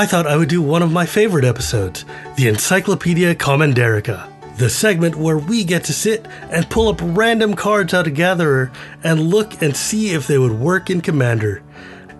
I 0.00 0.06
thought 0.06 0.26
I 0.26 0.38
would 0.38 0.48
do 0.48 0.62
one 0.62 0.80
of 0.80 0.90
my 0.90 1.04
favorite 1.04 1.44
episodes, 1.44 2.06
the 2.36 2.48
Encyclopedia 2.48 3.34
Commanderica, 3.34 4.26
the 4.56 4.70
segment 4.70 5.14
where 5.14 5.36
we 5.36 5.62
get 5.62 5.84
to 5.84 5.92
sit 5.92 6.24
and 6.50 6.70
pull 6.70 6.88
up 6.88 7.00
random 7.02 7.52
cards 7.52 7.92
out 7.92 8.06
of 8.06 8.14
Gatherer 8.14 8.72
and 9.04 9.20
look 9.20 9.60
and 9.60 9.76
see 9.76 10.14
if 10.14 10.26
they 10.26 10.38
would 10.38 10.52
work 10.52 10.88
in 10.88 11.02
Commander. 11.02 11.62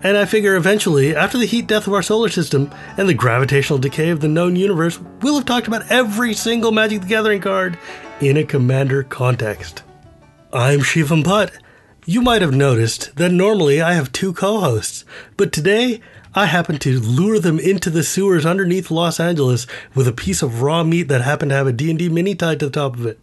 And 0.03 0.19
I 0.19 0.27
figure 0.27 0.57
eventually, 0.57 1.16
after 1.16 1.39
the 1.39 1.47
heat 1.47 1.69
death 1.69 1.87
of 1.87 1.95
our 1.95 2.03
solar 2.03 2.29
system 2.29 2.71
and 2.98 3.09
the 3.09 3.15
gravitational 3.15 3.79
decay 3.79 4.11
of 4.11 4.21
the 4.21 4.29
known 4.29 4.57
universe, 4.57 5.01
we'll 5.23 5.37
have 5.37 5.47
talked 5.47 5.67
about 5.67 5.91
every 5.91 6.35
single 6.35 6.73
Magic 6.73 7.01
the 7.01 7.06
Gathering 7.06 7.41
card 7.41 7.78
in 8.20 8.37
a 8.37 8.45
Commander 8.45 9.05
context. 9.05 9.84
I'm 10.53 10.81
Shivam 10.81 11.25
Putt. 11.25 11.53
You 12.05 12.20
might 12.20 12.42
have 12.42 12.55
noticed 12.55 13.17
that 13.17 13.33
normally 13.33 13.81
I 13.81 13.95
have 13.95 14.12
two 14.12 14.34
co-hosts, 14.34 15.06
but 15.39 15.51
today 15.51 16.03
I 16.34 16.47
happened 16.47 16.80
to 16.83 17.01
lure 17.01 17.41
them 17.41 17.59
into 17.59 17.91
the 17.91 18.05
sewers 18.05 18.47
underneath 18.47 18.91
Los 18.91 19.19
Angeles 19.19 19.66
with 19.95 20.07
a 20.07 20.12
piece 20.12 20.43
of 20.43 20.62
raw 20.62 20.84
meat 20.84 21.09
that 21.09 21.23
happened 21.23 21.51
to 21.51 21.56
have 21.56 21.66
a 21.66 21.73
D&D 21.73 22.09
mini 22.09 22.37
tied 22.37 22.61
to 22.61 22.66
the 22.66 22.73
top 22.73 22.95
of 22.95 23.05
it. 23.05 23.19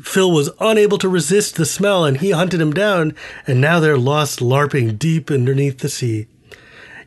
Phil 0.00 0.32
was 0.32 0.50
unable 0.58 0.96
to 0.96 1.08
resist 1.08 1.56
the 1.56 1.66
smell 1.66 2.06
and 2.06 2.16
he 2.16 2.30
hunted 2.30 2.60
him 2.60 2.72
down, 2.72 3.14
and 3.46 3.60
now 3.60 3.78
they're 3.80 3.98
lost 3.98 4.40
larping 4.40 4.98
deep 4.98 5.30
underneath 5.30 5.78
the 5.78 5.90
sea. 5.90 6.26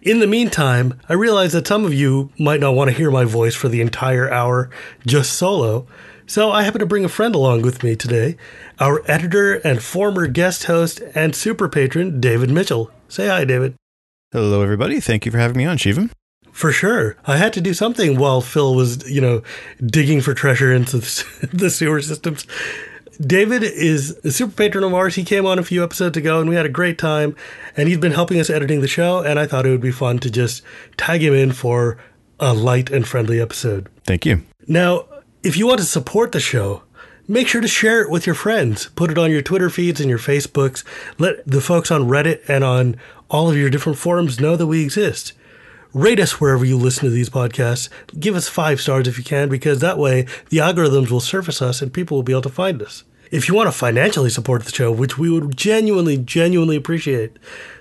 In 0.04 0.20
the 0.20 0.28
meantime, 0.28 1.00
I 1.10 1.14
realize 1.14 1.54
that 1.54 1.66
some 1.66 1.84
of 1.84 1.94
you 1.94 2.30
might 2.38 2.60
not 2.60 2.76
want 2.76 2.92
to 2.92 2.96
hear 2.96 3.10
my 3.10 3.26
voice 3.26 3.56
for 3.56 3.68
the 3.68 3.82
entire 3.82 4.32
hour 4.32 4.70
just 5.08 5.34
solo, 5.34 5.88
so 6.28 6.52
I 6.52 6.62
happen 6.62 6.80
to 6.80 6.86
bring 6.86 7.04
a 7.04 7.10
friend 7.10 7.34
along 7.34 7.64
with 7.64 7.84
me 7.84 7.96
today, 7.96 8.38
our 8.80 9.02
editor 9.10 9.56
and 9.56 9.82
former 9.82 10.28
guest 10.28 10.66
host 10.66 11.02
and 11.16 11.36
super 11.36 11.68
patron, 11.68 12.22
David 12.22 12.52
Mitchell. 12.52 12.92
Say 13.08 13.28
hi, 13.28 13.46
David. 13.46 13.76
Hello, 14.36 14.62
everybody. 14.62 15.00
Thank 15.00 15.26
you 15.26 15.32
for 15.32 15.38
having 15.38 15.56
me 15.56 15.64
on, 15.64 15.78
Shivam. 15.78 16.12
For 16.52 16.74
sure. 16.74 17.16
I 17.26 17.38
had 17.38 17.54
to 17.54 17.62
do 17.62 17.74
something 17.74 18.20
while 18.20 18.42
Phil 18.42 18.76
was, 18.76 19.10
you 19.10 19.22
know, 19.22 19.42
digging 19.86 20.20
for 20.20 20.34
treasure 20.34 20.74
into 20.74 20.98
the 21.54 21.70
sewer 21.74 22.02
systems. 22.02 22.46
David 23.22 23.64
is 23.64 24.12
a 24.26 24.32
super 24.34 24.52
patron 24.52 24.84
of 24.84 24.94
ours. 24.94 25.16
He 25.16 25.24
came 25.24 25.46
on 25.46 25.58
a 25.58 25.64
few 25.64 25.82
episodes 25.86 26.18
ago 26.18 26.42
and 26.42 26.50
we 26.50 26.56
had 26.58 26.66
a 26.66 26.70
great 26.70 26.98
time. 26.98 27.34
And 27.78 27.88
he's 27.88 27.98
been 27.98 28.12
helping 28.12 28.38
us 28.42 28.50
editing 28.50 28.82
the 28.82 28.90
show. 28.90 29.20
And 29.20 29.40
I 29.40 29.48
thought 29.48 29.66
it 29.66 29.70
would 29.70 29.80
be 29.80 29.90
fun 29.90 30.20
to 30.20 30.30
just 30.30 30.64
tag 30.98 31.24
him 31.24 31.34
in 31.34 31.54
for 31.54 31.98
a 32.38 32.54
light 32.54 32.90
and 32.90 33.08
friendly 33.08 33.40
episode. 33.40 33.88
Thank 34.04 34.26
you. 34.26 34.44
Now, 34.68 35.06
if 35.44 35.56
you 35.56 35.66
want 35.66 35.80
to 35.80 35.86
support 35.86 36.34
the 36.34 36.42
show, 36.42 36.84
make 37.28 37.48
sure 37.48 37.62
to 37.62 37.68
share 37.68 38.02
it 38.02 38.10
with 38.10 38.26
your 38.26 38.36
friends. 38.36 38.90
Put 38.96 39.12
it 39.12 39.18
on 39.18 39.32
your 39.32 39.42
Twitter 39.42 39.70
feeds 39.70 40.00
and 40.00 40.10
your 40.10 40.20
Facebooks. 40.20 40.84
Let 41.18 41.46
the 41.46 41.62
folks 41.62 41.92
on 41.92 42.04
Reddit 42.04 42.48
and 42.48 42.64
on 42.64 42.98
all 43.30 43.50
of 43.50 43.58
your 43.58 43.70
different 43.70 43.98
forums 43.98 44.40
know 44.40 44.56
that 44.56 44.68
we 44.68 44.84
exist. 44.84 45.34
Rate 45.94 46.20
us 46.20 46.42
wherever 46.42 46.66
you 46.66 46.78
listen 46.78 47.06
to 47.06 47.10
these 47.10 47.30
podcasts. 47.30 47.90
Give 48.20 48.36
us 48.36 48.50
five 48.50 48.82
stars 48.82 49.08
if 49.08 49.18
you 49.18 49.24
can, 49.24 49.48
because 49.48 49.80
that 49.80 49.98
way 49.98 50.28
the 50.50 50.58
algorithms 50.58 51.10
will 51.10 51.22
surface 51.22 51.62
us 51.62 51.82
and 51.82 51.94
people 51.94 52.18
will 52.18 52.24
be 52.24 52.34
able 52.34 52.42
to 52.44 52.50
find 52.50 52.82
us. 52.82 53.04
If 53.32 53.48
you 53.48 53.56
want 53.56 53.68
to 53.68 53.72
financially 53.72 54.30
support 54.30 54.66
the 54.66 54.72
show, 54.72 54.92
which 54.92 55.18
we 55.18 55.30
would 55.30 55.58
genuinely, 55.58 56.18
genuinely 56.18 56.76
appreciate, 56.76 57.38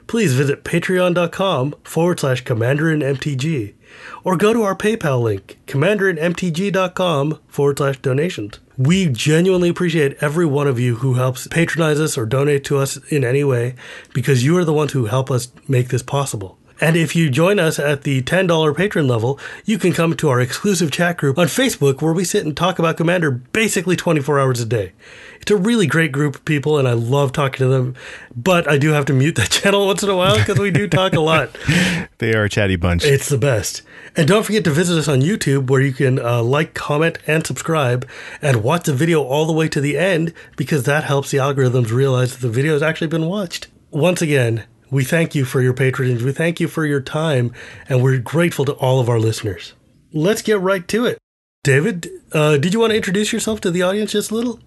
please 0.06 0.32
visit 0.32 0.64
patreon.com 0.64 1.74
forward 1.84 2.20
slash 2.20 2.42
commander 2.42 2.90
and 2.90 3.02
MTG 3.02 3.74
or 4.22 4.36
go 4.36 4.52
to 4.52 4.62
our 4.62 4.74
PayPal 4.74 5.22
link, 5.22 5.58
commanderandmtg.com 5.66 7.40
forward 7.48 7.78
slash 7.78 7.98
donations. 7.98 8.58
We 8.76 9.06
genuinely 9.06 9.68
appreciate 9.68 10.16
every 10.20 10.46
one 10.46 10.66
of 10.66 10.80
you 10.80 10.96
who 10.96 11.14
helps 11.14 11.46
patronize 11.46 12.00
us 12.00 12.18
or 12.18 12.26
donate 12.26 12.64
to 12.64 12.78
us 12.78 12.96
in 13.10 13.24
any 13.24 13.44
way 13.44 13.76
because 14.12 14.44
you 14.44 14.56
are 14.56 14.64
the 14.64 14.72
ones 14.72 14.92
who 14.92 15.06
help 15.06 15.30
us 15.30 15.48
make 15.68 15.88
this 15.88 16.02
possible. 16.02 16.58
And 16.80 16.96
if 16.96 17.14
you 17.14 17.30
join 17.30 17.58
us 17.58 17.78
at 17.78 18.02
the 18.02 18.22
$10 18.22 18.76
patron 18.76 19.06
level, 19.06 19.38
you 19.64 19.78
can 19.78 19.92
come 19.92 20.14
to 20.16 20.28
our 20.28 20.40
exclusive 20.40 20.90
chat 20.90 21.16
group 21.16 21.38
on 21.38 21.46
Facebook 21.46 22.02
where 22.02 22.12
we 22.12 22.24
sit 22.24 22.44
and 22.44 22.56
talk 22.56 22.78
about 22.78 22.96
Commander 22.96 23.30
basically 23.30 23.96
24 23.96 24.40
hours 24.40 24.60
a 24.60 24.66
day. 24.66 24.92
It's 25.40 25.50
a 25.50 25.56
really 25.56 25.86
great 25.86 26.10
group 26.10 26.36
of 26.36 26.44
people 26.44 26.78
and 26.78 26.88
I 26.88 26.92
love 26.92 27.32
talking 27.32 27.58
to 27.58 27.68
them, 27.68 27.94
but 28.34 28.68
I 28.68 28.78
do 28.78 28.90
have 28.90 29.04
to 29.06 29.12
mute 29.12 29.36
that 29.36 29.50
channel 29.50 29.86
once 29.86 30.02
in 30.02 30.08
a 30.08 30.16
while 30.16 30.36
because 30.36 30.58
we 30.58 30.70
do 30.70 30.88
talk 30.88 31.12
a 31.12 31.20
lot. 31.20 31.56
they 32.18 32.34
are 32.34 32.44
a 32.44 32.48
chatty 32.48 32.76
bunch. 32.76 33.04
It's 33.04 33.28
the 33.28 33.38
best. 33.38 33.82
And 34.16 34.28
don't 34.28 34.44
forget 34.44 34.64
to 34.64 34.70
visit 34.70 34.98
us 34.98 35.08
on 35.08 35.20
YouTube 35.20 35.68
where 35.68 35.80
you 35.80 35.92
can 35.92 36.18
uh, 36.18 36.42
like, 36.42 36.74
comment, 36.74 37.18
and 37.26 37.46
subscribe 37.46 38.08
and 38.40 38.62
watch 38.62 38.84
the 38.84 38.94
video 38.94 39.22
all 39.22 39.44
the 39.46 39.52
way 39.52 39.68
to 39.68 39.80
the 39.80 39.98
end 39.98 40.32
because 40.56 40.84
that 40.84 41.04
helps 41.04 41.30
the 41.30 41.38
algorithms 41.38 41.90
realize 41.90 42.32
that 42.32 42.46
the 42.46 42.52
video 42.52 42.72
has 42.72 42.82
actually 42.82 43.08
been 43.08 43.26
watched. 43.26 43.68
Once 43.90 44.22
again, 44.22 44.64
we 44.90 45.04
thank 45.04 45.34
you 45.34 45.44
for 45.44 45.60
your 45.60 45.72
patronage. 45.72 46.22
We 46.22 46.32
thank 46.32 46.60
you 46.60 46.68
for 46.68 46.84
your 46.86 47.00
time, 47.00 47.52
and 47.88 48.02
we're 48.02 48.18
grateful 48.18 48.64
to 48.66 48.72
all 48.72 49.00
of 49.00 49.08
our 49.08 49.18
listeners. 49.18 49.74
Let's 50.12 50.42
get 50.42 50.60
right 50.60 50.86
to 50.88 51.06
it. 51.06 51.18
David, 51.62 52.10
uh, 52.32 52.58
did 52.58 52.74
you 52.74 52.80
want 52.80 52.90
to 52.90 52.96
introduce 52.96 53.32
yourself 53.32 53.60
to 53.62 53.70
the 53.70 53.82
audience 53.82 54.12
just 54.12 54.30
a 54.30 54.34
little? 54.34 54.60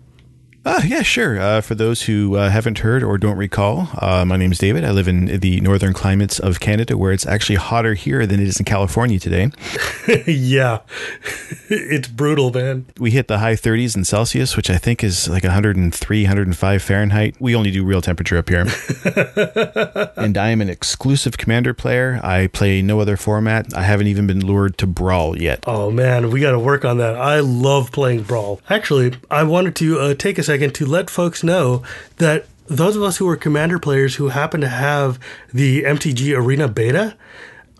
Uh, 0.66 0.82
yeah, 0.86 1.02
sure. 1.02 1.40
Uh, 1.40 1.62
for 1.62 1.76
those 1.76 2.04
who 2.04 2.36
uh, 2.36 2.50
haven't 2.50 2.80
heard 2.80 3.02
or 3.02 3.18
don't 3.18 3.38
recall, 3.38 3.88
uh, 4.02 4.26
my 4.26 4.36
name 4.36 4.52
is 4.52 4.58
David. 4.58 4.84
I 4.84 4.92
live 4.92 5.08
in 5.08 5.40
the 5.40 5.62
northern 5.62 5.94
climates 5.94 6.40
of 6.40 6.60
Canada, 6.60 6.98
where 6.98 7.14
it's 7.14 7.26
actually 7.26 7.56
hotter 7.56 7.94
here 7.94 8.26
than 8.28 8.42
it 8.42 8.48
is 8.48 8.60
in 8.60 8.66
California 8.66 9.18
today. 9.18 9.50
yeah, 10.28 10.80
it's 11.70 12.10
brutal, 12.10 12.52
man. 12.52 12.86
We 13.00 13.12
hit 13.12 13.30
the 13.30 13.38
high 13.38 13.54
30s 13.54 13.96
in 13.96 14.04
Celsius, 14.04 14.58
which 14.58 14.70
I 14.70 14.78
think 14.78 15.06
is 15.06 15.30
like 15.30 15.44
103, 15.44 16.24
105 16.24 16.82
Fahrenheit. 16.84 17.36
We 17.40 17.56
only 17.56 17.72
do 17.72 17.86
real 17.86 18.02
temperature 18.02 18.38
up 18.38 18.50
here. 18.50 18.62
and 20.18 20.38
I 20.38 20.50
am 20.50 20.60
an 20.60 20.70
exclusive 20.70 21.38
commander 21.38 21.74
player. 21.74 22.20
I 22.22 22.48
play 22.48 22.82
no 22.82 23.00
other 23.00 23.16
format. 23.16 23.74
I 23.74 23.84
haven't 23.84 24.08
even 24.08 24.28
been 24.28 24.46
lured 24.46 24.78
to 24.80 24.88
Brawl 24.88 25.38
yet. 25.40 25.64
Oh, 25.66 25.92
man, 25.92 26.30
we 26.30 26.42
got 26.42 26.52
to 26.52 26.60
work 26.60 26.84
on 26.84 26.98
that. 26.98 27.16
I 27.16 27.40
love 27.40 27.94
playing 27.94 28.24
Brawl. 28.24 28.60
Actually, 28.70 29.14
I 29.32 29.44
wanted 29.44 29.76
to 29.78 30.00
uh, 30.00 30.14
take 30.14 30.38
a 30.38 30.44
second 30.48 30.74
to 30.74 30.86
let 30.86 31.10
folks 31.10 31.44
know 31.44 31.84
that 32.18 32.48
those 32.68 32.96
of 32.96 33.04
us 33.04 33.18
who 33.18 33.28
are 33.28 33.36
commander 33.36 33.80
players 33.80 34.16
who 34.16 34.30
happen 34.30 34.62
to 34.62 34.70
have 34.70 35.20
the 35.54 35.84
MTG 35.84 36.36
Arena 36.36 36.70
beta, 36.70 37.18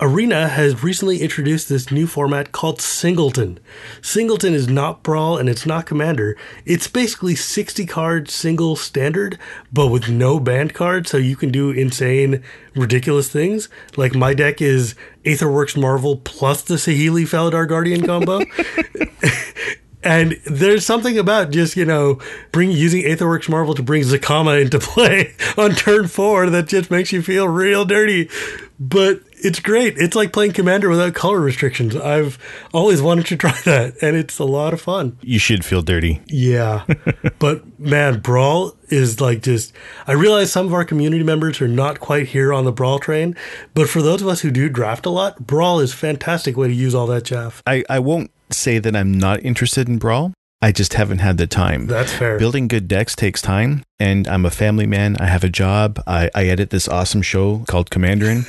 Arena 0.00 0.48
has 0.48 0.84
recently 0.84 1.22
introduced 1.22 1.70
this 1.70 1.90
new 1.90 2.06
format 2.06 2.52
called 2.52 2.82
Singleton. 2.82 3.58
Singleton 4.02 4.52
is 4.52 4.68
not 4.68 5.02
Brawl 5.02 5.38
and 5.38 5.48
it's 5.48 5.64
not 5.64 5.86
Commander. 5.86 6.36
It's 6.66 6.86
basically 6.86 7.34
60 7.34 7.86
card 7.86 8.28
single 8.28 8.76
standard, 8.76 9.38
but 9.72 9.88
with 9.88 10.10
no 10.10 10.38
banned 10.38 10.74
cards, 10.74 11.10
so 11.10 11.16
you 11.16 11.36
can 11.36 11.50
do 11.50 11.70
insane, 11.70 12.44
ridiculous 12.76 13.30
things. 13.30 13.70
Like 13.96 14.14
my 14.14 14.34
deck 14.34 14.60
is 14.60 14.94
Aetherworks 15.24 15.76
Marvel 15.80 16.16
plus 16.18 16.60
the 16.62 16.74
Saheeli 16.74 17.22
Felidar 17.22 17.66
Guardian 17.66 18.04
combo. 18.06 18.42
And 20.02 20.40
there's 20.46 20.86
something 20.86 21.18
about 21.18 21.50
just, 21.50 21.76
you 21.76 21.84
know, 21.84 22.20
bring 22.52 22.70
using 22.70 23.02
Aetherworks 23.02 23.48
Marvel 23.48 23.74
to 23.74 23.82
bring 23.82 24.02
Zacama 24.02 24.60
into 24.60 24.78
play 24.80 25.34
on 25.56 25.72
turn 25.72 26.06
four 26.08 26.48
that 26.50 26.68
just 26.68 26.90
makes 26.90 27.12
you 27.12 27.22
feel 27.22 27.48
real 27.48 27.84
dirty. 27.84 28.28
But 28.80 29.22
it's 29.42 29.60
great. 29.60 29.98
It's 29.98 30.14
like 30.14 30.32
playing 30.32 30.52
Commander 30.52 30.88
without 30.88 31.14
color 31.14 31.40
restrictions. 31.40 31.96
I've 31.96 32.38
always 32.72 33.02
wanted 33.02 33.26
to 33.26 33.36
try 33.38 33.58
that, 33.64 34.00
and 34.02 34.16
it's 34.16 34.38
a 34.38 34.44
lot 34.44 34.72
of 34.72 34.80
fun. 34.80 35.18
You 35.20 35.38
should 35.38 35.64
feel 35.64 35.82
dirty. 35.82 36.20
Yeah. 36.26 36.84
but 37.38 37.78
man, 37.78 38.20
Brawl 38.20 38.76
is 38.88 39.20
like 39.20 39.42
just. 39.42 39.72
I 40.06 40.12
realize 40.12 40.52
some 40.52 40.66
of 40.66 40.74
our 40.74 40.84
community 40.84 41.24
members 41.24 41.60
are 41.60 41.68
not 41.68 42.00
quite 42.00 42.28
here 42.28 42.52
on 42.52 42.64
the 42.64 42.72
Brawl 42.72 42.98
train, 42.98 43.36
but 43.74 43.88
for 43.88 44.02
those 44.02 44.22
of 44.22 44.28
us 44.28 44.40
who 44.40 44.50
do 44.50 44.68
draft 44.68 45.06
a 45.06 45.10
lot, 45.10 45.46
Brawl 45.46 45.80
is 45.80 45.92
a 45.92 45.96
fantastic 45.96 46.56
way 46.56 46.68
to 46.68 46.74
use 46.74 46.94
all 46.94 47.06
that 47.08 47.24
chaff. 47.24 47.62
I, 47.66 47.84
I 47.88 47.98
won't 47.98 48.30
say 48.50 48.78
that 48.78 48.94
I'm 48.96 49.12
not 49.12 49.44
interested 49.44 49.88
in 49.88 49.98
Brawl. 49.98 50.32
I 50.60 50.72
just 50.72 50.94
haven't 50.94 51.18
had 51.18 51.38
the 51.38 51.46
time. 51.46 51.86
That's 51.86 52.12
fair. 52.12 52.36
Building 52.36 52.66
good 52.66 52.88
decks 52.88 53.14
takes 53.14 53.40
time, 53.40 53.84
and 54.00 54.26
I'm 54.26 54.44
a 54.44 54.50
family 54.50 54.88
man. 54.88 55.16
I 55.18 55.26
have 55.26 55.44
a 55.44 55.48
job. 55.48 56.02
I, 56.04 56.30
I 56.34 56.46
edit 56.46 56.70
this 56.70 56.88
awesome 56.88 57.22
show 57.22 57.62
called 57.68 57.90
Commanderin, 57.90 58.44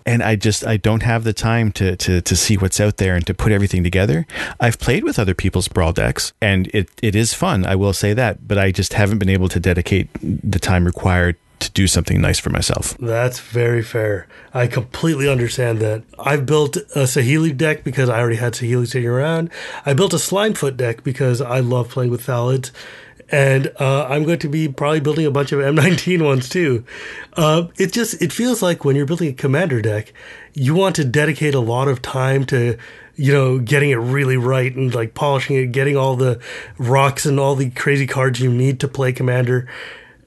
and 0.06 0.24
I 0.24 0.34
just 0.34 0.66
I 0.66 0.78
don't 0.78 1.04
have 1.04 1.22
the 1.22 1.32
time 1.32 1.70
to, 1.72 1.94
to 1.94 2.20
to 2.20 2.36
see 2.36 2.56
what's 2.56 2.80
out 2.80 2.96
there 2.96 3.14
and 3.14 3.24
to 3.28 3.34
put 3.34 3.52
everything 3.52 3.84
together. 3.84 4.26
I've 4.58 4.80
played 4.80 5.04
with 5.04 5.16
other 5.16 5.34
people's 5.34 5.68
brawl 5.68 5.92
decks, 5.92 6.32
and 6.40 6.66
it 6.74 6.90
it 7.02 7.14
is 7.14 7.34
fun. 7.34 7.64
I 7.64 7.76
will 7.76 7.92
say 7.92 8.14
that, 8.14 8.48
but 8.48 8.58
I 8.58 8.72
just 8.72 8.94
haven't 8.94 9.18
been 9.18 9.30
able 9.30 9.48
to 9.50 9.60
dedicate 9.60 10.08
the 10.20 10.58
time 10.58 10.84
required 10.84 11.36
to 11.64 11.72
do 11.72 11.86
something 11.86 12.20
nice 12.20 12.38
for 12.38 12.50
myself. 12.50 12.96
That's 12.98 13.40
very 13.40 13.82
fair. 13.82 14.26
I 14.52 14.66
completely 14.66 15.28
understand 15.28 15.78
that. 15.80 16.02
I've 16.18 16.46
built 16.46 16.76
a 16.76 17.04
Saheeli 17.04 17.56
deck 17.56 17.84
because 17.84 18.08
I 18.08 18.20
already 18.20 18.36
had 18.36 18.54
Saheeli 18.54 18.86
sitting 18.86 19.08
around. 19.08 19.50
I 19.84 19.94
built 19.94 20.12
a 20.12 20.18
Slimefoot 20.18 20.76
deck 20.76 21.02
because 21.02 21.40
I 21.40 21.60
love 21.60 21.88
playing 21.88 22.10
with 22.10 22.26
Thalids. 22.26 22.70
And 23.30 23.72
uh, 23.80 24.06
I'm 24.06 24.24
going 24.24 24.38
to 24.40 24.48
be 24.48 24.68
probably 24.68 25.00
building 25.00 25.26
a 25.26 25.30
bunch 25.30 25.50
of 25.50 25.58
M19 25.58 26.24
ones 26.24 26.48
too. 26.48 26.84
Uh, 27.32 27.68
it 27.78 27.92
just 27.92 28.20
it 28.22 28.32
feels 28.32 28.62
like 28.62 28.84
when 28.84 28.96
you're 28.96 29.06
building 29.06 29.28
a 29.28 29.32
commander 29.32 29.80
deck, 29.80 30.12
you 30.52 30.74
want 30.74 30.94
to 30.96 31.04
dedicate 31.04 31.54
a 31.54 31.60
lot 31.60 31.88
of 31.88 32.02
time 32.02 32.44
to 32.46 32.76
you 33.16 33.32
know 33.32 33.58
getting 33.58 33.90
it 33.90 33.96
really 33.96 34.36
right 34.36 34.74
and 34.76 34.94
like 34.94 35.14
polishing 35.14 35.56
it, 35.56 35.72
getting 35.72 35.96
all 35.96 36.16
the 36.16 36.40
rocks 36.78 37.24
and 37.24 37.40
all 37.40 37.54
the 37.54 37.70
crazy 37.70 38.06
cards 38.06 38.40
you 38.40 38.52
need 38.52 38.78
to 38.80 38.88
play 38.88 39.12
commander 39.12 39.68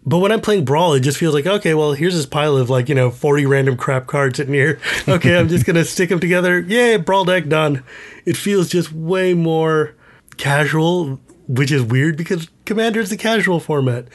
But 0.07 0.19
when 0.19 0.31
I'm 0.31 0.39
playing 0.39 0.63
Brawl, 0.63 0.93
it 0.93 1.01
just 1.01 1.17
feels 1.17 1.33
like, 1.33 1.45
okay, 1.45 1.73
well, 1.73 1.91
here's 1.91 2.15
this 2.15 2.25
pile 2.25 2.55
of 2.55 2.69
like, 2.69 2.87
you 2.87 2.95
know, 2.95 3.11
40 3.11 3.45
random 3.45 3.75
crap 3.75 4.07
cards 4.07 4.37
sitting 4.37 4.53
here. 4.53 4.79
Okay, 5.07 5.37
I'm 5.37 5.49
just 5.49 5.65
going 5.65 5.75
to 5.75 5.83
stick 5.83 6.09
them 6.09 6.19
together. 6.19 6.59
Yay, 6.61 6.95
Brawl 6.97 7.25
deck 7.25 7.47
done. 7.47 7.83
It 8.25 8.37
feels 8.37 8.69
just 8.69 8.93
way 8.93 9.33
more 9.33 9.95
casual, 10.37 11.19
which 11.47 11.71
is 11.71 11.83
weird 11.83 12.15
because 12.17 12.47
Commander 12.65 13.01
is 13.01 13.09
the 13.09 13.17
casual 13.17 13.59
format. 13.59 14.07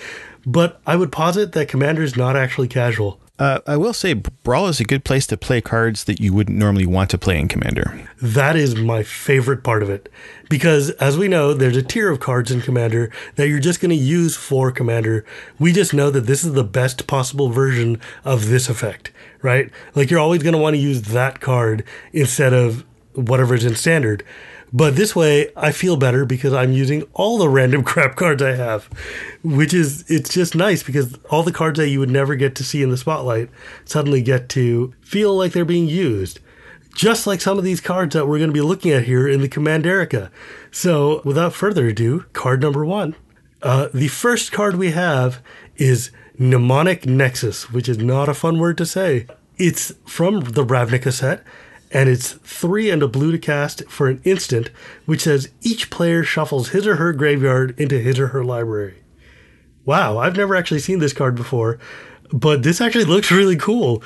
But 0.46 0.80
I 0.86 0.96
would 0.96 1.12
posit 1.12 1.52
that 1.52 1.68
Commander 1.68 2.02
is 2.02 2.16
not 2.16 2.36
actually 2.36 2.68
casual. 2.68 3.20
Uh, 3.42 3.58
I 3.66 3.76
will 3.76 3.92
say, 3.92 4.14
Brawl 4.14 4.68
is 4.68 4.78
a 4.78 4.84
good 4.84 5.02
place 5.02 5.26
to 5.26 5.36
play 5.36 5.60
cards 5.60 6.04
that 6.04 6.20
you 6.20 6.32
wouldn't 6.32 6.56
normally 6.56 6.86
want 6.86 7.10
to 7.10 7.18
play 7.18 7.40
in 7.40 7.48
Commander. 7.48 8.08
That 8.20 8.54
is 8.54 8.76
my 8.76 9.02
favorite 9.02 9.64
part 9.64 9.82
of 9.82 9.90
it. 9.90 10.08
Because, 10.48 10.90
as 10.90 11.18
we 11.18 11.26
know, 11.26 11.52
there's 11.52 11.76
a 11.76 11.82
tier 11.82 12.08
of 12.08 12.20
cards 12.20 12.52
in 12.52 12.60
Commander 12.60 13.10
that 13.34 13.48
you're 13.48 13.58
just 13.58 13.80
going 13.80 13.90
to 13.90 13.96
use 13.96 14.36
for 14.36 14.70
Commander. 14.70 15.24
We 15.58 15.72
just 15.72 15.92
know 15.92 16.08
that 16.12 16.26
this 16.26 16.44
is 16.44 16.52
the 16.52 16.62
best 16.62 17.08
possible 17.08 17.48
version 17.48 18.00
of 18.24 18.48
this 18.48 18.68
effect, 18.68 19.10
right? 19.42 19.72
Like, 19.96 20.08
you're 20.08 20.20
always 20.20 20.44
going 20.44 20.54
to 20.54 20.60
want 20.60 20.74
to 20.74 20.80
use 20.80 21.02
that 21.02 21.40
card 21.40 21.82
instead 22.12 22.52
of 22.52 22.84
whatever's 23.14 23.64
in 23.64 23.74
Standard. 23.74 24.24
But 24.72 24.96
this 24.96 25.14
way, 25.14 25.50
I 25.54 25.70
feel 25.70 25.96
better 25.96 26.24
because 26.24 26.54
I'm 26.54 26.72
using 26.72 27.02
all 27.12 27.36
the 27.36 27.48
random 27.48 27.84
crap 27.84 28.16
cards 28.16 28.42
I 28.42 28.54
have, 28.54 28.88
which 29.42 29.74
is, 29.74 30.10
it's 30.10 30.32
just 30.32 30.54
nice 30.54 30.82
because 30.82 31.18
all 31.30 31.42
the 31.42 31.52
cards 31.52 31.78
that 31.78 31.90
you 31.90 32.00
would 32.00 32.10
never 32.10 32.34
get 32.34 32.54
to 32.56 32.64
see 32.64 32.82
in 32.82 32.90
the 32.90 32.96
spotlight 32.96 33.50
suddenly 33.84 34.22
get 34.22 34.48
to 34.50 34.94
feel 35.02 35.36
like 35.36 35.52
they're 35.52 35.64
being 35.64 35.88
used. 35.88 36.40
Just 36.94 37.26
like 37.26 37.40
some 37.40 37.58
of 37.58 37.64
these 37.64 37.80
cards 37.80 38.14
that 38.14 38.26
we're 38.26 38.38
going 38.38 38.50
to 38.50 38.54
be 38.54 38.60
looking 38.60 38.90
at 38.92 39.04
here 39.04 39.26
in 39.26 39.40
the 39.40 39.48
Commanderica. 39.48 40.30
So, 40.70 41.22
without 41.24 41.54
further 41.54 41.88
ado, 41.88 42.26
card 42.32 42.60
number 42.60 42.84
one. 42.84 43.14
Uh, 43.62 43.88
the 43.94 44.08
first 44.08 44.52
card 44.52 44.76
we 44.76 44.90
have 44.90 45.40
is 45.76 46.10
Mnemonic 46.38 47.06
Nexus, 47.06 47.70
which 47.70 47.88
is 47.88 47.98
not 47.98 48.28
a 48.28 48.34
fun 48.34 48.58
word 48.58 48.76
to 48.78 48.86
say. 48.86 49.26
It's 49.56 49.94
from 50.06 50.40
the 50.40 50.64
Ravnica 50.64 51.12
set 51.12 51.44
and 51.92 52.08
it's 52.08 52.32
three 52.32 52.90
and 52.90 53.02
a 53.02 53.08
blue 53.08 53.32
to 53.32 53.38
cast 53.38 53.84
for 53.88 54.08
an 54.08 54.20
instant, 54.24 54.70
which 55.06 55.22
says 55.22 55.50
each 55.60 55.90
player 55.90 56.22
shuffles 56.22 56.70
his 56.70 56.86
or 56.86 56.96
her 56.96 57.12
graveyard 57.12 57.78
into 57.78 57.98
his 57.98 58.18
or 58.18 58.28
her 58.28 58.44
library. 58.44 59.02
Wow, 59.84 60.18
I've 60.18 60.36
never 60.36 60.54
actually 60.54 60.80
seen 60.80 61.00
this 61.00 61.12
card 61.12 61.34
before, 61.34 61.78
but 62.32 62.62
this 62.62 62.80
actually 62.80 63.04
looks 63.04 63.30
really 63.30 63.56
cool. 63.56 64.02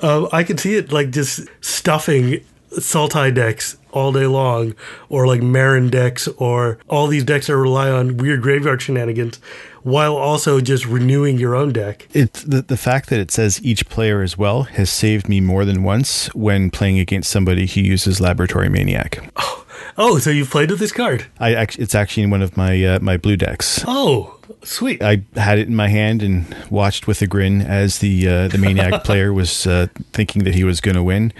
Uh, 0.00 0.28
I 0.32 0.42
can 0.42 0.58
see 0.58 0.76
it 0.76 0.92
like 0.92 1.10
just 1.10 1.46
stuffing 1.60 2.44
Sultai 2.72 3.34
decks 3.34 3.76
all 3.92 4.12
day 4.12 4.26
long, 4.26 4.74
or 5.08 5.26
like 5.26 5.40
Meren 5.40 5.90
decks, 5.90 6.28
or 6.36 6.78
all 6.88 7.06
these 7.06 7.24
decks 7.24 7.46
that 7.46 7.56
rely 7.56 7.90
on 7.90 8.16
weird 8.16 8.42
graveyard 8.42 8.82
shenanigans, 8.82 9.40
while 9.82 10.16
also 10.16 10.60
just 10.60 10.86
renewing 10.86 11.38
your 11.38 11.54
own 11.54 11.72
deck. 11.72 12.08
It's 12.12 12.42
the, 12.42 12.62
the 12.62 12.76
fact 12.76 13.08
that 13.10 13.20
it 13.20 13.30
says 13.30 13.62
each 13.62 13.88
player 13.88 14.22
as 14.22 14.36
well 14.36 14.64
has 14.64 14.90
saved 14.90 15.28
me 15.28 15.40
more 15.40 15.64
than 15.64 15.82
once 15.82 16.34
when 16.34 16.70
playing 16.70 16.98
against 16.98 17.30
somebody 17.30 17.66
who 17.66 17.80
uses 17.80 18.20
Laboratory 18.20 18.68
Maniac. 18.68 19.30
Oh, 19.36 19.64
oh 19.96 20.18
so 20.18 20.30
you've 20.30 20.50
played 20.50 20.70
with 20.70 20.80
this 20.80 20.92
card? 20.92 21.26
I 21.38 21.54
actually, 21.54 21.84
it's 21.84 21.94
actually 21.94 22.24
in 22.24 22.30
one 22.30 22.42
of 22.42 22.56
my 22.56 22.84
uh, 22.84 22.98
my 23.00 23.16
blue 23.16 23.36
decks. 23.36 23.84
Oh, 23.86 24.38
Sweet. 24.64 25.02
I 25.02 25.22
had 25.36 25.58
it 25.58 25.68
in 25.68 25.76
my 25.76 25.88
hand 25.88 26.22
and 26.22 26.54
watched 26.70 27.06
with 27.06 27.20
a 27.22 27.26
grin 27.26 27.60
as 27.60 27.98
the 27.98 28.26
uh, 28.26 28.48
the 28.48 28.58
maniac 28.58 29.04
player 29.04 29.32
was 29.32 29.66
uh, 29.66 29.88
thinking 30.12 30.44
that 30.44 30.54
he 30.54 30.64
was 30.64 30.80
going 30.80 30.94
to 30.94 31.02
win. 31.02 31.32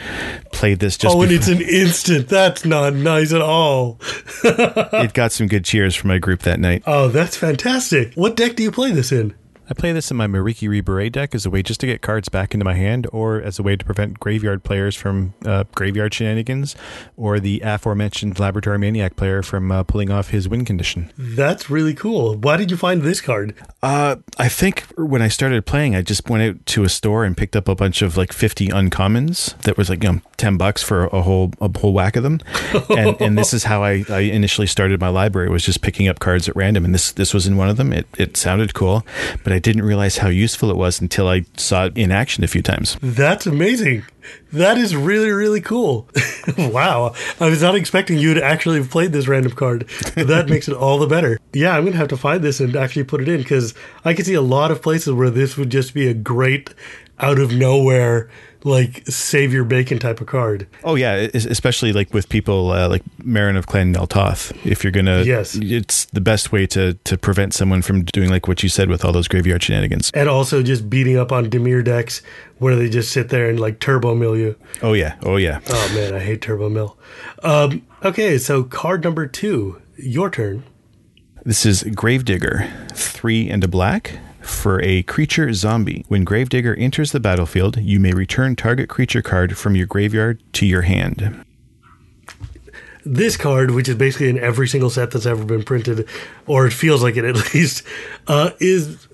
Played 0.52 0.80
this 0.80 0.96
just. 0.96 1.16
Oh, 1.16 1.22
and 1.22 1.32
it's 1.32 1.48
an 1.48 1.62
instant. 1.62 2.28
That's 2.28 2.64
not 2.64 2.94
nice 2.94 3.32
at 3.32 3.40
all. 3.40 3.98
it 4.44 5.14
got 5.14 5.32
some 5.32 5.46
good 5.46 5.64
cheers 5.64 5.94
from 5.94 6.08
my 6.08 6.18
group 6.18 6.42
that 6.42 6.60
night. 6.60 6.82
Oh, 6.86 7.08
that's 7.08 7.36
fantastic. 7.36 8.14
What 8.14 8.36
deck 8.36 8.56
do 8.56 8.62
you 8.62 8.70
play 8.70 8.92
this 8.92 9.10
in? 9.10 9.34
I 9.70 9.74
play 9.74 9.92
this 9.92 10.10
in 10.10 10.16
my 10.16 10.26
Merieke 10.26 10.66
Ri 10.66 10.80
Berit 10.80 11.12
deck 11.12 11.34
as 11.34 11.44
a 11.44 11.50
way 11.50 11.62
just 11.62 11.80
to 11.80 11.86
get 11.86 12.00
cards 12.00 12.30
back 12.30 12.54
into 12.54 12.64
my 12.64 12.72
hand, 12.72 13.06
or 13.12 13.42
as 13.42 13.58
a 13.58 13.62
way 13.62 13.76
to 13.76 13.84
prevent 13.84 14.18
graveyard 14.18 14.64
players 14.64 14.96
from 14.96 15.34
uh, 15.44 15.64
graveyard 15.74 16.14
shenanigans, 16.14 16.74
or 17.18 17.38
the 17.38 17.60
aforementioned 17.60 18.38
Laboratory 18.38 18.78
Maniac 18.78 19.16
player 19.16 19.42
from 19.42 19.70
uh, 19.70 19.82
pulling 19.82 20.10
off 20.10 20.30
his 20.30 20.48
win 20.48 20.64
condition. 20.64 21.12
That's 21.18 21.68
really 21.68 21.92
cool. 21.92 22.36
Why 22.36 22.56
did 22.56 22.70
you 22.70 22.78
find 22.78 23.02
this 23.02 23.20
card? 23.20 23.54
Uh, 23.82 24.16
I 24.38 24.48
think 24.48 24.84
when 24.96 25.20
I 25.20 25.28
started 25.28 25.66
playing, 25.66 25.94
I 25.94 26.00
just 26.00 26.30
went 26.30 26.42
out 26.42 26.66
to 26.66 26.84
a 26.84 26.88
store 26.88 27.24
and 27.24 27.36
picked 27.36 27.54
up 27.54 27.68
a 27.68 27.74
bunch 27.74 28.00
of 28.00 28.16
like 28.16 28.32
50 28.32 28.68
uncommons 28.68 29.60
that 29.62 29.76
was 29.76 29.90
like 29.90 30.02
you 30.02 30.12
know, 30.12 30.20
10 30.38 30.56
bucks 30.56 30.82
for 30.82 31.06
a 31.06 31.20
whole 31.20 31.52
a 31.60 31.78
whole 31.78 31.92
whack 31.92 32.16
of 32.16 32.22
them. 32.22 32.40
and, 32.90 33.20
and 33.20 33.38
this 33.38 33.52
is 33.52 33.64
how 33.64 33.84
I, 33.84 34.04
I 34.08 34.20
initially 34.20 34.66
started 34.66 34.98
my 34.98 35.08
library 35.08 35.50
was 35.50 35.64
just 35.64 35.82
picking 35.82 36.08
up 36.08 36.20
cards 36.20 36.48
at 36.48 36.56
random. 36.56 36.86
And 36.86 36.94
this 36.94 37.12
this 37.12 37.34
was 37.34 37.46
in 37.46 37.58
one 37.58 37.68
of 37.68 37.76
them. 37.76 37.92
It, 37.92 38.06
it 38.16 38.36
sounded 38.38 38.72
cool, 38.72 39.04
but 39.44 39.52
I 39.52 39.57
I 39.58 39.60
didn't 39.60 39.82
realize 39.82 40.18
how 40.18 40.28
useful 40.28 40.70
it 40.70 40.76
was 40.76 41.00
until 41.00 41.26
I 41.26 41.44
saw 41.56 41.86
it 41.86 41.98
in 41.98 42.12
action 42.12 42.44
a 42.44 42.46
few 42.46 42.62
times. 42.62 42.96
That's 43.02 43.44
amazing. 43.44 44.04
That 44.52 44.78
is 44.78 44.94
really, 44.94 45.30
really 45.30 45.60
cool. 45.60 46.08
wow. 46.58 47.12
I 47.40 47.50
was 47.50 47.60
not 47.60 47.74
expecting 47.74 48.18
you 48.18 48.34
to 48.34 48.44
actually 48.44 48.78
have 48.78 48.88
played 48.88 49.10
this 49.10 49.26
random 49.26 49.50
card. 49.50 49.88
That 50.14 50.48
makes 50.48 50.68
it 50.68 50.76
all 50.76 51.00
the 51.00 51.08
better. 51.08 51.40
Yeah, 51.52 51.76
I'm 51.76 51.82
going 51.82 51.94
to 51.94 51.98
have 51.98 52.06
to 52.10 52.16
find 52.16 52.40
this 52.40 52.60
and 52.60 52.76
actually 52.76 53.02
put 53.02 53.20
it 53.20 53.28
in 53.28 53.38
because 53.38 53.74
I 54.04 54.14
can 54.14 54.24
see 54.24 54.34
a 54.34 54.40
lot 54.40 54.70
of 54.70 54.80
places 54.80 55.12
where 55.12 55.28
this 55.28 55.56
would 55.56 55.70
just 55.70 55.92
be 55.92 56.06
a 56.06 56.14
great 56.14 56.72
out 57.18 57.40
of 57.40 57.52
nowhere 57.52 58.30
like 58.64 59.06
save 59.06 59.52
your 59.52 59.64
bacon 59.64 59.98
type 59.98 60.20
of 60.20 60.26
card. 60.26 60.66
Oh 60.84 60.94
yeah, 60.94 61.14
especially 61.34 61.92
like 61.92 62.12
with 62.12 62.28
people 62.28 62.72
uh, 62.72 62.88
like 62.88 63.02
Meren 63.22 63.56
of 63.56 63.66
Clan 63.66 63.92
Nel 63.92 64.06
Toth. 64.06 64.52
If 64.66 64.82
you're 64.82 64.90
gonna, 64.90 65.22
yes, 65.22 65.54
it's 65.54 66.06
the 66.06 66.20
best 66.20 66.52
way 66.52 66.66
to 66.68 66.94
to 66.94 67.18
prevent 67.18 67.54
someone 67.54 67.82
from 67.82 68.04
doing 68.04 68.30
like 68.30 68.48
what 68.48 68.62
you 68.62 68.68
said 68.68 68.88
with 68.88 69.04
all 69.04 69.12
those 69.12 69.28
graveyard 69.28 69.62
shenanigans. 69.62 70.10
And 70.14 70.28
also 70.28 70.62
just 70.62 70.90
beating 70.90 71.16
up 71.16 71.32
on 71.32 71.46
Dimir 71.46 71.84
decks 71.84 72.22
where 72.58 72.74
they 72.74 72.88
just 72.88 73.12
sit 73.12 73.28
there 73.28 73.48
and 73.48 73.60
like 73.60 73.80
turbo 73.80 74.14
mill 74.14 74.36
you. 74.36 74.56
Oh 74.82 74.92
yeah, 74.92 75.16
oh 75.22 75.36
yeah. 75.36 75.60
Oh 75.68 75.92
man, 75.94 76.14
I 76.14 76.20
hate 76.20 76.42
turbo 76.42 76.68
mill. 76.68 76.98
Um, 77.42 77.86
okay, 78.04 78.38
so 78.38 78.64
card 78.64 79.04
number 79.04 79.26
two, 79.26 79.80
your 79.96 80.30
turn. 80.30 80.64
This 81.44 81.64
is 81.64 81.82
Gravedigger, 81.84 82.68
three 82.92 83.48
and 83.48 83.62
a 83.64 83.68
black 83.68 84.18
for 84.48 84.82
a 84.82 85.02
creature 85.04 85.52
zombie. 85.52 86.04
When 86.08 86.24
Gravedigger 86.24 86.74
enters 86.74 87.12
the 87.12 87.20
battlefield, 87.20 87.76
you 87.78 88.00
may 88.00 88.12
return 88.12 88.56
target 88.56 88.88
creature 88.88 89.22
card 89.22 89.56
from 89.56 89.76
your 89.76 89.86
graveyard 89.86 90.42
to 90.54 90.66
your 90.66 90.82
hand. 90.82 91.44
This 93.04 93.36
card, 93.36 93.70
which 93.70 93.88
is 93.88 93.94
basically 93.94 94.28
in 94.28 94.38
every 94.38 94.68
single 94.68 94.90
set 94.90 95.10
that's 95.10 95.26
ever 95.26 95.44
been 95.44 95.62
printed, 95.62 96.08
or 96.46 96.66
it 96.66 96.72
feels 96.72 97.02
like 97.02 97.16
it 97.16 97.24
at 97.24 97.34
least, 97.54 97.82
uh, 98.26 98.50
is 98.60 99.08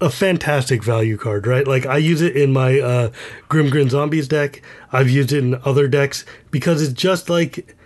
a 0.00 0.10
fantastic 0.10 0.82
value 0.82 1.16
card, 1.16 1.46
right? 1.46 1.66
Like 1.66 1.86
I 1.86 1.98
use 1.98 2.22
it 2.22 2.36
in 2.36 2.52
my 2.52 2.80
uh, 2.80 3.10
Grimgrin 3.48 3.90
Zombies 3.90 4.28
deck. 4.28 4.62
I've 4.92 5.10
used 5.10 5.32
it 5.32 5.38
in 5.38 5.60
other 5.64 5.88
decks 5.88 6.24
because 6.50 6.82
it's 6.82 6.92
just 6.92 7.28
like 7.28 7.76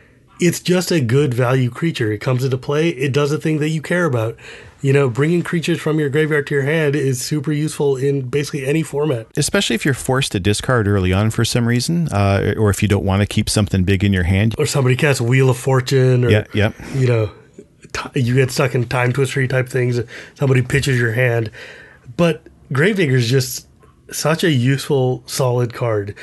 it's 0.40 0.60
just 0.60 0.90
a 0.90 1.00
good 1.00 1.32
value 1.32 1.70
creature. 1.70 2.10
It 2.12 2.18
comes 2.18 2.44
into 2.44 2.58
play. 2.58 2.88
It 2.88 3.12
does 3.12 3.32
a 3.32 3.38
thing 3.38 3.58
that 3.58 3.68
you 3.68 3.80
care 3.80 4.04
about 4.04 4.36
you 4.82 4.92
know, 4.92 5.08
bringing 5.08 5.42
creatures 5.42 5.80
from 5.80 5.98
your 6.00 6.10
graveyard 6.10 6.46
to 6.48 6.54
your 6.54 6.64
hand 6.64 6.96
is 6.96 7.22
super 7.24 7.52
useful 7.52 7.96
in 7.96 8.28
basically 8.28 8.66
any 8.66 8.82
format. 8.82 9.28
Especially 9.36 9.74
if 9.74 9.84
you're 9.84 9.94
forced 9.94 10.32
to 10.32 10.40
discard 10.40 10.88
early 10.88 11.12
on 11.12 11.30
for 11.30 11.44
some 11.44 11.66
reason, 11.66 12.08
uh, 12.08 12.54
or 12.58 12.68
if 12.68 12.82
you 12.82 12.88
don't 12.88 13.04
want 13.04 13.22
to 13.22 13.26
keep 13.26 13.48
something 13.48 13.84
big 13.84 14.02
in 14.02 14.12
your 14.12 14.24
hand. 14.24 14.56
Or 14.58 14.66
somebody 14.66 14.96
casts 14.96 15.20
Wheel 15.20 15.48
of 15.48 15.56
Fortune, 15.56 16.24
or, 16.24 16.30
yeah, 16.30 16.44
yeah. 16.52 16.72
you 16.96 17.06
know, 17.06 17.30
t- 17.92 18.20
you 18.20 18.34
get 18.34 18.50
stuck 18.50 18.74
in 18.74 18.88
time 18.88 19.12
twistery 19.12 19.48
type 19.48 19.68
things. 19.68 20.00
Somebody 20.34 20.62
pitches 20.62 20.98
your 20.98 21.12
hand. 21.12 21.50
But 22.16 22.42
Gravedigger 22.72 23.16
is 23.16 23.30
just 23.30 23.68
such 24.10 24.42
a 24.42 24.50
useful, 24.50 25.22
solid 25.26 25.72
card. 25.72 26.16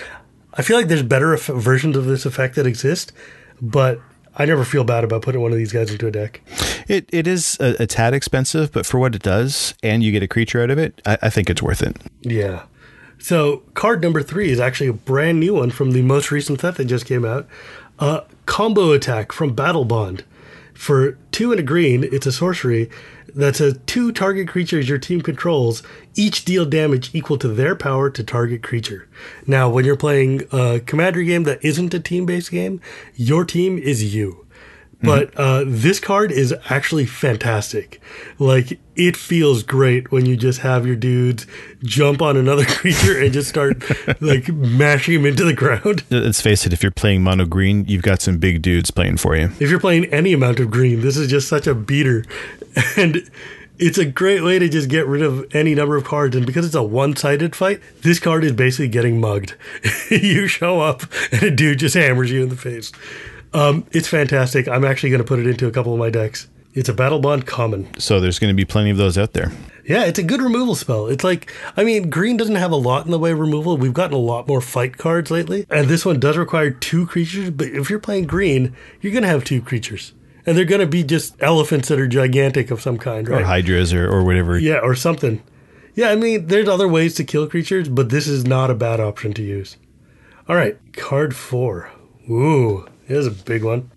I 0.54 0.64
feel 0.64 0.76
like 0.76 0.88
there's 0.88 1.04
better 1.04 1.36
versions 1.38 1.96
of 1.96 2.06
this 2.06 2.26
effect 2.26 2.56
that 2.56 2.68
exist, 2.68 3.14
but 3.62 4.02
I 4.36 4.46
never 4.46 4.64
feel 4.64 4.84
bad 4.84 5.04
about 5.04 5.22
putting 5.22 5.42
one 5.42 5.52
of 5.52 5.58
these 5.58 5.74
guys 5.74 5.92
into 5.92 6.08
a 6.08 6.12
deck. 6.12 6.42
It 6.88 7.10
it 7.12 7.28
is 7.28 7.58
a, 7.60 7.84
a 7.84 7.88
tad 7.88 8.14
expensive, 8.14 8.72
but 8.72 8.86
for 8.86 9.00
what 9.00 9.16
it 9.16 9.22
does, 9.22 9.74
and 9.84 10.04
you 10.04 10.12
get 10.12 10.24
a 10.24 10.28
creature 10.28 10.62
out 10.62 10.70
of 10.70 10.78
it, 10.78 11.02
I, 11.06 11.18
I 11.24 11.30
think 11.30 11.50
it's 11.50 11.62
worth 11.62 11.82
it. 11.82 11.98
Yeah. 12.22 12.64
So 13.18 13.64
card 13.74 14.02
number 14.02 14.24
three 14.24 14.50
is 14.50 14.60
actually 14.60 14.88
a 14.88 14.94
brand 14.94 15.40
new 15.40 15.56
one 15.56 15.72
from 15.72 15.92
the 15.92 16.02
most 16.02 16.32
recent 16.32 16.62
set 16.62 16.76
that 16.76 16.86
just 16.86 17.06
came 17.06 17.26
out. 17.26 17.48
Uh, 18.00 18.22
combo 18.46 18.92
attack 18.92 19.32
from 19.32 19.56
Battlebond. 19.56 20.22
For 20.74 21.18
two 21.32 21.52
and 21.52 21.60
a 21.60 21.64
green, 21.64 22.06
it's 22.06 22.26
a 22.26 22.32
sorcery 22.32 22.90
that 23.36 23.56
says 23.56 23.80
two 23.86 24.12
target 24.12 24.48
creatures 24.48 24.90
your 24.90 24.98
team 24.98 25.22
controls 25.22 25.84
each 26.16 26.46
deal 26.46 26.66
damage 26.66 27.12
equal 27.14 27.38
to 27.38 27.48
their 27.48 27.76
power 27.76 28.10
to 28.10 28.24
target 28.24 28.64
creature. 28.64 29.08
Now, 29.48 29.70
when 29.70 29.86
you're 29.86 29.98
playing 29.98 30.44
a 30.52 30.80
commander 30.80 31.24
game 31.24 31.44
that 31.44 31.64
isn't 31.64 31.94
a 31.94 32.00
team 32.00 32.26
based 32.26 32.52
game, 32.52 32.82
your 33.16 33.46
team 33.46 33.78
is 33.78 34.14
you. 34.14 34.46
But 35.02 35.32
mm-hmm. 35.32 35.42
uh, 35.42 35.64
this 35.66 36.00
card 36.00 36.32
is 36.32 36.54
actually 36.70 37.06
fantastic. 37.06 38.02
Like 38.38 38.80
it 38.96 39.16
feels 39.16 39.64
great 39.64 40.12
when 40.12 40.26
you 40.26 40.36
just 40.36 40.60
have 40.60 40.86
your 40.86 40.98
dudes 40.98 41.48
jump 41.84 42.22
on 42.22 42.36
another 42.36 42.66
creature 42.68 43.18
and 43.18 43.32
just 43.32 43.50
start 43.50 43.82
like 44.22 44.50
mashing 44.50 45.16
him 45.16 45.26
into 45.26 45.46
the 45.46 45.54
ground. 45.54 46.04
Let's 46.10 46.42
face 46.42 46.66
it, 46.66 46.74
if 46.74 46.84
you're 46.84 46.92
playing 46.92 47.24
mono 47.24 47.46
green, 47.46 47.86
you've 47.88 48.04
got 48.04 48.22
some 48.22 48.40
big 48.40 48.62
dudes 48.62 48.92
playing 48.92 49.18
for 49.18 49.38
you. 49.38 49.52
If 49.60 49.70
you're 49.70 49.80
playing 49.80 50.06
any 50.06 50.34
amount 50.34 50.60
of 50.60 50.70
green, 50.70 51.02
this 51.02 51.16
is 51.16 51.30
just 51.30 51.48
such 51.48 51.68
a 51.68 51.76
beater. 51.76 52.26
And 52.96 53.30
It's 53.80 53.98
a 53.98 54.06
great 54.06 54.44
way 54.44 54.60
to 54.60 54.68
just 54.68 54.90
get 54.90 55.08
rid 55.08 55.22
of 55.22 55.56
any 55.56 55.74
number 55.74 55.96
of 55.96 56.04
cards, 56.04 56.36
and 56.36 56.46
because 56.46 56.66
it's 56.66 56.76
a 56.76 56.84
one-sided 56.84 57.56
fight, 57.56 57.80
this 58.02 58.20
card 58.20 58.44
is 58.44 58.52
basically 58.52 58.90
getting 58.90 59.22
mugged. 59.22 59.56
you 60.12 60.48
show 60.48 60.82
up, 60.82 61.04
and 61.32 61.44
a 61.44 61.50
dude 61.50 61.80
just 61.80 61.96
hammers 61.96 62.30
you 62.30 62.44
in 62.44 62.50
the 62.50 62.58
face. 62.58 62.92
Um, 63.54 63.86
it's 63.92 64.08
fantastic. 64.08 64.68
I'm 64.68 64.86
actually 64.86 65.10
going 65.10 65.22
to 65.22 65.28
put 65.28 65.40
it 65.40 65.48
into 65.48 65.68
a 65.68 65.72
couple 65.72 65.94
of 65.94 66.00
my 66.00 66.10
decks. 66.10 66.48
It's 66.74 66.88
a 66.88 66.94
Battlebond 66.94 67.48
common. 67.48 68.00
So 68.00 68.20
there's 68.20 68.38
going 68.38 68.54
to 68.54 68.56
be 68.56 68.66
plenty 68.66 68.92
of 68.92 68.98
those 68.98 69.18
out 69.18 69.34
there. 69.34 69.52
Yeah, 69.86 70.06
it's 70.06 70.20
a 70.20 70.24
good 70.24 70.40
removal 70.40 70.76
spell. 70.76 71.08
It's 71.08 71.24
like, 71.24 71.52
I 71.76 71.84
mean, 71.84 72.12
green 72.12 72.38
doesn't 72.38 72.56
have 72.56 72.72
a 72.72 72.76
lot 72.76 73.06
in 73.06 73.12
the 73.12 73.18
way 73.18 73.32
of 73.32 73.40
removal. 73.40 73.76
We've 73.76 73.94
gotten 73.94 74.16
a 74.16 74.20
lot 74.20 74.48
more 74.48 74.62
fight 74.62 75.00
cards 75.00 75.32
lately, 75.32 75.66
and 75.68 75.88
this 75.88 76.06
one 76.06 76.20
does 76.20 76.38
require 76.38 76.70
two 76.70 77.08
creatures. 77.08 77.50
But 77.50 77.70
if 77.70 77.90
you're 77.90 77.98
playing 77.98 78.28
green, 78.28 78.76
you're 79.02 79.12
going 79.12 79.24
to 79.24 79.30
have 79.30 79.44
two 79.44 79.64
creatures, 79.64 80.14
and 80.46 80.56
they're 80.56 80.64
going 80.64 80.82
to 80.82 80.88
be 80.88 81.04
just 81.04 81.36
elephants 81.40 81.88
that 81.88 82.00
are 82.00 82.08
gigantic 82.08 82.70
of 82.70 82.82
some 82.82 83.00
kind, 83.00 83.28
right? 83.28 83.42
Or 83.42 83.46
hydras 83.46 83.92
or, 83.92 84.08
or 84.08 84.24
whatever. 84.24 84.60
Yeah, 84.60 84.78
or 84.78 84.94
something. 84.94 85.42
Yeah, 85.96 86.12
I 86.12 86.16
mean, 86.16 86.46
there's 86.48 86.70
other 86.70 86.88
ways 86.88 87.16
to 87.16 87.24
kill 87.24 87.48
creatures, 87.48 87.90
but 87.90 88.10
this 88.10 88.28
is 88.28 88.46
not 88.46 88.70
a 88.70 88.76
bad 88.76 89.00
option 89.00 89.34
to 89.34 89.42
use. 89.42 89.76
All 90.48 90.56
right, 90.56 90.78
card 90.94 91.36
four. 91.36 91.92
Ooh, 92.30 92.88
here's 93.10 93.28
a 93.28 93.32
big 93.32 93.64
one. 93.64 93.92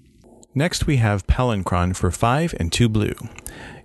Next, 0.54 0.86
we 0.86 0.96
have 0.96 1.26
Palinchron 1.26 1.94
for 1.94 2.10
5 2.10 2.54
and 2.58 2.72
2 2.72 2.88
blue. 2.88 3.14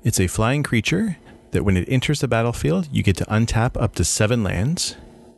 It's 0.03 0.19
a 0.19 0.27
flying 0.27 0.63
creature 0.63 1.17
that 1.51 1.63
when 1.63 1.77
it 1.77 1.87
enters 1.87 2.21
the 2.21 2.27
battlefield, 2.27 2.89
you 2.91 3.03
get 3.03 3.15
to 3.17 3.25
untap 3.25 3.79
up 3.79 3.93
to 3.95 4.03
7 4.03 4.43
lands. 4.43 4.95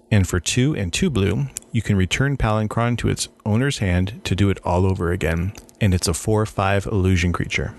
And 0.10 0.27
for 0.27 0.39
2 0.39 0.75
and 0.75 0.91
2 0.91 1.10
blue, 1.10 1.48
you 1.72 1.81
can 1.81 1.96
return 1.96 2.38
Palinchron 2.38 2.98
to 3.00 3.10
its 3.10 3.27
owner's 3.46 3.79
hand 3.79 4.22
to 4.24 4.36
do 4.36 4.50
it 4.50 4.60
all 4.63 4.86
over 4.86 5.12
again. 5.12 5.53
And 5.81 5.93
it's 5.93 6.08
a 6.08 6.13
4 6.13 6.46
5 6.46 6.86
illusion 6.88 7.31
creature. 7.31 7.75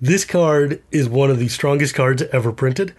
This 0.00 0.24
card 0.24 0.82
is 0.90 1.08
one 1.08 1.30
of 1.30 1.38
the 1.38 1.48
strongest 1.48 1.94
cards 1.94 2.22
ever 2.32 2.52
printed 2.52 2.94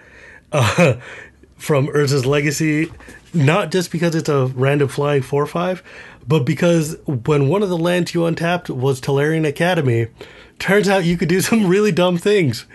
uh, 0.51 0.95
from 1.57 1.88
Urza's 1.88 2.25
Legacy, 2.25 2.91
not 3.33 3.71
just 3.71 3.91
because 3.91 4.15
it's 4.15 4.29
a 4.29 4.48
random 4.48 4.88
flying 4.88 5.21
4 5.21 5.45
5, 5.45 5.83
but 6.29 6.45
because 6.45 6.95
when 7.05 7.50
one 7.50 7.63
of 7.63 7.69
the 7.69 7.77
lands 7.77 8.13
you 8.13 8.24
untapped 8.24 8.69
was 8.69 9.01
Tolarian 9.01 9.48
Academy, 9.48 10.07
turns 10.59 10.88
out 10.88 11.03
you 11.03 11.17
could 11.17 11.27
do 11.27 11.41
some 11.50 11.65
really 11.65 11.91
dumb 11.91 12.17
things. 12.17 12.67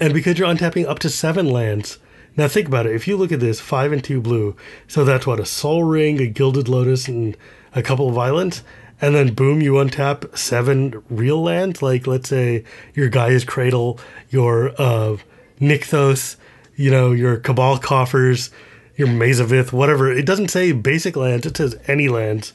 And 0.00 0.14
because 0.14 0.38
you're 0.38 0.48
untapping 0.48 0.86
up 0.86 0.98
to 1.00 1.10
seven 1.10 1.50
lands. 1.50 1.98
Now 2.34 2.48
think 2.48 2.66
about 2.66 2.86
it. 2.86 2.94
If 2.94 3.06
you 3.06 3.18
look 3.18 3.30
at 3.30 3.40
this, 3.40 3.60
five 3.60 3.92
and 3.92 4.02
two 4.02 4.22
blue, 4.22 4.56
so 4.86 5.04
that's 5.04 5.26
what 5.26 5.38
a 5.38 5.44
Sol 5.44 5.84
Ring, 5.84 6.18
a 6.20 6.26
Gilded 6.28 6.66
Lotus, 6.68 7.08
and 7.08 7.36
a 7.74 7.82
couple 7.82 8.08
of 8.08 8.16
islands, 8.16 8.62
and 9.02 9.14
then 9.14 9.34
boom, 9.34 9.60
you 9.60 9.72
untap 9.74 10.36
seven 10.38 11.02
real 11.10 11.42
lands. 11.42 11.82
Like 11.82 12.06
let's 12.06 12.28
say 12.28 12.64
your 12.94 13.10
Gaea's 13.10 13.44
Cradle, 13.44 13.98
your 14.30 14.70
uh, 14.80 15.16
Nykthos, 15.60 16.36
you 16.76 16.90
know, 16.90 17.12
your 17.12 17.36
Cabal 17.36 17.78
Coffers, 17.78 18.50
your 18.98 19.08
Maze 19.08 19.40
of 19.40 19.52
Ith, 19.52 19.72
whatever. 19.72 20.12
It 20.12 20.26
doesn't 20.26 20.48
say 20.48 20.72
basic 20.72 21.16
lands; 21.16 21.46
it 21.46 21.56
says 21.56 21.76
any 21.86 22.08
lands, 22.08 22.52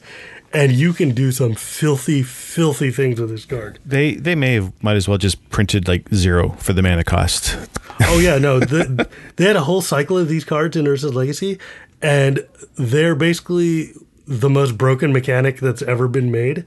and 0.52 0.70
you 0.70 0.92
can 0.92 1.10
do 1.12 1.32
some 1.32 1.54
filthy, 1.54 2.22
filthy 2.22 2.92
things 2.92 3.18
with 3.20 3.30
this 3.30 3.46
card. 3.46 3.80
They 3.84 4.14
they 4.14 4.36
may 4.36 4.54
have 4.54 4.72
might 4.82 4.96
as 4.96 5.08
well 5.08 5.18
just 5.18 5.50
printed 5.50 5.88
like 5.88 6.08
zero 6.14 6.50
for 6.50 6.72
the 6.72 6.82
mana 6.82 7.02
cost. 7.02 7.56
oh 8.02 8.20
yeah, 8.20 8.38
no, 8.38 8.60
the, 8.60 9.08
they 9.36 9.46
had 9.46 9.56
a 9.56 9.64
whole 9.64 9.80
cycle 9.80 10.16
of 10.18 10.28
these 10.28 10.44
cards 10.44 10.76
in 10.76 10.84
Urza's 10.84 11.14
Legacy, 11.14 11.58
and 12.00 12.46
they're 12.76 13.16
basically 13.16 13.92
the 14.26 14.50
most 14.50 14.78
broken 14.78 15.12
mechanic 15.12 15.58
that's 15.58 15.82
ever 15.82 16.06
been 16.06 16.30
made. 16.30 16.64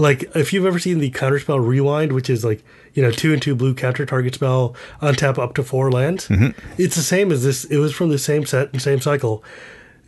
Like 0.00 0.24
if 0.34 0.52
you've 0.52 0.66
ever 0.66 0.78
seen 0.78 0.98
the 0.98 1.10
counterspell 1.10 1.64
rewind, 1.64 2.12
which 2.12 2.30
is 2.30 2.44
like 2.44 2.64
you 2.94 3.02
know 3.02 3.10
two 3.10 3.32
and 3.32 3.40
two 3.40 3.54
blue 3.54 3.74
counter 3.74 4.06
target 4.06 4.34
spell 4.34 4.74
untap 5.00 5.38
up 5.38 5.54
to 5.54 5.62
four 5.62 5.90
lands, 5.92 6.28
mm-hmm. 6.28 6.58
it's 6.80 6.96
the 6.96 7.02
same 7.02 7.30
as 7.30 7.44
this. 7.44 7.64
It 7.64 7.78
was 7.78 7.92
from 7.92 8.08
the 8.08 8.18
same 8.18 8.46
set 8.46 8.72
and 8.72 8.80
same 8.80 9.00
cycle, 9.00 9.44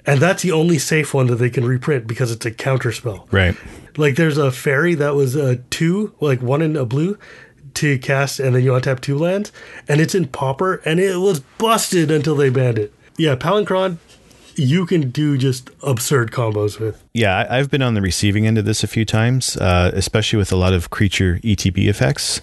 and 0.07 0.21
that's 0.21 0.43
the 0.43 0.53
only 0.53 0.79
safe 0.79 1.15
one 1.15 1.27
that 1.29 1.37
they 1.37 1.51
can 1.51 1.65
reprint 1.65 2.07
because 2.07 2.31
it's 2.31 2.47
a 2.47 2.51
counter 2.51 2.93
spell. 2.93 3.29
Right. 3.31 3.57
Like 3.97 4.17
there's 4.17 4.39
a 4.39 4.51
fairy 4.51 4.95
that 4.95 5.15
was 5.15 5.37
a 5.37 5.57
two, 5.57 6.15
like 6.21 6.41
one 6.41 6.63
in 6.63 6.77
a 6.77 6.85
blue 6.85 7.19
to 7.75 7.99
cast, 7.99 8.41
and 8.41 8.55
then 8.55 8.63
you 8.63 8.73
untap 8.73 9.01
two 9.01 9.19
lands, 9.19 9.53
and 9.89 10.01
it's 10.01 10.15
in 10.15 10.29
Pauper, 10.29 10.77
and 10.85 11.01
it 11.01 11.17
was 11.17 11.41
busted 11.59 12.11
until 12.11 12.35
they 12.35 12.51
banned 12.51 12.79
it. 12.79 12.95
Yeah, 13.17 13.37
Palinchron, 13.37 13.99
you 14.59 14.87
can 14.87 15.11
do 15.11 15.37
just 15.37 15.71
absurd 15.83 16.31
combos 16.31 16.79
with. 16.79 17.03
Yeah, 17.13 17.47
I've 17.49 17.71
been 17.71 17.83
on 17.83 17.95
the 17.95 18.01
receiving 18.01 18.47
end 18.47 18.59
of 18.59 18.65
this 18.65 18.83
a 18.83 18.87
few 18.87 19.05
times, 19.05 19.57
uh, 19.57 19.91
especially 19.95 20.39
with 20.39 20.53
a 20.53 20.57
lot 20.57 20.73
of 20.73 20.91
creature 20.91 21.41
ETB 21.43 21.89
effects. 21.89 22.41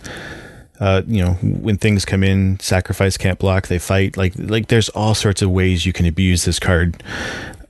Uh, 0.79 1.01
you 1.07 1.23
know, 1.23 1.33
when 1.41 1.77
things 1.77 2.05
come 2.05 2.23
in, 2.23 2.59
sacrifice 2.59 3.17
can't 3.17 3.37
block, 3.37 3.67
they 3.67 3.79
fight. 3.79 4.15
Like, 4.15 4.33
like 4.37 4.67
there's 4.67 4.89
all 4.89 5.13
sorts 5.13 5.41
of 5.41 5.49
ways 5.49 5.85
you 5.85 5.91
can 5.91 6.05
abuse 6.05 6.45
this 6.45 6.59
card, 6.59 7.03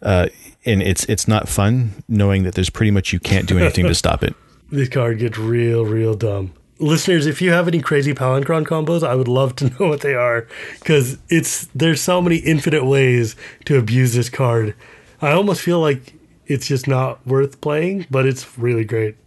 uh, 0.01 0.27
and 0.65 0.83
it's 0.83 1.05
it's 1.05 1.27
not 1.27 1.49
fun 1.49 2.03
knowing 2.07 2.43
that 2.43 2.53
there's 2.53 2.69
pretty 2.69 2.91
much 2.91 3.11
you 3.11 3.19
can't 3.19 3.47
do 3.47 3.57
anything 3.57 3.85
to 3.85 3.95
stop 4.03 4.23
it. 4.23 4.35
This 4.69 4.89
card 4.89 5.17
gets 5.17 5.39
real, 5.39 5.85
real 5.85 6.13
dumb. 6.13 6.53
Listeners, 6.79 7.27
if 7.27 7.41
you 7.41 7.51
have 7.51 7.67
any 7.67 7.81
crazy 7.81 8.13
Palinchron 8.13 8.65
combos, 8.65 9.05
I 9.05 9.13
would 9.13 9.27
love 9.27 9.55
to 9.57 9.69
know 9.79 9.89
what 9.89 10.01
they 10.01 10.13
are 10.13 10.47
because 10.79 11.17
it's 11.29 11.67
there's 11.75 12.01
so 12.01 12.21
many 12.21 12.37
infinite 12.37 12.85
ways 12.85 13.35
to 13.65 13.77
abuse 13.77 14.13
this 14.13 14.29
card. 14.29 14.75
I 15.21 15.31
almost 15.31 15.61
feel 15.61 15.81
like 15.81 16.13
it's 16.47 16.67
just 16.67 16.87
not 16.87 17.25
worth 17.27 17.61
playing, 17.61 18.07
but 18.09 18.25
it's 18.25 18.57
really 18.57 18.85
great. 18.85 19.17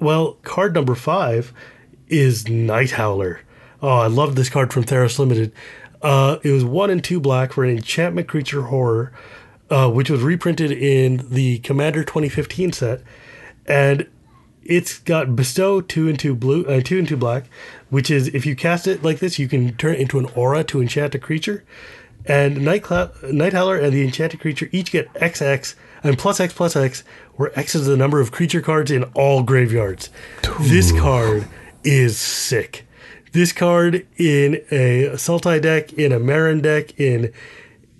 Well, 0.00 0.34
card 0.42 0.74
number 0.74 0.94
five 0.94 1.52
is 2.08 2.48
Night 2.48 2.92
Howler. 2.92 3.40
Oh, 3.82 3.88
I 3.88 4.06
love 4.06 4.36
this 4.36 4.48
card 4.48 4.72
from 4.72 4.84
Theros 4.84 5.18
Limited. 5.18 5.52
Uh, 6.02 6.38
it 6.42 6.50
was 6.50 6.64
one 6.64 6.90
and 6.90 7.02
two 7.02 7.20
black 7.20 7.52
for 7.52 7.64
an 7.64 7.76
enchantment 7.76 8.28
creature 8.28 8.62
horror, 8.62 9.12
uh, 9.70 9.90
which 9.90 10.10
was 10.10 10.22
reprinted 10.22 10.70
in 10.70 11.26
the 11.30 11.58
Commander 11.60 12.04
2015 12.04 12.72
set, 12.72 13.02
and 13.66 14.06
it's 14.64 14.98
got 14.98 15.34
bestow 15.36 15.80
two 15.80 16.08
and 16.08 16.18
two 16.18 16.34
blue, 16.34 16.64
uh, 16.66 16.80
two 16.80 16.98
and 16.98 17.08
two 17.08 17.16
black, 17.16 17.44
which 17.90 18.10
is 18.10 18.28
if 18.28 18.46
you 18.46 18.54
cast 18.56 18.86
it 18.86 19.02
like 19.02 19.18
this, 19.18 19.38
you 19.38 19.48
can 19.48 19.74
turn 19.76 19.94
it 19.94 20.00
into 20.00 20.18
an 20.18 20.26
aura 20.34 20.64
to 20.64 20.80
enchant 20.80 21.14
a 21.14 21.18
creature. 21.18 21.64
And 22.24 22.64
Night, 22.64 22.84
Clou- 22.84 23.10
Night 23.32 23.52
Howler 23.52 23.76
and 23.76 23.92
the 23.92 24.04
enchanted 24.04 24.40
creature 24.40 24.68
each 24.70 24.92
get 24.92 25.12
XX 25.14 25.74
and 26.04 26.18
plus 26.18 26.38
X 26.38 26.54
plus 26.54 26.76
X, 26.76 27.02
where 27.34 27.56
X 27.58 27.74
is 27.74 27.86
the 27.86 27.96
number 27.96 28.20
of 28.20 28.30
creature 28.30 28.60
cards 28.60 28.90
in 28.90 29.04
all 29.14 29.42
graveyards. 29.42 30.10
This 30.60 30.92
card 30.92 31.48
is 31.82 32.18
sick. 32.18 32.86
This 33.32 33.52
card 33.52 34.06
in 34.18 34.56
a 34.70 35.10
Sultai 35.14 35.60
deck, 35.60 35.92
in 35.94 36.12
a 36.12 36.20
Meren 36.20 36.60
deck, 36.62 36.98
in 37.00 37.32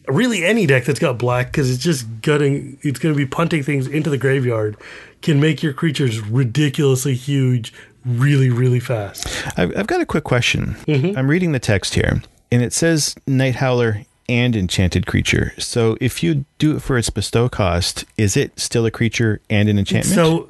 really 0.09 0.45
any 0.45 0.67
deck 0.67 0.85
that's 0.85 0.99
got 0.99 1.19
black, 1.19 1.47
because 1.53 1.71
it's 1.71 1.83
just 1.83 2.07
gutting, 2.23 2.79
it's 2.83 2.99
going 2.99 3.15
to 3.15 3.17
be 3.17 3.27
punting 3.27 3.63
things 3.63 3.87
into 3.87 4.11
the 4.11 4.19
graveyard, 4.19 4.77
can 5.21 5.41
make 5.41 5.63
your 5.63 5.73
creatures 5.73 6.21
ridiculously 6.21 7.15
huge 7.15 7.73
really, 8.05 8.51
really 8.51 8.81
fast. 8.81 9.29
I've, 9.57 9.77
I've 9.77 9.87
got 9.87 10.01
a 10.01 10.07
quick 10.07 10.25
question. 10.25 10.77
I'm 11.17 11.29
reading 11.29 11.53
the 11.53 11.61
text 11.61 11.95
here, 11.95 12.23
and 12.51 12.63
it 12.63 12.73
says 12.73 13.15
Night 13.27 13.57
Howler 13.57 14.05
and 14.29 14.57
Enchanted 14.57 15.07
Creature. 15.07 15.55
So 15.59 15.97
if 16.01 16.23
you 16.23 16.45
do 16.59 16.77
it 16.77 16.83
for 16.83 16.99
its 16.99 17.11
bestow 17.11 17.49
cost, 17.49 18.05
is 18.17 18.37
it 18.37 18.59
still 18.59 18.87
a 18.87 18.91
creature 18.91 19.41
and 19.51 19.69
an 19.69 19.79
enchantment? 19.79 20.15
So, 20.15 20.49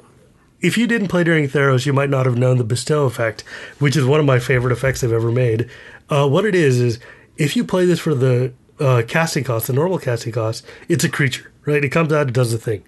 if 0.61 0.77
you 0.77 0.87
didn't 0.87 1.09
play 1.09 1.25
during 1.25 1.49
Theros, 1.49 1.85
you 1.85 1.91
might 1.91 2.09
not 2.09 2.25
have 2.25 2.37
known 2.37 2.57
the 2.57 2.63
bestow 2.63 3.03
effect, 3.03 3.41
which 3.79 3.97
is 3.97 4.05
one 4.05 4.21
of 4.21 4.25
my 4.25 4.39
favorite 4.39 4.71
effects 4.71 5.01
they've 5.01 5.11
ever 5.11 5.29
made. 5.29 5.69
Uh, 6.09 6.25
what 6.25 6.45
it 6.45 6.55
is 6.55 6.79
is 6.79 6.99
if 7.35 7.57
you 7.57 7.65
play 7.65 7.85
this 7.85 7.99
for 7.99 8.15
the 8.15 8.53
uh, 8.79 9.03
casting 9.07 9.43
cost, 9.43 9.67
the 9.67 9.73
normal 9.73 9.99
casting 9.99 10.33
cost, 10.33 10.65
it's 10.87 11.03
a 11.03 11.09
creature, 11.09 11.51
right? 11.65 11.83
It 11.83 11.89
comes 11.89 12.11
out, 12.11 12.27
it 12.27 12.33
does 12.33 12.51
the 12.51 12.57
thing. 12.57 12.83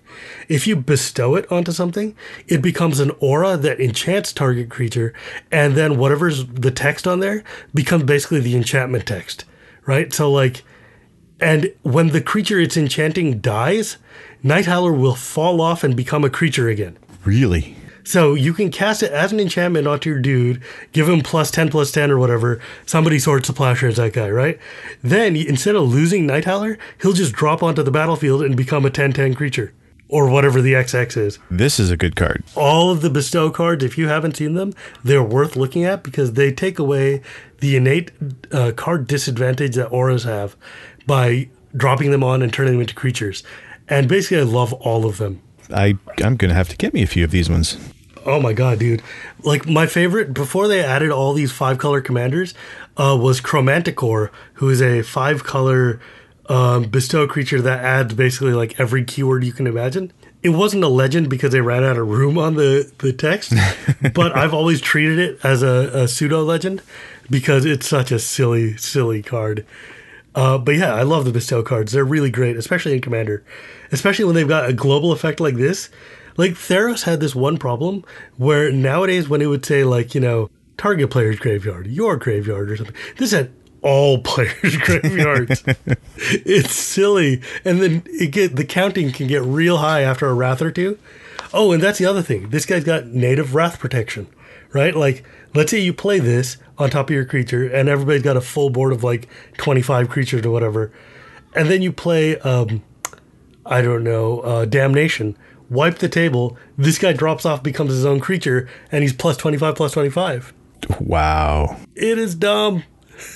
If 0.47 0.67
you 0.67 0.75
bestow 0.75 1.35
it 1.35 1.51
onto 1.51 1.71
something, 1.71 2.15
it 2.47 2.61
becomes 2.61 2.99
an 2.99 3.11
aura 3.19 3.57
that 3.57 3.79
enchants 3.79 4.33
target 4.33 4.69
creature, 4.69 5.13
and 5.51 5.75
then 5.75 5.97
whatever's 5.97 6.45
the 6.45 6.71
text 6.71 7.07
on 7.07 7.19
there 7.19 7.43
becomes 7.73 8.03
basically 8.03 8.39
the 8.39 8.55
enchantment 8.55 9.05
text, 9.05 9.45
right? 9.85 10.13
So 10.13 10.31
like. 10.31 10.63
And 11.37 11.73
when 11.81 12.07
the 12.07 12.21
creature 12.21 12.61
it's 12.61 12.77
enchanting 12.77 13.39
dies, 13.39 13.97
Night 14.41 14.67
Howler 14.67 14.93
will 14.93 15.15
fall 15.15 15.59
off 15.59 15.83
and 15.83 15.93
become 15.93 16.23
a 16.23 16.29
creature 16.29 16.69
again. 16.69 16.97
really? 17.25 17.75
So 18.05 18.35
you 18.35 18.53
can 18.53 18.69
cast 18.69 19.01
it 19.01 19.11
as 19.11 19.33
an 19.33 19.39
enchantment 19.39 19.87
onto 19.87 20.11
your 20.11 20.19
dude, 20.19 20.61
give 20.91 21.09
him 21.09 21.21
plus 21.21 21.49
10 21.49 21.69
plus 21.69 21.91
10 21.91 22.11
or 22.11 22.19
whatever. 22.19 22.61
Somebody 22.85 23.17
swords 23.17 23.47
to 23.47 23.53
plowshares 23.53 23.97
that 23.97 24.13
guy, 24.13 24.29
right? 24.29 24.59
Then 25.01 25.35
instead 25.35 25.75
of 25.75 25.89
losing 25.89 26.27
Night 26.27 26.45
Howler, 26.45 26.77
he'll 27.01 27.13
just 27.13 27.33
drop 27.33 27.63
onto 27.63 27.81
the 27.81 27.91
battlefield 27.91 28.43
and 28.43 28.55
become 28.55 28.85
a 28.85 28.91
10 28.91 29.11
10 29.11 29.33
creature. 29.33 29.73
Or 30.07 30.29
whatever 30.29 30.61
the 30.61 30.73
XX 30.73 31.17
is. 31.17 31.39
This 31.49 31.79
is 31.79 31.89
a 31.89 31.97
good 31.97 32.15
card. 32.15 32.43
All 32.55 32.91
of 32.91 33.01
the 33.01 33.09
bestow 33.09 33.49
cards, 33.49 33.83
if 33.83 33.97
you 33.97 34.07
haven't 34.07 34.37
seen 34.37 34.53
them, 34.53 34.73
they're 35.03 35.23
worth 35.23 35.55
looking 35.55 35.83
at 35.83 36.03
because 36.03 36.33
they 36.33 36.51
take 36.51 36.77
away 36.77 37.23
the 37.59 37.75
innate 37.75 38.11
uh, 38.51 38.71
card 38.75 39.07
disadvantage 39.07 39.73
that 39.75 39.87
auras 39.87 40.23
have 40.23 40.55
by 41.07 41.49
dropping 41.75 42.11
them 42.11 42.23
on 42.23 42.43
and 42.43 42.53
turning 42.53 42.73
them 42.73 42.81
into 42.81 42.93
creatures. 42.93 43.41
And 43.89 44.07
basically, 44.07 44.37
I 44.37 44.43
love 44.43 44.73
all 44.73 45.07
of 45.07 45.17
them. 45.17 45.41
I 45.73 45.97
I'm 46.23 46.35
gonna 46.35 46.53
have 46.53 46.69
to 46.69 46.77
get 46.77 46.93
me 46.93 47.01
a 47.01 47.07
few 47.07 47.23
of 47.23 47.31
these 47.31 47.49
ones. 47.49 47.77
Oh 48.25 48.41
my 48.41 48.53
god, 48.53 48.79
dude! 48.79 49.03
Like 49.43 49.67
my 49.67 49.85
favorite 49.85 50.33
before 50.33 50.67
they 50.67 50.83
added 50.83 51.11
all 51.11 51.33
these 51.33 51.51
five 51.51 51.77
color 51.77 52.01
commanders 52.01 52.53
uh, 52.97 53.17
was 53.19 53.39
Chromanticore, 53.39 54.31
who 54.53 54.69
is 54.69 54.81
a 54.81 55.03
five 55.03 55.43
color 55.43 55.99
um, 56.47 56.83
bestow 56.83 57.27
creature 57.27 57.61
that 57.61 57.83
adds 57.83 58.13
basically 58.13 58.53
like 58.53 58.79
every 58.79 59.03
keyword 59.03 59.43
you 59.43 59.53
can 59.53 59.67
imagine. 59.67 60.11
It 60.41 60.49
wasn't 60.49 60.83
a 60.83 60.87
legend 60.87 61.29
because 61.29 61.51
they 61.51 61.61
ran 61.61 61.83
out 61.83 61.97
of 61.97 62.07
room 62.07 62.37
on 62.37 62.55
the 62.55 62.91
the 62.99 63.13
text, 63.13 63.53
but 64.13 64.35
I've 64.35 64.53
always 64.53 64.81
treated 64.81 65.19
it 65.19 65.39
as 65.43 65.61
a, 65.61 65.91
a 65.93 66.07
pseudo 66.07 66.43
legend 66.43 66.81
because 67.29 67.65
it's 67.65 67.87
such 67.87 68.11
a 68.11 68.19
silly, 68.19 68.75
silly 68.77 69.21
card. 69.21 69.65
Uh, 70.35 70.57
but 70.57 70.75
yeah, 70.75 70.93
I 70.93 71.03
love 71.03 71.25
the 71.25 71.31
bestow 71.31 71.63
cards. 71.63 71.93
They're 71.93 72.03
really 72.03 72.29
great, 72.29 72.57
especially 72.57 72.93
in 72.93 73.01
Commander, 73.01 73.43
especially 73.91 74.25
when 74.25 74.35
they've 74.35 74.47
got 74.47 74.69
a 74.69 74.73
global 74.73 75.13
effect 75.13 75.39
like 75.39 75.55
this. 75.55 75.89
Like 76.37 76.51
Theros 76.51 77.03
had 77.03 77.19
this 77.19 77.35
one 77.35 77.57
problem 77.57 78.03
where 78.37 78.71
nowadays 78.71 79.29
when 79.29 79.41
it 79.41 79.47
would 79.47 79.65
say 79.65 79.83
like 79.83 80.13
you 80.15 80.21
know 80.21 80.49
target 80.77 81.09
player's 81.09 81.39
graveyard, 81.39 81.87
your 81.87 82.17
graveyard 82.17 82.71
or 82.71 82.77
something, 82.77 82.95
this 83.17 83.31
had 83.31 83.51
all 83.81 84.17
players' 84.23 84.77
graveyards. 84.77 85.63
it's 86.17 86.73
silly, 86.73 87.41
and 87.63 87.81
then 87.81 88.03
it 88.07 88.31
get 88.31 88.55
the 88.55 88.65
counting 88.65 89.11
can 89.11 89.27
get 89.27 89.43
real 89.43 89.77
high 89.77 90.01
after 90.01 90.27
a 90.27 90.33
wrath 90.33 90.61
or 90.61 90.71
two. 90.71 90.97
Oh, 91.53 91.71
and 91.71 91.81
that's 91.81 91.99
the 91.99 92.05
other 92.05 92.21
thing. 92.21 92.49
This 92.49 92.65
guy's 92.65 92.83
got 92.83 93.07
native 93.07 93.55
wrath 93.55 93.79
protection, 93.79 94.27
right? 94.73 94.93
Like, 94.95 95.23
let's 95.53 95.71
say 95.71 95.79
you 95.79 95.93
play 95.93 96.19
this 96.19 96.57
on 96.77 96.89
top 96.89 97.09
of 97.09 97.15
your 97.15 97.25
creature, 97.25 97.67
and 97.67 97.87
everybody's 97.87 98.23
got 98.23 98.35
a 98.35 98.41
full 98.41 98.69
board 98.69 98.91
of 98.91 99.03
like 99.03 99.29
twenty 99.57 99.81
five 99.81 100.09
creatures 100.09 100.45
or 100.45 100.51
whatever, 100.51 100.91
and 101.53 101.69
then 101.69 101.81
you 101.81 101.93
play, 101.93 102.37
um, 102.39 102.83
I 103.65 103.81
don't 103.81 104.03
know, 104.03 104.39
uh, 104.41 104.65
damnation. 104.65 105.37
Wipe 105.69 105.97
the 105.99 106.09
table. 106.09 106.57
This 106.77 106.97
guy 106.97 107.13
drops 107.13 107.45
off, 107.45 107.63
becomes 107.63 107.91
his 107.91 108.05
own 108.05 108.19
creature, 108.19 108.69
and 108.91 109.03
he's 109.03 109.13
plus 109.13 109.37
twenty 109.37 109.57
five, 109.57 109.75
plus 109.75 109.93
twenty 109.93 110.09
five. 110.09 110.53
Wow. 110.99 111.77
It 111.95 112.17
is 112.17 112.35
dumb. 112.35 112.83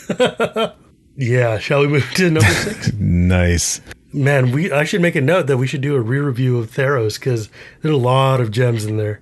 yeah, 1.15 1.57
shall 1.59 1.81
we 1.81 1.87
move 1.87 2.09
to 2.15 2.29
number 2.31 2.49
six? 2.49 2.93
Nice. 2.99 3.81
Man, 4.11 4.51
we 4.51 4.71
I 4.71 4.85
should 4.85 5.01
make 5.01 5.15
a 5.15 5.21
note 5.21 5.45
that 5.47 5.57
we 5.57 5.67
should 5.67 5.81
do 5.81 5.95
a 5.95 6.01
re-review 6.01 6.57
of 6.57 6.71
Theros 6.71 7.19
because 7.19 7.49
there's 7.81 7.93
a 7.93 7.97
lot 7.97 8.41
of 8.41 8.49
gems 8.49 8.85
in 8.85 8.97
there. 8.97 9.21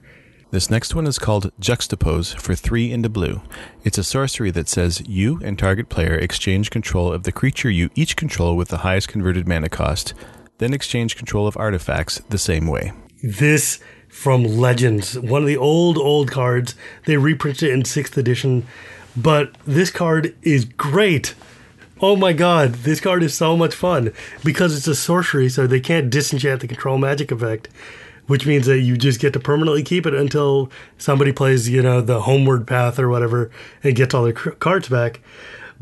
This 0.50 0.70
next 0.70 0.96
one 0.96 1.08
is 1.08 1.20
called 1.20 1.52
Juxtapose 1.60 2.40
for 2.40 2.56
three 2.56 2.90
into 2.90 3.10
blue. 3.10 3.42
It's 3.84 3.98
a 3.98 4.04
sorcery 4.04 4.50
that 4.52 4.70
says 4.70 5.04
you 5.06 5.42
and 5.44 5.60
target 5.60 5.90
player 5.90 6.16
exchange 6.16 6.70
control 6.70 7.12
of 7.12 7.24
the 7.24 7.34
creature 7.34 7.70
you 7.70 7.90
each 7.96 8.16
control 8.16 8.56
with 8.56 8.70
the 8.70 8.78
highest 8.78 9.10
converted 9.10 9.46
mana 9.46 9.68
cost, 9.68 10.14
then 10.58 10.74
exchange 10.74 11.16
control 11.16 11.48
of 11.48 11.58
artifacts 11.58 12.22
the 12.30 12.38
same 12.38 12.68
way. 12.68 12.92
This 13.24 13.80
from 14.10 14.44
Legends, 14.44 15.20
one 15.20 15.44
of 15.44 15.48
the 15.48 15.58
old 15.58 15.98
old 15.98 16.32
cards. 16.32 16.76
They 17.06 17.18
reprinted 17.18 17.70
it 17.70 17.74
in 17.74 17.86
sixth 17.86 18.18
edition, 18.18 18.66
but 19.16 19.56
this 19.66 19.92
card 19.92 20.36
is 20.42 20.66
great. 20.66 21.36
Oh 22.00 22.16
my 22.16 22.34
god, 22.34 22.74
this 22.74 23.00
card 23.00 23.24
is 23.24 23.34
so 23.34 23.58
much 23.58 23.74
fun 23.74 24.12
because 24.44 24.76
it's 24.76 24.88
a 24.88 24.96
sorcery, 24.96 25.50
so 25.50 25.66
they 25.66 25.80
can't 25.80 26.10
disenchant 26.10 26.62
the 26.62 26.68
control 26.68 26.98
magic 26.98 27.32
effect, 27.32 27.70
which 28.28 28.46
means 28.46 28.66
that 28.68 28.80
you 28.80 28.98
just 28.98 29.20
get 29.20 29.34
to 29.34 29.40
permanently 29.40 29.84
keep 29.84 30.06
it 30.06 30.14
until 30.14 30.72
somebody 30.98 31.32
plays, 31.32 31.70
you 31.70 31.82
know, 31.82 32.02
the 32.02 32.22
homeward 32.22 32.68
path 32.68 33.00
or 33.00 33.10
whatever 33.10 33.52
and 33.84 33.96
gets 33.96 34.14
all 34.14 34.24
their 34.24 34.34
cards 34.34 34.90
back. 34.90 35.22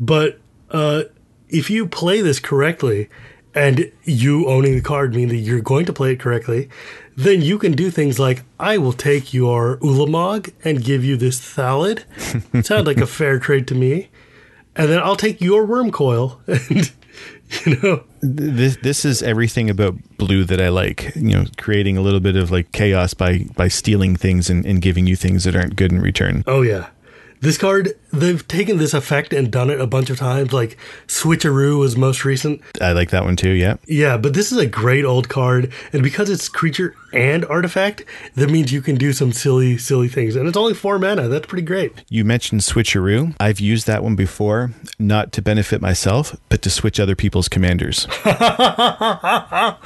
But 0.00 0.38
uh, 0.70 1.04
if 1.48 1.70
you 1.70 1.86
play 1.86 2.20
this 2.20 2.38
correctly, 2.38 3.08
and 3.56 3.90
you 4.04 4.46
owning 4.46 4.74
the 4.74 4.82
card 4.82 5.14
mean 5.14 5.28
that 5.28 5.36
you're 5.36 5.62
going 5.62 5.86
to 5.86 5.92
play 5.92 6.12
it 6.12 6.20
correctly, 6.20 6.68
then 7.16 7.40
you 7.40 7.58
can 7.58 7.72
do 7.72 7.90
things 7.90 8.18
like 8.18 8.42
I 8.60 8.76
will 8.76 8.92
take 8.92 9.32
your 9.32 9.78
Ulamog 9.78 10.52
and 10.62 10.84
give 10.84 11.02
you 11.04 11.16
this 11.16 11.40
Thallid. 11.40 12.04
Sounds 12.64 12.86
like 12.86 12.98
a 12.98 13.06
fair 13.06 13.38
trade 13.38 13.66
to 13.68 13.74
me. 13.74 14.10
And 14.76 14.90
then 14.90 14.98
I'll 14.98 15.16
take 15.16 15.40
your 15.40 15.66
Wurmcoil 15.66 16.38
and 16.70 16.92
you 17.64 17.80
know 17.80 18.04
This 18.20 18.76
this 18.82 19.04
is 19.06 19.22
everything 19.22 19.70
about 19.70 19.94
blue 20.18 20.44
that 20.44 20.60
I 20.60 20.68
like. 20.68 21.16
You 21.16 21.38
know, 21.38 21.44
creating 21.56 21.96
a 21.96 22.02
little 22.02 22.20
bit 22.20 22.36
of 22.36 22.50
like 22.50 22.72
chaos 22.72 23.14
by 23.14 23.46
by 23.56 23.68
stealing 23.68 24.16
things 24.16 24.50
and, 24.50 24.66
and 24.66 24.82
giving 24.82 25.06
you 25.06 25.16
things 25.16 25.44
that 25.44 25.56
aren't 25.56 25.76
good 25.76 25.92
in 25.92 26.00
return. 26.00 26.44
Oh 26.46 26.60
yeah. 26.60 26.88
This 27.40 27.58
card, 27.58 27.92
they've 28.12 28.46
taken 28.48 28.78
this 28.78 28.94
effect 28.94 29.32
and 29.32 29.50
done 29.50 29.68
it 29.70 29.80
a 29.80 29.86
bunch 29.86 30.08
of 30.10 30.18
times. 30.18 30.52
Like 30.52 30.76
Switcheroo 31.06 31.78
was 31.78 31.96
most 31.96 32.24
recent. 32.24 32.62
I 32.80 32.92
like 32.92 33.10
that 33.10 33.24
one 33.24 33.36
too. 33.36 33.50
Yeah. 33.50 33.76
Yeah, 33.86 34.16
but 34.16 34.34
this 34.34 34.50
is 34.52 34.58
a 34.58 34.66
great 34.66 35.04
old 35.04 35.28
card, 35.28 35.72
and 35.92 36.02
because 36.02 36.30
it's 36.30 36.48
creature 36.48 36.94
and 37.12 37.44
artifact, 37.46 38.04
that 38.34 38.50
means 38.50 38.72
you 38.72 38.80
can 38.82 38.96
do 38.96 39.12
some 39.12 39.32
silly, 39.32 39.76
silly 39.78 40.08
things. 40.08 40.34
And 40.36 40.48
it's 40.48 40.56
only 40.56 40.74
four 40.74 40.98
mana. 40.98 41.28
That's 41.28 41.46
pretty 41.46 41.64
great. 41.64 42.04
You 42.08 42.24
mentioned 42.24 42.62
switcheroo. 42.62 43.34
I've 43.38 43.60
used 43.60 43.86
that 43.86 44.02
one 44.02 44.16
before, 44.16 44.72
not 44.98 45.32
to 45.32 45.42
benefit 45.42 45.80
myself, 45.82 46.36
but 46.48 46.62
to 46.62 46.70
switch 46.70 46.98
other 46.98 47.14
people's 47.16 47.48
commanders. 47.48 48.06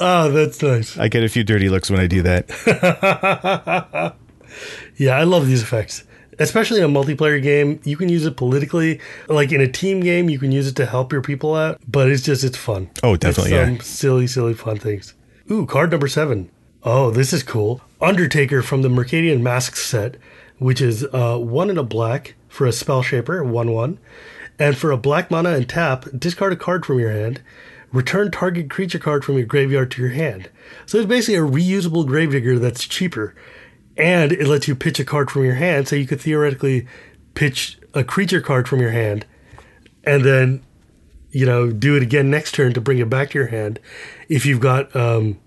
Ah, 0.00 0.26
that's 0.28 0.60
nice. 0.60 0.98
I 0.98 1.06
get 1.06 1.22
a 1.22 1.28
few 1.28 1.44
dirty 1.44 1.68
looks 1.68 1.88
when 1.88 2.00
I 2.00 2.06
do 2.08 2.22
that. 2.22 4.16
Yeah, 4.96 5.18
I 5.18 5.24
love 5.24 5.46
these 5.48 5.62
effects. 5.62 6.04
Especially 6.38 6.78
in 6.78 6.84
a 6.84 6.88
multiplayer 6.88 7.42
game, 7.42 7.80
you 7.84 7.96
can 7.96 8.08
use 8.08 8.26
it 8.26 8.36
politically. 8.36 9.00
Like 9.28 9.52
in 9.52 9.60
a 9.60 9.68
team 9.68 10.00
game, 10.00 10.28
you 10.28 10.38
can 10.38 10.52
use 10.52 10.66
it 10.66 10.76
to 10.76 10.86
help 10.86 11.12
your 11.12 11.22
people 11.22 11.54
out. 11.54 11.80
But 11.86 12.10
it's 12.10 12.22
just 12.22 12.44
it's 12.44 12.56
fun. 12.56 12.90
Oh, 13.02 13.16
definitely, 13.16 13.52
yeah. 13.52 13.66
some 13.66 13.80
silly, 13.80 14.26
silly 14.26 14.54
fun 14.54 14.78
things. 14.78 15.14
Ooh, 15.50 15.66
card 15.66 15.90
number 15.90 16.08
seven. 16.08 16.50
Oh, 16.82 17.10
this 17.10 17.32
is 17.32 17.42
cool. 17.42 17.80
Undertaker 18.00 18.62
from 18.62 18.82
the 18.82 18.88
Mercadian 18.88 19.40
Masques 19.40 19.84
set, 19.84 20.16
which 20.58 20.80
is 20.80 21.04
uh, 21.12 21.38
one 21.38 21.70
in 21.70 21.78
a 21.78 21.82
black 21.82 22.34
for 22.48 22.66
a 22.66 22.72
spell 22.72 23.02
shaper, 23.02 23.42
one 23.42 23.72
one, 23.72 23.98
and 24.58 24.76
for 24.76 24.90
a 24.90 24.96
black 24.96 25.30
mana 25.30 25.50
and 25.50 25.68
tap, 25.68 26.06
discard 26.16 26.52
a 26.52 26.56
card 26.56 26.84
from 26.84 26.98
your 27.00 27.10
hand. 27.10 27.40
Return 27.92 28.30
target 28.30 28.70
creature 28.70 28.98
card 28.98 29.24
from 29.24 29.36
your 29.36 29.46
graveyard 29.46 29.90
to 29.92 30.02
your 30.02 30.10
hand. 30.10 30.50
So 30.84 30.98
it's 30.98 31.06
basically 31.06 31.36
a 31.36 31.48
reusable 31.48 32.06
Gravedigger 32.06 32.58
that's 32.58 32.88
cheaper 32.88 33.34
and 33.96 34.32
it 34.32 34.46
lets 34.46 34.66
you 34.68 34.74
pitch 34.74 34.98
a 34.98 35.04
card 35.04 35.30
from 35.30 35.44
your 35.44 35.54
hand 35.54 35.88
so 35.88 35.96
you 35.96 36.06
could 36.06 36.20
theoretically 36.20 36.86
pitch 37.34 37.78
a 37.94 38.02
creature 38.04 38.40
card 38.40 38.68
from 38.68 38.80
your 38.80 38.90
hand 38.90 39.24
and 40.04 40.24
then 40.24 40.62
you 41.30 41.46
know 41.46 41.70
do 41.70 41.96
it 41.96 42.02
again 42.02 42.30
next 42.30 42.54
turn 42.54 42.72
to 42.72 42.80
bring 42.80 42.98
it 42.98 43.10
back 43.10 43.30
to 43.30 43.38
your 43.38 43.48
hand. 43.48 43.80
If 44.28 44.46
you've 44.46 44.60
got 44.60 44.94
um 44.94 45.38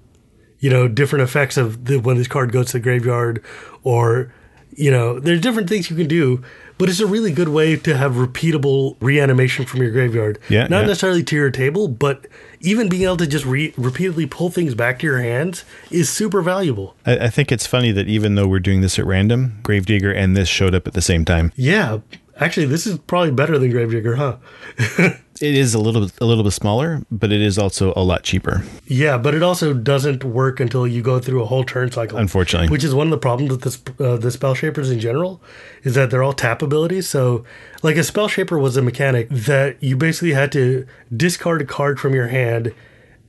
you 0.60 0.70
know 0.70 0.88
different 0.88 1.24
effects 1.24 1.58
of 1.58 1.86
the, 1.86 1.98
when 1.98 2.18
this 2.18 2.28
card 2.28 2.52
goes 2.52 2.68
to 2.68 2.74
the 2.74 2.80
graveyard 2.80 3.44
or 3.84 4.34
you 4.72 4.92
know 4.92 5.20
there's 5.20 5.42
different 5.42 5.70
things 5.70 5.90
you 5.90 5.96
can 5.96 6.08
do 6.08 6.44
but 6.78 6.90
it's 6.90 7.00
a 7.00 7.08
really 7.08 7.32
good 7.32 7.50
way 7.50 7.76
to 7.76 7.98
have 7.98 8.14
repeatable 8.14 8.96
reanimation 9.00 9.66
from 9.66 9.82
your 9.82 9.92
graveyard 9.92 10.40
Yeah, 10.50 10.68
not 10.68 10.82
yeah. 10.82 10.88
necessarily 10.88 11.24
to 11.24 11.36
your 11.36 11.52
table 11.52 11.88
but 11.88 12.28
even 12.60 12.90
being 12.90 13.04
able 13.04 13.18
to 13.18 13.28
just 13.28 13.46
re- 13.46 13.74
repeatedly 13.78 14.26
pull 14.26 14.50
things 14.50 14.74
back 14.76 15.00
to 15.00 15.06
your 15.08 15.20
hands 15.20 15.64
is 15.92 16.10
super 16.10 16.42
valuable 16.42 16.96
I, 17.06 17.18
I 17.26 17.30
think 17.30 17.52
it's 17.52 17.68
funny 17.68 17.92
that 17.92 18.08
even 18.08 18.36
though 18.36 18.48
we're 18.48 18.60
doing 18.60 18.82
this 18.82 18.98
at 19.00 19.06
random, 19.06 19.60
Gravedigger 19.64 20.12
and 20.12 20.36
this 20.36 20.48
showed 20.50 20.74
up 20.76 20.88
at 20.88 20.94
the 20.94 21.02
same 21.02 21.24
time. 21.26 21.52
Yeah, 21.56 22.00
actually, 22.40 22.66
this 22.68 22.86
is 22.88 22.98
probably 23.00 23.32
better 23.32 23.58
than 23.60 23.70
Gravedigger, 23.72 24.16
huh? 24.16 24.38
It 25.42 25.56
is 25.56 25.74
a 25.74 25.80
little 25.80 26.10
a 26.20 26.26
little 26.26 26.44
bit 26.44 26.54
smaller, 26.54 27.04
but 27.12 27.32
it 27.32 27.42
is 27.42 27.58
also 27.58 27.94
a 27.96 28.04
lot 28.04 28.24
cheaper. 28.24 28.64
Yeah, 28.86 29.18
but 29.18 29.34
it 29.34 29.44
also 29.44 29.74
doesn't 29.74 30.24
work 30.24 30.60
until 30.60 30.88
you 30.88 31.02
go 31.02 31.20
through 31.20 31.44
a 31.44 31.46
whole 31.46 31.64
turn 31.64 31.92
cycle. 31.92 32.18
Unfortunately. 32.18 32.70
which 32.70 32.84
is 32.84 32.94
one 32.94 33.08
of 33.08 33.12
the 33.12 33.18
problems 33.18 33.52
with 33.52 33.62
the 33.62 33.72
sp- 33.72 34.00
uh, 34.02 34.18
the 34.18 34.32
spell 34.32 34.54
shapers 34.56 34.90
in 34.90 35.00
general, 35.00 35.42
is 35.84 35.96
that 35.96 36.10
they're 36.12 36.24
all 36.24 36.34
tap 36.34 36.62
abilities. 36.62 37.08
So, 37.08 37.44
like 37.84 37.98
a 37.98 38.04
spell 38.04 38.28
shaper 38.28 38.58
was 38.58 38.78
a 38.78 38.82
mechanic 38.82 39.30
that 39.30 39.82
you 39.82 39.96
basically 39.98 40.34
had 40.34 40.52
to 40.54 40.86
discard 41.16 41.62
a 41.62 41.66
card 41.66 42.00
from 42.00 42.14
your 42.14 42.28
hand, 42.28 42.74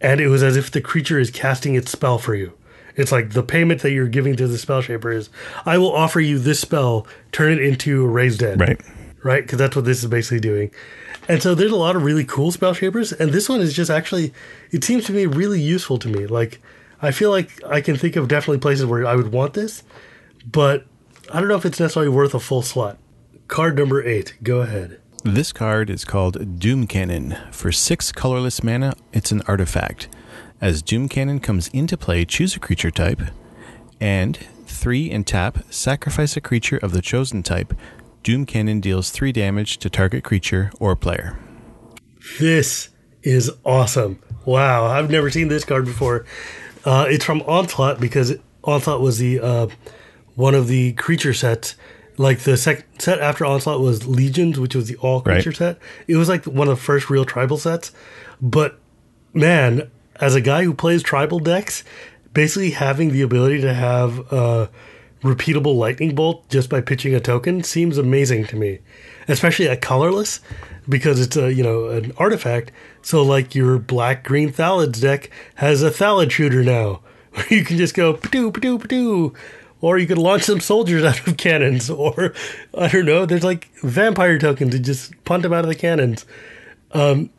and 0.00 0.20
it 0.20 0.28
was 0.28 0.42
as 0.42 0.56
if 0.56 0.70
the 0.70 0.80
creature 0.80 1.18
is 1.18 1.30
casting 1.30 1.74
its 1.74 1.90
spell 1.90 2.18
for 2.18 2.34
you. 2.34 2.52
It's 2.96 3.12
like 3.12 3.30
the 3.30 3.44
payment 3.44 3.82
that 3.82 3.92
you're 3.92 4.08
giving 4.08 4.34
to 4.36 4.48
the 4.48 4.58
spell 4.58 4.82
shaper 4.82 5.12
is, 5.12 5.30
I 5.64 5.78
will 5.78 5.94
offer 5.94 6.18
you 6.20 6.40
this 6.40 6.60
spell, 6.60 7.06
turn 7.30 7.52
it 7.52 7.60
into 7.60 8.04
a 8.04 8.08
raised 8.08 8.40
dead. 8.40 8.58
Right. 8.60 8.80
Right? 9.22 9.42
Because 9.42 9.58
that's 9.58 9.76
what 9.76 9.84
this 9.84 10.02
is 10.02 10.06
basically 10.08 10.40
doing. 10.40 10.70
And 11.28 11.42
so 11.42 11.54
there's 11.54 11.72
a 11.72 11.76
lot 11.76 11.96
of 11.96 12.02
really 12.02 12.24
cool 12.24 12.52
spell 12.52 12.72
shapers, 12.72 13.12
and 13.12 13.32
this 13.32 13.48
one 13.48 13.60
is 13.60 13.74
just 13.74 13.90
actually, 13.90 14.32
it 14.70 14.84
seems 14.84 15.04
to 15.06 15.12
me 15.12 15.26
really 15.26 15.60
useful 15.60 15.98
to 15.98 16.08
me. 16.08 16.26
Like, 16.26 16.60
I 17.02 17.10
feel 17.10 17.30
like 17.30 17.62
I 17.64 17.80
can 17.80 17.96
think 17.96 18.16
of 18.16 18.28
definitely 18.28 18.58
places 18.58 18.86
where 18.86 19.06
I 19.06 19.14
would 19.14 19.32
want 19.32 19.54
this, 19.54 19.82
but 20.50 20.86
I 21.32 21.40
don't 21.40 21.48
know 21.48 21.56
if 21.56 21.66
it's 21.66 21.78
necessarily 21.78 22.10
worth 22.10 22.34
a 22.34 22.40
full 22.40 22.62
slot. 22.62 22.98
Card 23.46 23.76
number 23.76 24.02
eight, 24.02 24.34
go 24.42 24.60
ahead. 24.60 25.00
This 25.24 25.52
card 25.52 25.90
is 25.90 26.04
called 26.04 26.58
Doom 26.58 26.86
Cannon. 26.86 27.36
For 27.50 27.72
six 27.72 28.12
colorless 28.12 28.62
mana, 28.62 28.94
it's 29.12 29.32
an 29.32 29.42
artifact. 29.46 30.08
As 30.60 30.80
Doom 30.80 31.08
Cannon 31.08 31.40
comes 31.40 31.68
into 31.68 31.96
play, 31.96 32.24
choose 32.24 32.56
a 32.56 32.60
creature 32.60 32.90
type, 32.90 33.20
and 34.00 34.38
three 34.66 35.10
and 35.10 35.26
tap, 35.26 35.58
sacrifice 35.70 36.36
a 36.36 36.40
creature 36.40 36.78
of 36.78 36.92
the 36.92 37.02
chosen 37.02 37.42
type. 37.42 37.74
Doom 38.22 38.46
Cannon 38.46 38.80
deals 38.80 39.10
three 39.10 39.32
damage 39.32 39.78
to 39.78 39.88
target 39.90 40.24
creature 40.24 40.70
or 40.80 40.94
player. 40.96 41.38
This 42.38 42.90
is 43.22 43.50
awesome. 43.64 44.20
Wow, 44.44 44.84
I've 44.86 45.10
never 45.10 45.30
seen 45.30 45.48
this 45.48 45.64
card 45.64 45.84
before. 45.84 46.24
Uh, 46.84 47.06
it's 47.08 47.24
from 47.24 47.42
Onslaught 47.42 48.00
because 48.00 48.34
Onslaught 48.64 49.00
was 49.00 49.18
the 49.18 49.40
uh, 49.40 49.66
one 50.34 50.54
of 50.54 50.68
the 50.68 50.92
creature 50.94 51.34
sets. 51.34 51.76
Like 52.16 52.40
the 52.40 52.56
sec- 52.56 52.84
set 52.98 53.20
after 53.20 53.44
Onslaught 53.44 53.80
was 53.80 54.06
Legions, 54.08 54.58
which 54.58 54.74
was 54.74 54.88
the 54.88 54.96
all 54.96 55.20
creature 55.20 55.50
Right. 55.50 55.56
set. 55.56 55.78
It 56.08 56.16
was 56.16 56.28
like 56.28 56.44
one 56.46 56.68
of 56.68 56.76
the 56.76 56.82
first 56.82 57.08
real 57.10 57.24
tribal 57.24 57.58
sets. 57.58 57.92
But 58.42 58.78
man, 59.32 59.88
as 60.16 60.34
a 60.34 60.40
guy 60.40 60.64
who 60.64 60.74
plays 60.74 61.02
tribal 61.02 61.38
decks, 61.38 61.84
basically 62.34 62.70
having 62.72 63.12
the 63.12 63.22
ability 63.22 63.60
to 63.60 63.72
have 63.72 64.18
a 64.32 64.68
repeatable 65.22 65.76
lightning 65.76 66.14
bolt 66.14 66.48
just 66.48 66.68
by 66.70 66.80
pitching 66.80 67.14
a 67.14 67.20
token 67.20 67.62
seems 67.62 67.98
amazing 67.98 68.46
to 68.46 68.56
me. 68.56 68.78
Especially 69.26 69.66
a 69.66 69.76
colorless, 69.76 70.40
because 70.88 71.20
it's 71.20 71.36
a 71.36 71.52
you 71.52 71.62
know 71.62 71.88
an 71.88 72.12
artifact. 72.16 72.72
So 73.02 73.22
like 73.22 73.54
your 73.54 73.78
black 73.78 74.24
green 74.24 74.52
Thalids 74.52 75.00
deck 75.00 75.30
has 75.56 75.82
a 75.82 75.90
Thalid 75.90 76.32
shooter 76.32 76.64
now. 76.64 77.00
Where 77.32 77.46
you 77.50 77.64
can 77.64 77.76
just 77.76 77.94
go 77.94 78.14
pa-doo, 78.14 78.50
pa-doo, 78.50 78.78
pa-doo. 78.78 79.34
Or 79.80 79.96
you 79.96 80.08
could 80.08 80.18
launch 80.18 80.42
some 80.42 80.60
soldiers 80.60 81.04
out 81.04 81.26
of 81.26 81.36
cannons, 81.36 81.88
or 81.90 82.34
I 82.76 82.88
don't 82.88 83.06
know. 83.06 83.26
There's 83.26 83.44
like 83.44 83.68
vampire 83.82 84.38
tokens 84.38 84.74
and 84.74 84.84
just 84.84 85.12
punt 85.24 85.42
them 85.42 85.52
out 85.52 85.64
of 85.64 85.68
the 85.68 85.74
cannons. 85.74 86.24
Um, 86.92 87.30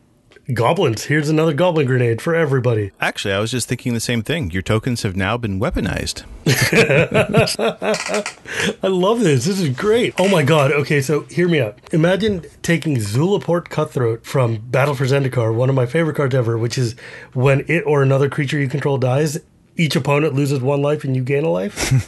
goblins. 0.54 1.06
Here's 1.06 1.30
another 1.30 1.54
goblin 1.54 1.88
grenade 1.88 2.22
for 2.22 2.36
everybody. 2.36 2.92
Actually, 3.00 3.34
I 3.34 3.40
was 3.40 3.52
just 3.52 3.68
thinking 3.68 3.94
the 3.94 4.00
same 4.00 4.22
thing. 4.22 4.52
Your 4.52 4.62
tokens 4.62 5.04
have 5.04 5.16
now 5.16 5.38
been 5.38 5.60
weaponized. 5.60 6.24
I 8.84 8.88
love 8.88 9.20
this. 9.20 9.46
This 9.46 9.60
is 9.60 9.70
great. 9.70 10.14
Oh 10.18 10.28
my 10.28 10.44
god. 10.44 10.72
Okay, 10.72 11.02
so 11.02 11.22
hear 11.24 11.48
me 11.48 11.62
out. 11.62 11.78
Imagine 11.92 12.44
taking 12.62 12.98
Zulaport 12.98 13.70
Cutthroat 13.70 14.26
from 14.26 14.58
Battle 14.58 14.96
for 14.96 15.06
Zendikar, 15.06 15.54
one 15.54 15.70
of 15.70 15.76
my 15.76 15.86
favorite 15.86 16.16
cards 16.16 16.36
ever, 16.36 16.58
which 16.58 16.78
is 16.78 16.96
when 17.34 17.66
it 17.68 17.84
or 17.86 18.02
another 18.02 18.30
creature 18.30 18.60
you 18.60 18.68
control 18.68 18.98
dies, 18.98 19.40
each 19.76 19.96
opponent 19.96 20.34
loses 20.34 20.60
one 20.60 20.82
life 20.82 21.04
and 21.04 21.16
you 21.16 21.24
gain 21.24 21.46
a 21.46 21.50
life. 21.50 22.04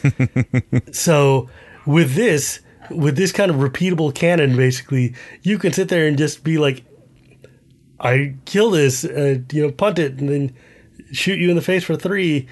so 0.92 1.50
with 1.86 2.16
this, 2.16 2.60
with 2.90 3.16
this 3.16 3.32
kind 3.32 3.50
of 3.50 3.58
repeatable 3.58 4.14
cannon, 4.14 4.56
basically, 4.56 5.16
you 5.42 5.58
can 5.58 5.72
sit 5.72 5.90
there 5.90 6.08
and 6.08 6.18
just 6.18 6.44
be 6.44 6.58
like, 6.58 6.84
I 8.02 8.36
kill 8.46 8.72
this, 8.72 9.06
uh, 9.06 9.40
you 9.52 9.62
know, 9.62 9.72
punt 9.72 10.00
it, 10.00 10.20
and 10.20 10.28
then 10.28 10.56
shoot 11.12 11.40
you 11.40 11.50
in 11.50 11.56
the 11.56 11.62
face 11.62 11.84
for 11.84 11.96
three, 11.96 12.48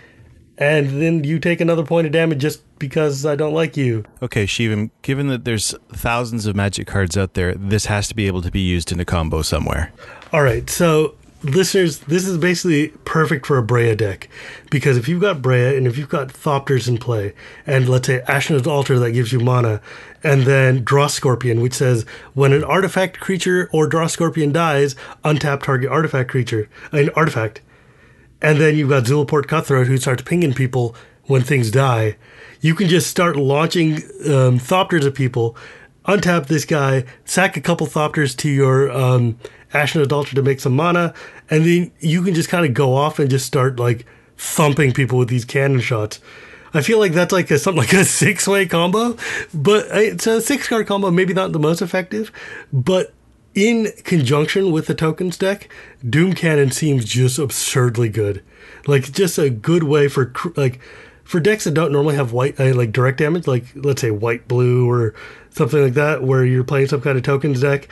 and 0.58 1.02
then 1.02 1.24
you 1.24 1.40
take 1.40 1.60
another 1.60 1.84
point 1.84 2.06
of 2.06 2.14
damage 2.14 2.40
just 2.40 2.62
because 2.80 3.26
I 3.26 3.36
don't 3.36 3.54
like 3.54 3.76
you. 3.76 4.06
Okay, 4.22 4.46
Shivam, 4.46 4.92
given 5.02 5.28
that 5.28 5.46
there's 5.46 5.74
thousands 5.92 6.46
of 6.46 6.56
magic 6.56 6.88
cards 6.88 7.18
out 7.18 7.34
there, 7.34 7.56
this 7.56 7.86
has 7.86 8.08
to 8.10 8.16
be 8.16 8.28
able 8.28 8.42
to 8.42 8.52
be 8.52 8.62
used 8.62 8.92
in 8.92 9.00
a 9.00 9.06
combo 9.06 9.42
somewhere. 9.42 9.92
All 10.32 10.44
right, 10.44 10.70
so 10.70 11.16
listeners, 11.44 12.00
this 12.00 12.28
is 12.28 12.38
basically 12.38 12.90
perfect 13.06 13.46
for 13.46 13.58
a 13.58 13.64
Breya 13.64 13.96
deck 13.96 14.30
because 14.70 14.98
if 14.98 15.08
you've 15.08 15.22
got 15.22 15.42
Breya 15.42 15.78
and 15.78 15.88
if 15.88 15.98
you've 15.98 16.10
got 16.10 16.30
Thopters 16.30 16.88
in 16.88 16.98
play, 16.98 17.34
and 17.66 17.88
let's 17.88 18.08
say 18.08 18.22
Ashnod's 18.28 18.68
Altar 18.68 19.00
that 19.00 19.12
gives 19.12 19.32
you 19.32 19.40
mana, 19.40 19.82
and 20.24 20.44
then 20.44 20.84
Dross 20.84 21.14
Scorpion, 21.14 21.62
which 21.62 21.74
says 21.74 22.06
when 22.34 22.54
an 22.54 22.64
artifact 22.64 23.20
creature 23.20 23.70
or 23.72 23.88
Dross 23.88 24.14
Scorpion 24.14 24.52
dies, 24.52 24.96
untap 25.24 25.64
target 25.64 25.90
artifact 25.90 26.30
creature, 26.30 26.70
an 26.92 27.10
artifact, 27.16 27.62
and 28.42 28.60
then 28.60 28.76
you've 28.76 28.90
got 28.90 29.04
Zulaport 29.04 29.48
Cutthroat 29.48 29.88
who 29.88 29.98
starts 29.98 30.24
pinging 30.24 30.54
people 30.54 30.96
when 31.26 31.42
things 31.42 31.72
die. 31.72 32.18
You 32.62 32.76
can 32.76 32.88
just 32.88 33.08
start 33.08 33.36
launching 33.36 33.96
um, 34.26 34.60
Thopters 34.60 35.06
at 35.06 35.16
people, 35.16 35.56
untap 36.10 36.48
this 36.48 36.66
guy, 36.66 37.06
sack 37.26 37.56
a 37.56 37.62
couple 37.62 37.88
Thopters 37.88 38.36
to 38.38 38.50
your 38.50 38.92
um, 38.92 39.38
Ashnod's 39.74 40.12
Altar 40.12 40.36
to 40.36 40.42
make 40.42 40.60
some 40.60 40.76
mana, 40.76 41.14
and 41.50 41.66
then 41.66 41.92
you 42.00 42.24
can 42.24 42.34
just 42.34 42.50
kind 42.50 42.66
of 42.66 42.74
go 42.74 42.96
off 42.96 43.20
and 43.20 43.30
just 43.30 43.46
start 43.46 43.80
like 43.80 44.06
thumping 44.38 44.94
people 44.94 45.18
with 45.18 45.30
these 45.30 45.46
cannon 45.46 45.80
shots. 45.80 46.20
I 46.74 46.82
feel 46.82 47.00
like 47.00 47.14
that's 47.14 47.32
like 47.32 47.50
a, 47.52 47.60
something 47.60 47.82
like 47.82 47.94
a 47.94 48.06
six 48.06 48.48
way 48.48 48.66
combo, 48.66 49.18
but 49.54 49.92
uh, 49.92 50.00
it's 50.00 50.28
a 50.28 50.42
six 50.42 50.68
card 50.68 50.88
combo, 50.88 51.12
maybe 51.12 51.34
not 51.34 51.52
the 51.52 51.60
most 51.60 51.82
effective, 51.82 52.32
but 52.74 53.14
in 53.56 53.92
conjunction 54.04 54.72
with 54.72 54.88
the 54.88 54.96
tokens 54.96 55.38
deck, 55.38 55.70
Doom 56.08 56.34
Cannon 56.34 56.72
seems 56.72 57.06
just 57.06 57.40
absurdly 57.40 58.10
good. 58.10 58.44
Like 58.88 59.12
just 59.12 59.38
a 59.38 59.50
good 59.50 59.84
way 59.84 60.08
for 60.08 60.32
like 60.56 60.80
for 61.30 61.40
decks 61.40 61.66
that 61.66 61.76
don't 61.76 61.92
normally 61.92 62.16
have 62.16 62.34
white 62.34 62.60
uh, 62.60 62.74
like 62.74 62.92
direct 62.92 63.20
damage, 63.20 63.46
like 63.46 63.64
let's 63.76 64.02
say 64.02 64.10
white 64.10 64.48
blue 64.48 64.90
or 64.90 65.14
something 65.52 65.80
like 65.80 65.94
that, 65.94 66.24
where 66.24 66.44
you're 66.44 66.64
playing 66.64 66.88
some 66.88 67.02
kind 67.02 67.20
of 67.20 67.24
tokens 67.24 67.62
deck. 67.62 67.88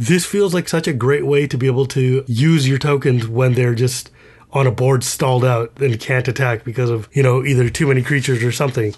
This 0.00 0.26
feels 0.26 0.52
like 0.52 0.68
such 0.68 0.88
a 0.88 0.92
great 0.92 1.24
way 1.24 1.46
to 1.46 1.56
be 1.56 1.68
able 1.68 1.86
to 1.86 2.24
use 2.26 2.68
your 2.68 2.78
tokens 2.78 3.28
when 3.28 3.54
they're 3.54 3.76
just 3.76 4.10
on 4.50 4.66
a 4.66 4.72
board 4.72 5.04
stalled 5.04 5.44
out 5.44 5.70
and 5.80 6.00
can't 6.00 6.26
attack 6.26 6.64
because 6.64 6.90
of 6.90 7.08
you 7.12 7.22
know 7.22 7.44
either 7.44 7.70
too 7.70 7.86
many 7.86 8.02
creatures 8.02 8.42
or 8.42 8.50
something. 8.50 8.92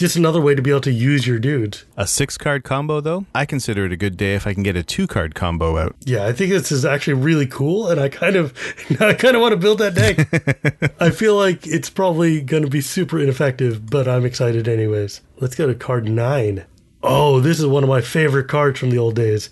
Just 0.00 0.16
another 0.16 0.40
way 0.40 0.54
to 0.54 0.62
be 0.62 0.70
able 0.70 0.80
to 0.80 0.90
use 0.90 1.26
your 1.26 1.38
dudes. 1.38 1.84
A 1.94 2.06
six 2.06 2.38
card 2.38 2.64
combo, 2.64 3.02
though, 3.02 3.26
I 3.34 3.44
consider 3.44 3.84
it 3.84 3.92
a 3.92 3.98
good 3.98 4.16
day 4.16 4.34
if 4.34 4.46
I 4.46 4.54
can 4.54 4.62
get 4.62 4.74
a 4.74 4.82
two 4.82 5.06
card 5.06 5.34
combo 5.34 5.76
out. 5.76 5.94
Yeah, 6.06 6.24
I 6.24 6.32
think 6.32 6.52
this 6.52 6.72
is 6.72 6.86
actually 6.86 7.20
really 7.22 7.46
cool, 7.46 7.86
and 7.90 8.00
I 8.00 8.08
kind 8.08 8.34
of, 8.34 8.56
I 8.98 9.12
kind 9.12 9.36
of 9.36 9.42
want 9.42 9.52
to 9.52 9.58
build 9.58 9.78
that 9.80 9.94
deck. 9.94 10.94
I 11.02 11.10
feel 11.10 11.36
like 11.36 11.66
it's 11.66 11.90
probably 11.90 12.40
going 12.40 12.62
to 12.62 12.70
be 12.70 12.80
super 12.80 13.20
ineffective, 13.20 13.90
but 13.90 14.08
I'm 14.08 14.24
excited 14.24 14.66
anyways. 14.66 15.20
Let's 15.38 15.54
go 15.54 15.66
to 15.66 15.74
card 15.74 16.08
nine. 16.08 16.64
Oh, 17.02 17.38
this 17.38 17.60
is 17.60 17.66
one 17.66 17.82
of 17.82 17.90
my 17.90 18.00
favorite 18.00 18.48
cards 18.48 18.80
from 18.80 18.88
the 18.88 18.96
old 18.96 19.16
days. 19.16 19.50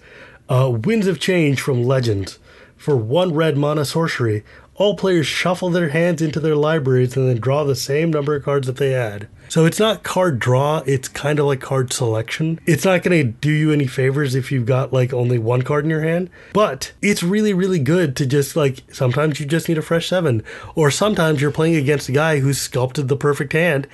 Uh, 0.48 0.70
Winds 0.82 1.06
of 1.06 1.20
Change 1.20 1.60
from 1.60 1.84
Legends. 1.84 2.38
For 2.74 2.96
one 2.96 3.34
red 3.34 3.58
mana 3.58 3.84
sorcery, 3.84 4.44
all 4.76 4.96
players 4.96 5.26
shuffle 5.26 5.68
their 5.68 5.90
hands 5.90 6.22
into 6.22 6.40
their 6.40 6.56
libraries 6.56 7.18
and 7.18 7.28
then 7.28 7.38
draw 7.38 7.64
the 7.64 7.76
same 7.76 8.10
number 8.10 8.34
of 8.34 8.44
cards 8.44 8.66
that 8.66 8.76
they 8.76 8.92
had. 8.92 9.28
So 9.48 9.64
it's 9.64 9.78
not 9.80 10.02
card 10.02 10.38
draw, 10.38 10.82
it's 10.86 11.08
kind 11.08 11.38
of 11.38 11.46
like 11.46 11.60
card 11.60 11.92
selection. 11.92 12.60
It's 12.66 12.84
not 12.84 13.02
going 13.02 13.26
to 13.26 13.32
do 13.32 13.50
you 13.50 13.72
any 13.72 13.86
favors 13.86 14.34
if 14.34 14.52
you've 14.52 14.66
got 14.66 14.92
like 14.92 15.12
only 15.12 15.38
one 15.38 15.62
card 15.62 15.84
in 15.84 15.90
your 15.90 16.02
hand, 16.02 16.30
but 16.52 16.92
it's 17.02 17.22
really, 17.22 17.54
really 17.54 17.78
good 17.78 18.14
to 18.16 18.26
just 18.26 18.56
like 18.56 18.82
sometimes 18.92 19.40
you 19.40 19.46
just 19.46 19.68
need 19.68 19.78
a 19.78 19.82
fresh 19.82 20.08
seven, 20.08 20.42
or 20.74 20.90
sometimes 20.90 21.40
you're 21.40 21.50
playing 21.50 21.76
against 21.76 22.08
a 22.08 22.12
guy 22.12 22.40
who's 22.40 22.58
sculpted 22.60 23.08
the 23.08 23.16
perfect 23.16 23.52
hand 23.52 23.88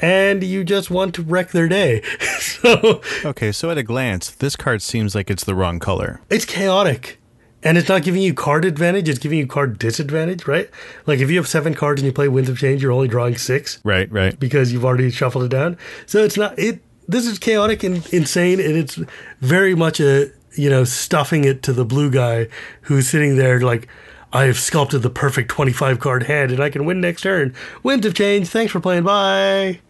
and 0.00 0.42
you 0.42 0.64
just 0.64 0.90
want 0.90 1.14
to 1.14 1.22
wreck 1.22 1.50
their 1.50 1.68
day. 1.68 2.02
so 2.40 3.00
Okay, 3.24 3.52
so 3.52 3.70
at 3.70 3.78
a 3.78 3.82
glance, 3.82 4.30
this 4.30 4.56
card 4.56 4.82
seems 4.82 5.14
like 5.14 5.30
it's 5.30 5.44
the 5.44 5.54
wrong 5.54 5.78
color. 5.78 6.20
it's 6.30 6.44
chaotic. 6.44 7.20
And 7.64 7.78
it's 7.78 7.88
not 7.88 8.02
giving 8.02 8.20
you 8.22 8.34
card 8.34 8.64
advantage, 8.66 9.08
it's 9.08 9.18
giving 9.18 9.38
you 9.38 9.46
card 9.46 9.78
disadvantage, 9.78 10.46
right? 10.46 10.68
Like 11.06 11.20
if 11.20 11.30
you 11.30 11.36
have 11.38 11.48
seven 11.48 11.74
cards 11.74 12.00
and 12.02 12.06
you 12.06 12.12
play 12.12 12.28
Winds 12.28 12.50
of 12.50 12.58
Change, 12.58 12.82
you're 12.82 12.92
only 12.92 13.08
drawing 13.08 13.36
six 13.38 13.78
Right, 13.84 14.10
right. 14.12 14.38
because 14.38 14.72
you've 14.72 14.84
already 14.84 15.10
shuffled 15.10 15.44
it 15.44 15.48
down. 15.48 15.78
So 16.06 16.22
it's 16.22 16.36
not 16.36 16.58
it 16.58 16.80
this 17.08 17.26
is 17.26 17.38
chaotic 17.38 17.82
and 17.82 18.06
insane 18.12 18.60
and 18.60 18.76
it's 18.76 18.98
very 19.40 19.74
much 19.74 19.98
a 20.00 20.30
you 20.56 20.70
know, 20.70 20.84
stuffing 20.84 21.44
it 21.44 21.62
to 21.64 21.72
the 21.72 21.84
blue 21.84 22.10
guy 22.10 22.46
who's 22.82 23.08
sitting 23.08 23.36
there 23.36 23.60
like 23.60 23.88
I 24.32 24.44
have 24.44 24.58
sculpted 24.58 25.02
the 25.02 25.10
perfect 25.10 25.48
25 25.50 25.98
card 26.00 26.24
hand 26.24 26.50
and 26.52 26.60
I 26.60 26.68
can 26.70 26.84
win 26.84 27.00
next 27.00 27.22
turn. 27.22 27.54
Winds 27.82 28.04
of 28.06 28.14
Change, 28.14 28.48
thanks 28.48 28.72
for 28.72 28.80
playing, 28.80 29.04
bye. 29.04 29.80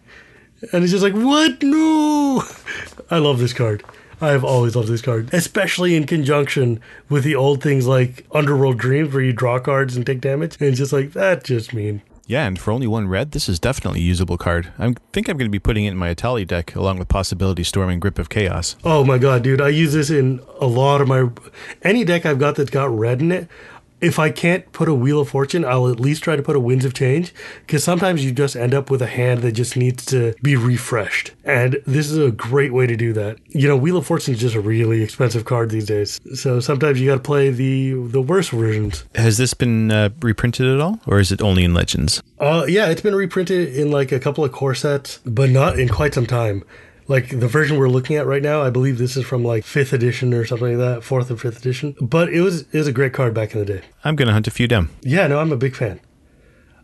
And 0.71 0.81
he's 0.81 0.91
just 0.91 1.03
like, 1.03 1.13
what? 1.13 1.61
No! 1.61 2.43
I 3.11 3.17
love 3.19 3.39
this 3.39 3.53
card. 3.53 3.83
I 4.21 4.29
have 4.29 4.43
always 4.43 4.75
loved 4.75 4.87
this 4.87 5.01
card, 5.01 5.33
especially 5.33 5.95
in 5.95 6.05
conjunction 6.05 6.79
with 7.09 7.23
the 7.23 7.35
old 7.35 7.61
things 7.61 7.87
like 7.87 8.25
Underworld 8.31 8.77
Dreams, 8.77 9.13
where 9.13 9.23
you 9.23 9.33
draw 9.33 9.59
cards 9.59 9.95
and 9.95 10.05
take 10.05 10.21
damage. 10.21 10.57
And 10.59 10.69
it's 10.69 10.77
just 10.77 10.93
like, 10.93 11.13
that 11.13 11.43
just 11.43 11.73
mean. 11.73 12.01
Yeah, 12.27 12.47
and 12.47 12.57
for 12.57 12.71
only 12.71 12.87
one 12.87 13.07
red, 13.07 13.33
this 13.33 13.47
is 13.47 13.59
definitely 13.59 13.99
a 13.99 14.03
usable 14.03 14.37
card. 14.37 14.73
I 14.79 14.95
think 15.13 15.29
I'm 15.29 15.37
going 15.37 15.47
to 15.47 15.49
be 15.49 15.59
putting 15.59 15.85
it 15.85 15.91
in 15.91 15.97
my 15.97 16.13
Etali 16.13 16.47
deck 16.47 16.75
along 16.75 16.97
with 16.97 17.07
Possibility 17.07 17.63
Storm 17.63 17.89
and 17.89 18.01
Grip 18.01 18.17
of 18.17 18.29
Chaos. 18.29 18.75
Oh 18.83 19.03
my 19.03 19.19
god, 19.19 19.43
dude! 19.43 19.61
I 19.61 19.69
use 19.69 19.93
this 19.93 20.09
in 20.09 20.41
a 20.59 20.65
lot 20.65 21.01
of 21.01 21.07
my 21.07 21.29
any 21.83 22.03
deck 22.03 22.25
I've 22.25 22.39
got 22.39 22.55
that's 22.55 22.71
got 22.71 22.89
red 22.89 23.21
in 23.21 23.31
it. 23.31 23.47
If 24.01 24.19
I 24.19 24.29
can't 24.29 24.69
put 24.71 24.89
a 24.89 24.93
Wheel 24.93 25.21
of 25.21 25.29
Fortune, 25.29 25.63
I'll 25.63 25.87
at 25.87 25.99
least 25.99 26.23
try 26.23 26.35
to 26.35 26.43
put 26.43 26.55
a 26.55 26.59
Winds 26.59 26.85
of 26.85 26.93
Change 26.93 27.33
because 27.65 27.83
sometimes 27.83 28.23
you 28.23 28.31
just 28.31 28.55
end 28.55 28.73
up 28.73 28.89
with 28.89 29.01
a 29.01 29.07
hand 29.07 29.41
that 29.41 29.53
just 29.53 29.77
needs 29.77 30.05
to 30.07 30.35
be 30.41 30.55
refreshed, 30.55 31.31
and 31.43 31.77
this 31.85 32.11
is 32.11 32.17
a 32.17 32.31
great 32.31 32.73
way 32.73 32.87
to 32.87 32.95
do 32.95 33.13
that. 33.13 33.37
You 33.47 33.67
know, 33.67 33.77
Wheel 33.77 33.97
of 33.97 34.05
Fortune 34.05 34.33
is 34.33 34.39
just 34.39 34.55
a 34.55 34.61
really 34.61 35.01
expensive 35.01 35.45
card 35.45 35.69
these 35.69 35.85
days, 35.85 36.19
so 36.35 36.59
sometimes 36.59 36.99
you 36.99 37.07
got 37.07 37.15
to 37.15 37.21
play 37.21 37.49
the 37.49 37.93
the 37.93 38.21
worst 38.21 38.51
versions. 38.51 39.05
Has 39.15 39.37
this 39.37 39.53
been 39.53 39.91
uh, 39.91 40.09
reprinted 40.21 40.67
at 40.67 40.81
all, 40.81 40.99
or 41.07 41.19
is 41.19 41.31
it 41.31 41.41
only 41.41 41.63
in 41.63 41.73
Legends? 41.73 42.21
Uh, 42.39 42.65
yeah, 42.67 42.87
it's 42.87 43.01
been 43.01 43.15
reprinted 43.15 43.75
in 43.75 43.91
like 43.91 44.11
a 44.11 44.19
couple 44.19 44.43
of 44.43 44.51
core 44.51 44.75
sets, 44.75 45.19
but 45.25 45.49
not 45.49 45.79
in 45.79 45.87
quite 45.87 46.13
some 46.13 46.25
time. 46.25 46.63
Like 47.07 47.29
the 47.29 47.47
version 47.47 47.77
we're 47.77 47.89
looking 47.89 48.15
at 48.15 48.25
right 48.25 48.41
now, 48.41 48.63
I 48.63 48.69
believe 48.71 48.97
this 48.97 49.15
is 49.15 49.25
from 49.25 49.43
like 49.43 49.63
fifth 49.63 49.93
edition 49.93 50.33
or 50.33 50.45
something 50.45 50.77
like 50.77 50.77
that, 50.77 51.03
fourth 51.03 51.29
and 51.29 51.39
fifth 51.39 51.59
edition. 51.59 51.95
But 52.01 52.29
it 52.29 52.41
was 52.41 52.61
it 52.61 52.73
was 52.73 52.87
a 52.87 52.91
great 52.91 53.13
card 53.13 53.33
back 53.33 53.53
in 53.53 53.59
the 53.59 53.65
day. 53.65 53.81
I'm 54.03 54.15
going 54.15 54.27
to 54.27 54.33
hunt 54.33 54.47
a 54.47 54.51
few 54.51 54.67
down. 54.67 54.89
Yeah, 55.01 55.27
no, 55.27 55.39
I'm 55.39 55.51
a 55.51 55.57
big 55.57 55.75
fan. 55.75 55.99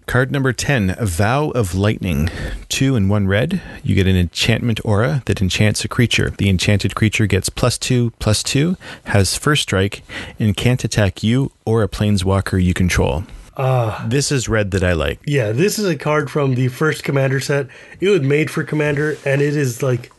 Card 0.08 0.32
number 0.32 0.52
10, 0.52 0.96
Vow 1.00 1.52
of 1.52 1.74
Lightning. 1.74 2.30
Two 2.68 2.96
and 2.96 3.10
one 3.10 3.28
red. 3.28 3.62
You 3.84 3.96
get 3.96 4.08
an 4.08 4.18
enchantment 4.18 4.80
aura 4.84 5.24
that 5.26 5.42
enchants 5.42 5.86
a 5.86 5.88
creature. 5.88 6.32
The 6.32 6.50
enchanted 6.50 6.96
creature 6.96 7.28
gets 7.28 7.50
plus 7.50 7.78
two, 7.78 8.12
plus 8.20 8.44
two, 8.44 8.78
has 9.06 9.38
first 9.38 9.62
strike, 9.62 10.02
and 10.38 10.58
can't 10.58 10.84
attack 10.84 11.24
you 11.24 11.52
or 11.66 11.82
a 11.82 11.88
planeswalker 11.88 12.62
you 12.62 12.74
control. 12.74 13.24
Ah. 13.58 14.06
This 14.08 14.32
is 14.32 14.48
red 14.48 14.72
that 14.72 14.84
I 14.84 14.94
like. 14.94 15.20
Yeah, 15.26 15.52
this 15.52 15.78
is 15.78 15.86
a 15.86 15.96
card 15.96 16.32
from 16.32 16.56
the 16.56 16.70
first 16.70 17.04
Commander 17.04 17.40
set. 17.40 17.68
It 18.00 18.10
was 18.10 18.22
made 18.22 18.50
for 18.50 18.64
Commander, 18.64 19.18
and 19.26 19.42
it 19.42 19.56
is 19.56 19.84
like, 19.84 20.12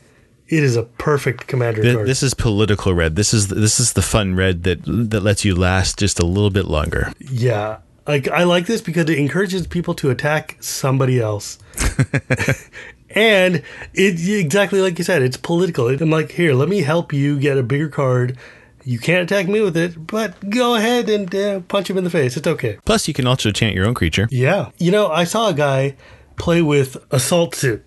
it 0.49 0.63
is 0.63 0.77
a 0.77 0.83
perfect 0.83 1.47
Commander 1.47 1.83
Th- 1.83 1.95
card. 1.95 2.07
This 2.09 2.23
is 2.23 2.35
political 2.35 2.95
red. 2.95 3.17
This 3.17 3.33
is 3.33 3.49
this 3.49 3.81
is 3.81 3.95
the 3.95 4.03
fun 4.03 4.35
red 4.35 4.65
that 4.65 4.83
that 4.85 5.21
lets 5.23 5.45
you 5.45 5.55
last 5.55 5.99
just 5.99 6.21
a 6.21 6.27
little 6.27 6.51
bit 6.51 6.67
longer. 6.67 7.13
Yeah. 7.19 7.79
Like 8.07 8.29
I 8.29 8.45
like 8.45 8.67
this 8.67 8.81
because 8.81 9.09
it 9.09 9.19
encourages 9.19 9.67
people 9.67 9.95
to 9.95 10.11
attack 10.11 10.57
somebody 10.61 11.21
else. 11.21 11.59
and 13.11 13.63
it 13.95 14.29
exactly 14.29 14.81
like 14.81 14.99
you 14.99 15.05
said, 15.05 15.23
it's 15.23 15.37
political. 15.37 15.89
I'm 15.89 16.11
like, 16.11 16.33
here, 16.33 16.53
let 16.53 16.69
me 16.69 16.83
help 16.83 17.13
you 17.13 17.39
get 17.39 17.57
a 17.57 17.63
bigger 17.63 17.89
card. 17.89 18.37
You 18.85 18.99
can't 18.99 19.23
attack 19.23 19.49
me 19.49 19.61
with 19.61 19.77
it, 19.77 20.07
but 20.07 20.51
go 20.51 20.75
ahead 20.75 21.09
and 21.09 21.35
uh, 21.35 21.61
punch 21.61 21.89
him 21.89 21.99
in 21.99 22.05
the 22.05 22.11
face. 22.11 22.37
It's 22.37 22.47
okay. 22.47 22.79
Plus, 22.85 23.09
you 23.09 23.15
can 23.15 23.27
also 23.27 23.51
chant 23.51 23.75
your 23.75 23.87
own 23.87 23.95
creature. 23.95 24.29
Yeah. 24.31 24.71
You 24.79 24.91
know, 24.91 25.09
I 25.09 25.25
saw 25.25 25.49
a 25.49 25.55
guy 25.55 25.97
play 26.37 26.63
with 26.63 26.97
Assault 27.11 27.55
Suit. 27.55 27.85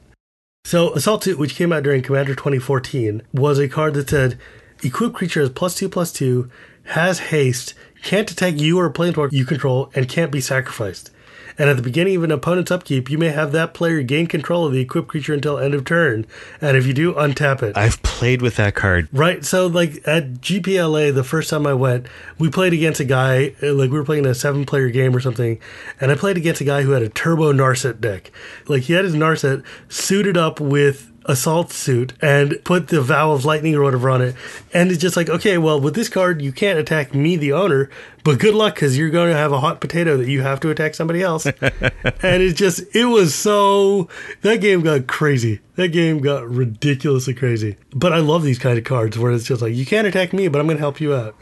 So, 0.63 0.93
Assault 0.93 1.23
Suit, 1.23 1.37
which 1.37 1.55
came 1.55 1.71
out 1.71 1.83
during 1.83 2.01
Commander 2.01 2.33
2014, 2.33 3.21
was 3.33 3.59
a 3.59 3.67
card 3.67 3.93
that 3.95 4.09
said 4.09 4.39
equip 4.83 5.13
creature 5.13 5.41
has 5.41 5.49
plus 5.49 5.75
two 5.75 5.89
plus 5.89 6.11
two, 6.11 6.49
has 6.85 7.19
haste, 7.19 7.73
can't 8.03 8.29
attack 8.29 8.59
you 8.59 8.79
or 8.79 8.85
a 8.85 8.93
planeswalker 8.93 9.31
you 9.31 9.45
control, 9.45 9.91
and 9.95 10.09
can't 10.09 10.31
be 10.31 10.41
sacrificed. 10.41 11.11
And 11.57 11.69
at 11.69 11.77
the 11.77 11.81
beginning 11.81 12.17
of 12.17 12.23
an 12.23 12.31
opponent's 12.31 12.71
upkeep, 12.71 13.09
you 13.09 13.17
may 13.17 13.29
have 13.29 13.51
that 13.53 13.73
player 13.73 14.01
gain 14.01 14.27
control 14.27 14.65
of 14.65 14.73
the 14.73 14.81
equipped 14.81 15.07
creature 15.07 15.33
until 15.33 15.57
end 15.57 15.73
of 15.73 15.85
turn. 15.85 16.25
And 16.61 16.75
if 16.75 16.85
you 16.85 16.93
do, 16.93 17.13
untap 17.13 17.63
it. 17.63 17.77
I've 17.77 18.01
played 18.03 18.41
with 18.41 18.55
that 18.57 18.75
card. 18.75 19.07
Right. 19.13 19.45
So, 19.45 19.67
like 19.67 20.01
at 20.05 20.35
GPLA, 20.35 21.13
the 21.13 21.23
first 21.23 21.49
time 21.49 21.65
I 21.65 21.73
went, 21.73 22.07
we 22.37 22.49
played 22.49 22.73
against 22.73 22.99
a 22.99 23.05
guy, 23.05 23.55
like 23.61 23.89
we 23.89 23.97
were 23.97 24.03
playing 24.03 24.25
a 24.25 24.35
seven 24.35 24.65
player 24.65 24.89
game 24.89 25.15
or 25.15 25.19
something. 25.19 25.59
And 26.01 26.11
I 26.11 26.15
played 26.15 26.37
against 26.37 26.61
a 26.61 26.65
guy 26.65 26.81
who 26.83 26.91
had 26.91 27.01
a 27.01 27.09
turbo 27.09 27.53
Narset 27.53 28.01
deck. 28.01 28.31
Like 28.67 28.83
he 28.83 28.93
had 28.93 29.05
his 29.05 29.15
Narset 29.15 29.63
suited 29.89 30.37
up 30.37 30.59
with 30.59 31.11
assault 31.25 31.71
suit 31.71 32.13
and 32.21 32.57
put 32.63 32.87
the 32.87 33.01
vow 33.01 33.31
of 33.31 33.45
lightning 33.45 33.75
or 33.75 33.83
whatever 33.83 34.09
on 34.09 34.21
it. 34.21 34.35
And 34.73 34.91
it's 34.91 35.01
just 35.01 35.17
like, 35.17 35.29
okay, 35.29 35.57
well, 35.57 35.79
with 35.79 35.95
this 35.95 36.09
card, 36.09 36.41
you 36.41 36.51
can't 36.51 36.79
attack 36.79 37.13
me, 37.13 37.35
the 37.35 37.51
owner, 37.51 37.89
but 38.23 38.39
good 38.39 38.53
luck 38.53 38.75
because 38.75 38.97
you're 38.97 39.09
going 39.09 39.31
to 39.31 39.37
have 39.37 39.51
a 39.51 39.59
hot 39.59 39.81
potato 39.81 40.17
that 40.17 40.29
you 40.29 40.41
have 40.41 40.59
to 40.61 40.69
attack 40.69 40.95
somebody 40.95 41.21
else. 41.21 41.45
and 41.61 42.41
it 42.43 42.53
just, 42.53 42.83
it 42.95 43.05
was 43.05 43.33
so, 43.33 44.07
that 44.41 44.61
game 44.61 44.81
got 44.81 45.07
crazy. 45.07 45.59
That 45.75 45.89
game 45.89 46.19
got 46.19 46.47
ridiculously 46.47 47.33
crazy. 47.33 47.77
But 47.93 48.13
I 48.13 48.19
love 48.19 48.43
these 48.43 48.59
kind 48.59 48.77
of 48.77 48.83
cards 48.83 49.17
where 49.17 49.31
it's 49.31 49.45
just 49.45 49.61
like, 49.61 49.73
you 49.73 49.85
can't 49.85 50.07
attack 50.07 50.31
me, 50.31 50.47
but 50.47 50.59
I'm 50.59 50.67
going 50.67 50.77
to 50.77 50.81
help 50.81 51.01
you 51.01 51.13
out. 51.13 51.35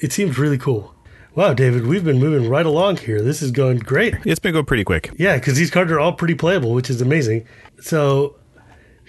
It 0.00 0.12
seems 0.12 0.38
really 0.38 0.58
cool. 0.58 0.94
Wow, 1.34 1.54
David, 1.54 1.86
we've 1.86 2.04
been 2.04 2.18
moving 2.18 2.50
right 2.50 2.66
along 2.66 2.98
here. 2.98 3.22
This 3.22 3.40
is 3.40 3.52
going 3.52 3.78
great. 3.78 4.14
It's 4.26 4.40
been 4.40 4.52
going 4.52 4.66
pretty 4.66 4.84
quick. 4.84 5.10
Yeah, 5.16 5.36
because 5.36 5.56
these 5.56 5.70
cards 5.70 5.90
are 5.90 5.98
all 5.98 6.12
pretty 6.12 6.34
playable, 6.34 6.74
which 6.74 6.90
is 6.90 7.00
amazing. 7.00 7.46
So 7.80 8.36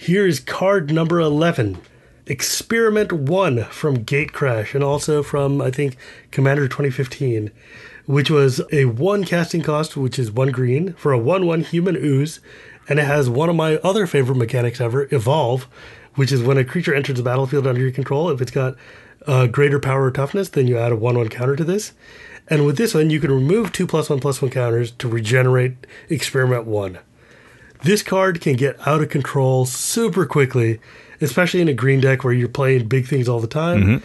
here 0.03 0.27
is 0.27 0.41
card 0.41 0.91
number 0.91 1.21
11 1.21 1.79
Experiment 2.25 3.13
1 3.13 3.63
from 3.65 4.03
Gatecrash, 4.03 4.75
and 4.75 4.83
also 4.83 5.23
from, 5.23 5.61
I 5.61 5.71
think, 5.71 5.95
Commander 6.29 6.67
2015, 6.67 7.51
which 8.05 8.29
was 8.29 8.61
a 8.73 8.85
1 8.85 9.23
casting 9.23 9.61
cost, 9.61 9.95
which 9.95 10.19
is 10.19 10.29
1 10.29 10.51
green, 10.51 10.91
for 10.93 11.13
a 11.13 11.17
1 11.17 11.45
1 11.45 11.61
human 11.61 11.95
ooze. 11.95 12.41
And 12.89 12.99
it 12.99 13.05
has 13.05 13.29
one 13.29 13.49
of 13.49 13.55
my 13.55 13.77
other 13.77 14.05
favorite 14.05 14.35
mechanics 14.35 14.81
ever, 14.81 15.07
Evolve, 15.09 15.69
which 16.15 16.33
is 16.33 16.43
when 16.43 16.57
a 16.57 16.65
creature 16.65 16.93
enters 16.93 17.15
the 17.15 17.23
battlefield 17.23 17.65
under 17.65 17.81
your 17.81 17.91
control, 17.91 18.29
if 18.29 18.41
it's 18.41 18.51
got 18.51 18.75
uh, 19.25 19.47
greater 19.47 19.79
power 19.79 20.03
or 20.03 20.11
toughness, 20.11 20.49
then 20.49 20.67
you 20.67 20.77
add 20.77 20.91
a 20.91 20.97
1 20.97 21.17
1 21.17 21.29
counter 21.29 21.55
to 21.55 21.63
this. 21.63 21.93
And 22.49 22.65
with 22.65 22.77
this 22.77 22.93
one, 22.93 23.09
you 23.09 23.21
can 23.21 23.31
remove 23.31 23.71
two 23.71 23.87
plus 23.87 24.09
one 24.09 24.19
plus 24.19 24.41
one 24.41 24.51
counters 24.51 24.91
to 24.91 25.07
regenerate 25.07 25.87
Experiment 26.09 26.65
1. 26.65 26.99
This 27.83 28.01
card 28.01 28.39
can 28.39 28.55
get 28.55 28.75
out 28.87 29.01
of 29.01 29.09
control 29.09 29.65
super 29.65 30.25
quickly, 30.25 30.79
especially 31.19 31.61
in 31.61 31.67
a 31.67 31.73
green 31.73 31.99
deck 31.99 32.23
where 32.23 32.33
you're 32.33 32.47
playing 32.47 32.87
big 32.87 33.07
things 33.07 33.27
all 33.27 33.39
the 33.41 33.47
time. 33.47 34.01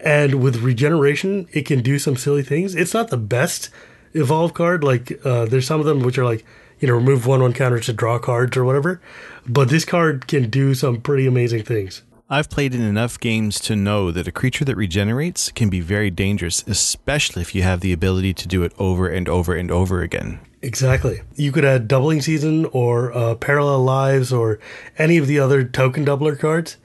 And 0.00 0.42
with 0.42 0.56
regeneration, 0.56 1.48
it 1.52 1.62
can 1.62 1.80
do 1.80 1.98
some 1.98 2.16
silly 2.16 2.42
things. 2.42 2.74
It's 2.74 2.92
not 2.92 3.08
the 3.08 3.16
best 3.16 3.70
evolve 4.12 4.52
card. 4.52 4.84
Like 4.84 5.18
uh, 5.24 5.46
there's 5.46 5.66
some 5.66 5.80
of 5.80 5.86
them 5.86 6.00
which 6.00 6.18
are 6.18 6.24
like 6.24 6.44
you 6.80 6.88
know 6.88 6.94
remove 6.94 7.26
one 7.26 7.40
one 7.40 7.54
counters 7.54 7.86
to 7.86 7.94
draw 7.94 8.18
cards 8.18 8.56
or 8.56 8.64
whatever. 8.64 9.00
But 9.46 9.70
this 9.70 9.86
card 9.86 10.26
can 10.26 10.50
do 10.50 10.74
some 10.74 11.00
pretty 11.00 11.26
amazing 11.26 11.62
things. 11.64 12.02
I've 12.28 12.50
played 12.50 12.74
in 12.74 12.82
enough 12.82 13.20
games 13.20 13.60
to 13.60 13.76
know 13.76 14.10
that 14.10 14.26
a 14.26 14.32
creature 14.32 14.64
that 14.64 14.76
regenerates 14.76 15.50
can 15.52 15.68
be 15.68 15.80
very 15.80 16.10
dangerous, 16.10 16.64
especially 16.66 17.42
if 17.42 17.54
you 17.54 17.62
have 17.62 17.80
the 17.80 17.92
ability 17.92 18.34
to 18.34 18.48
do 18.48 18.62
it 18.62 18.72
over 18.78 19.08
and 19.08 19.28
over 19.28 19.54
and 19.54 19.70
over 19.70 20.02
again. 20.02 20.40
Exactly. 20.64 21.20
You 21.36 21.52
could 21.52 21.64
add 21.66 21.88
Doubling 21.88 22.22
Season 22.22 22.64
or 22.72 23.14
uh, 23.14 23.34
Parallel 23.34 23.84
Lives 23.84 24.32
or 24.32 24.58
any 24.96 25.18
of 25.18 25.26
the 25.26 25.38
other 25.38 25.62
token 25.62 26.06
doubler 26.06 26.38
cards, 26.38 26.78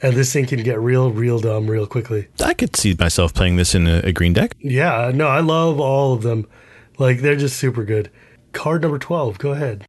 and 0.00 0.14
this 0.14 0.32
thing 0.32 0.46
can 0.46 0.62
get 0.62 0.78
real, 0.78 1.10
real 1.10 1.40
dumb 1.40 1.68
real 1.68 1.84
quickly. 1.84 2.28
I 2.42 2.54
could 2.54 2.76
see 2.76 2.94
myself 2.96 3.34
playing 3.34 3.56
this 3.56 3.74
in 3.74 3.88
a, 3.88 3.98
a 4.04 4.12
green 4.12 4.34
deck. 4.34 4.54
Yeah, 4.60 5.10
no, 5.12 5.26
I 5.26 5.40
love 5.40 5.80
all 5.80 6.12
of 6.12 6.22
them. 6.22 6.46
Like, 6.96 7.22
they're 7.22 7.34
just 7.34 7.56
super 7.56 7.82
good. 7.82 8.08
Card 8.52 8.82
number 8.82 9.00
12, 9.00 9.38
go 9.38 9.50
ahead. 9.50 9.84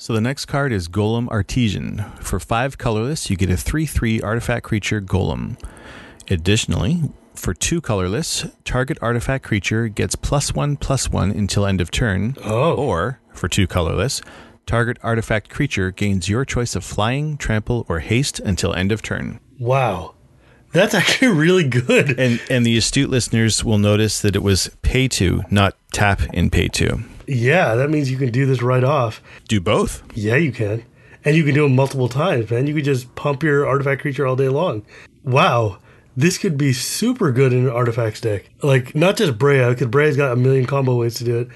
So 0.00 0.12
the 0.12 0.20
next 0.20 0.46
card 0.46 0.72
is 0.72 0.88
Golem 0.88 1.28
Artisan. 1.30 2.04
For 2.20 2.40
five 2.40 2.78
colorless, 2.78 3.30
you 3.30 3.36
get 3.36 3.48
a 3.48 3.56
3 3.56 3.86
3 3.86 4.20
artifact 4.22 4.64
creature 4.64 5.00
Golem. 5.00 5.56
Additionally, 6.28 7.02
for 7.38 7.54
two 7.54 7.80
colorless, 7.80 8.46
target 8.64 8.98
artifact 9.00 9.44
creature 9.44 9.88
gets 9.88 10.16
plus 10.16 10.54
one 10.54 10.76
plus 10.76 11.10
one 11.10 11.30
until 11.30 11.64
end 11.64 11.80
of 11.80 11.90
turn. 11.90 12.36
Oh. 12.44 12.74
Or, 12.74 13.20
for 13.32 13.48
two 13.48 13.66
colorless, 13.66 14.20
target 14.66 14.98
artifact 15.02 15.48
creature 15.48 15.90
gains 15.90 16.28
your 16.28 16.44
choice 16.44 16.76
of 16.76 16.84
flying, 16.84 17.36
trample, 17.36 17.86
or 17.88 18.00
haste 18.00 18.40
until 18.40 18.74
end 18.74 18.92
of 18.92 19.02
turn. 19.02 19.40
Wow. 19.58 20.14
That's 20.72 20.94
actually 20.94 21.28
really 21.34 21.64
good. 21.64 22.18
And 22.18 22.40
and 22.50 22.66
the 22.66 22.76
astute 22.76 23.08
listeners 23.10 23.64
will 23.64 23.78
notice 23.78 24.20
that 24.20 24.36
it 24.36 24.42
was 24.42 24.70
pay 24.82 25.08
to, 25.08 25.42
not 25.50 25.76
tap 25.92 26.22
in 26.34 26.50
pay 26.50 26.68
to. 26.68 27.00
Yeah, 27.26 27.74
that 27.74 27.90
means 27.90 28.10
you 28.10 28.16
can 28.16 28.30
do 28.30 28.46
this 28.46 28.62
right 28.62 28.84
off. 28.84 29.22
Do 29.48 29.60
both. 29.60 30.02
Yeah, 30.14 30.36
you 30.36 30.52
can. 30.52 30.84
And 31.24 31.36
you 31.36 31.44
can 31.44 31.54
do 31.54 31.62
them 31.64 31.74
multiple 31.74 32.08
times, 32.08 32.50
man. 32.50 32.66
You 32.66 32.74
could 32.74 32.84
just 32.84 33.14
pump 33.14 33.42
your 33.42 33.66
artifact 33.66 34.00
creature 34.02 34.26
all 34.26 34.36
day 34.36 34.48
long. 34.48 34.84
Wow. 35.24 35.78
This 36.18 36.36
could 36.36 36.58
be 36.58 36.72
super 36.72 37.30
good 37.30 37.52
in 37.52 37.60
an 37.60 37.70
artifacts 37.70 38.20
deck. 38.20 38.50
Like, 38.60 38.92
not 38.92 39.16
just 39.16 39.38
Breya, 39.38 39.70
because 39.70 39.86
Breya's 39.86 40.16
got 40.16 40.32
a 40.32 40.36
million 40.36 40.66
combo 40.66 40.96
ways 40.96 41.14
to 41.18 41.24
do 41.24 41.38
it, 41.38 41.48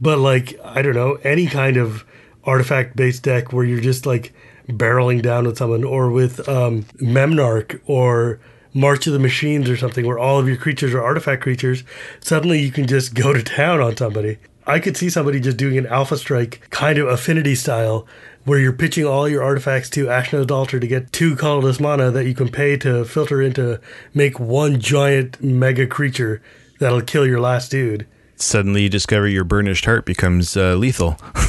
but 0.00 0.20
like, 0.20 0.56
I 0.62 0.82
don't 0.82 0.94
know, 0.94 1.18
any 1.24 1.48
kind 1.48 1.76
of 1.76 2.04
artifact 2.44 2.94
based 2.94 3.24
deck 3.24 3.52
where 3.52 3.64
you're 3.64 3.80
just 3.80 4.06
like 4.06 4.32
barreling 4.68 5.20
down 5.20 5.46
with 5.46 5.58
someone, 5.58 5.82
or 5.82 6.12
with 6.12 6.48
um, 6.48 6.84
Memnarch, 7.00 7.80
or 7.86 8.38
March 8.72 9.08
of 9.08 9.14
the 9.14 9.18
Machines, 9.18 9.68
or 9.68 9.76
something 9.76 10.06
where 10.06 10.20
all 10.20 10.38
of 10.38 10.46
your 10.46 10.58
creatures 10.58 10.94
are 10.94 11.02
artifact 11.02 11.42
creatures. 11.42 11.82
Suddenly 12.20 12.60
you 12.60 12.70
can 12.70 12.86
just 12.86 13.14
go 13.20 13.32
to 13.32 13.42
town 13.42 13.80
on 13.80 13.96
somebody. 13.96 14.38
I 14.64 14.78
could 14.78 14.96
see 14.96 15.10
somebody 15.10 15.40
just 15.40 15.56
doing 15.56 15.76
an 15.76 15.88
Alpha 15.88 16.16
Strike 16.16 16.68
kind 16.70 17.00
of 17.00 17.08
affinity 17.08 17.56
style 17.56 18.06
where 18.44 18.58
you're 18.58 18.72
pitching 18.72 19.06
all 19.06 19.28
your 19.28 19.42
artifacts 19.42 19.88
to 19.90 20.06
Ashnod's 20.06 20.50
Altar 20.50 20.78
to 20.78 20.86
get 20.86 21.12
two 21.12 21.34
colorless 21.36 21.80
mana 21.80 22.10
that 22.10 22.26
you 22.26 22.34
can 22.34 22.48
pay 22.50 22.76
to 22.78 23.04
filter 23.04 23.40
into 23.40 23.80
make 24.12 24.38
one 24.38 24.80
giant 24.80 25.42
mega 25.42 25.86
creature 25.86 26.42
that'll 26.78 27.02
kill 27.02 27.26
your 27.26 27.40
last 27.40 27.70
dude. 27.70 28.06
Suddenly 28.36 28.82
you 28.82 28.88
discover 28.88 29.28
your 29.28 29.44
burnished 29.44 29.84
hart 29.84 30.04
becomes 30.04 30.56
uh, 30.56 30.74
lethal. 30.74 31.16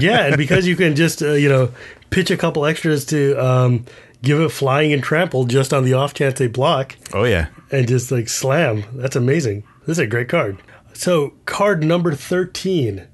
Yeah, 0.00 0.26
and 0.26 0.36
because 0.36 0.66
you 0.66 0.76
can 0.76 0.94
just 0.94 1.22
uh, 1.22 1.32
you 1.32 1.48
know 1.48 1.70
pitch 2.10 2.30
a 2.30 2.36
couple 2.36 2.66
extras 2.66 3.04
to 3.06 3.34
um, 3.36 3.84
give 4.22 4.40
it 4.40 4.50
flying 4.50 4.92
and 4.92 5.02
trample 5.02 5.44
just 5.44 5.72
on 5.72 5.84
the 5.84 5.94
off 5.94 6.12
chance 6.14 6.38
they 6.38 6.48
block 6.48 6.96
oh 7.14 7.24
yeah. 7.24 7.48
and 7.70 7.88
just 7.88 8.10
like 8.10 8.28
slam. 8.28 8.84
That's 8.92 9.16
amazing. 9.16 9.64
This 9.80 9.96
is 9.96 9.98
a 9.98 10.06
great 10.06 10.28
card. 10.28 10.62
So 10.92 11.34
card 11.46 11.82
number 11.82 12.14
thirteen, 12.14 13.06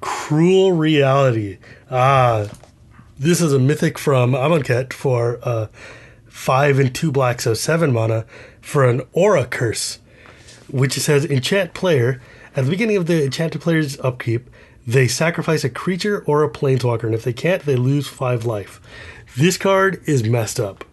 Cruel 0.00 0.72
Reality. 0.72 1.58
Ah, 1.90 2.48
this 3.22 3.40
is 3.40 3.52
a 3.52 3.58
mythic 3.60 3.98
from 3.98 4.32
Amonkhet 4.32 4.92
for 4.92 5.38
uh, 5.44 5.68
five 6.26 6.80
and 6.80 6.92
two 6.92 7.12
black, 7.12 7.40
so 7.40 7.54
seven 7.54 7.92
mana 7.92 8.26
for 8.60 8.84
an 8.84 9.02
Aura 9.12 9.46
Curse, 9.46 10.00
which 10.68 10.94
says 10.94 11.24
enchant 11.24 11.72
player. 11.72 12.20
At 12.56 12.64
the 12.64 12.70
beginning 12.70 12.96
of 12.96 13.06
the 13.06 13.24
enchanted 13.24 13.60
player's 13.60 13.98
upkeep, 14.00 14.50
they 14.84 15.06
sacrifice 15.06 15.62
a 15.62 15.70
creature 15.70 16.24
or 16.26 16.42
a 16.42 16.50
planeswalker, 16.50 17.04
and 17.04 17.14
if 17.14 17.22
they 17.22 17.32
can't, 17.32 17.62
they 17.62 17.76
lose 17.76 18.08
five 18.08 18.44
life. 18.44 18.80
This 19.36 19.56
card 19.56 20.02
is 20.04 20.24
messed 20.24 20.58
up. 20.58 20.84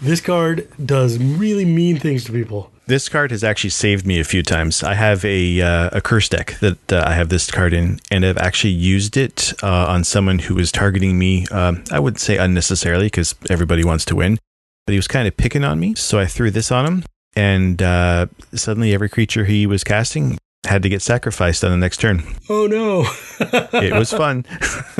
This 0.00 0.22
card 0.22 0.68
does 0.82 1.18
really 1.18 1.66
mean 1.66 1.98
things 1.98 2.24
to 2.24 2.32
people. 2.32 2.72
This 2.88 3.08
card 3.08 3.32
has 3.32 3.42
actually 3.42 3.70
saved 3.70 4.06
me 4.06 4.20
a 4.20 4.24
few 4.24 4.44
times. 4.44 4.84
I 4.84 4.94
have 4.94 5.24
a 5.24 5.60
uh, 5.60 5.90
a 5.92 6.00
curse 6.00 6.28
deck 6.28 6.56
that 6.60 6.92
uh, 6.92 7.02
I 7.04 7.14
have 7.14 7.30
this 7.30 7.50
card 7.50 7.72
in, 7.72 7.98
and 8.12 8.24
I've 8.24 8.38
actually 8.38 8.74
used 8.74 9.16
it 9.16 9.52
uh, 9.60 9.86
on 9.88 10.04
someone 10.04 10.38
who 10.38 10.54
was 10.54 10.70
targeting 10.70 11.18
me. 11.18 11.46
Um, 11.50 11.82
I 11.90 11.98
wouldn't 11.98 12.20
say 12.20 12.36
unnecessarily 12.36 13.06
because 13.06 13.34
everybody 13.50 13.84
wants 13.84 14.04
to 14.04 14.14
win, 14.14 14.38
but 14.86 14.92
he 14.92 14.98
was 14.98 15.08
kind 15.08 15.26
of 15.26 15.36
picking 15.36 15.64
on 15.64 15.80
me. 15.80 15.96
So 15.96 16.20
I 16.20 16.26
threw 16.26 16.52
this 16.52 16.70
on 16.70 16.86
him, 16.86 17.04
and 17.34 17.82
uh, 17.82 18.26
suddenly 18.54 18.94
every 18.94 19.08
creature 19.08 19.46
he 19.46 19.66
was 19.66 19.82
casting 19.82 20.38
had 20.64 20.84
to 20.84 20.88
get 20.88 21.02
sacrificed 21.02 21.64
on 21.64 21.72
the 21.72 21.76
next 21.76 21.96
turn. 22.00 22.22
Oh 22.48 22.66
no. 22.68 23.06
It 23.72 23.92
was 23.92 24.10
fun. 24.10 24.46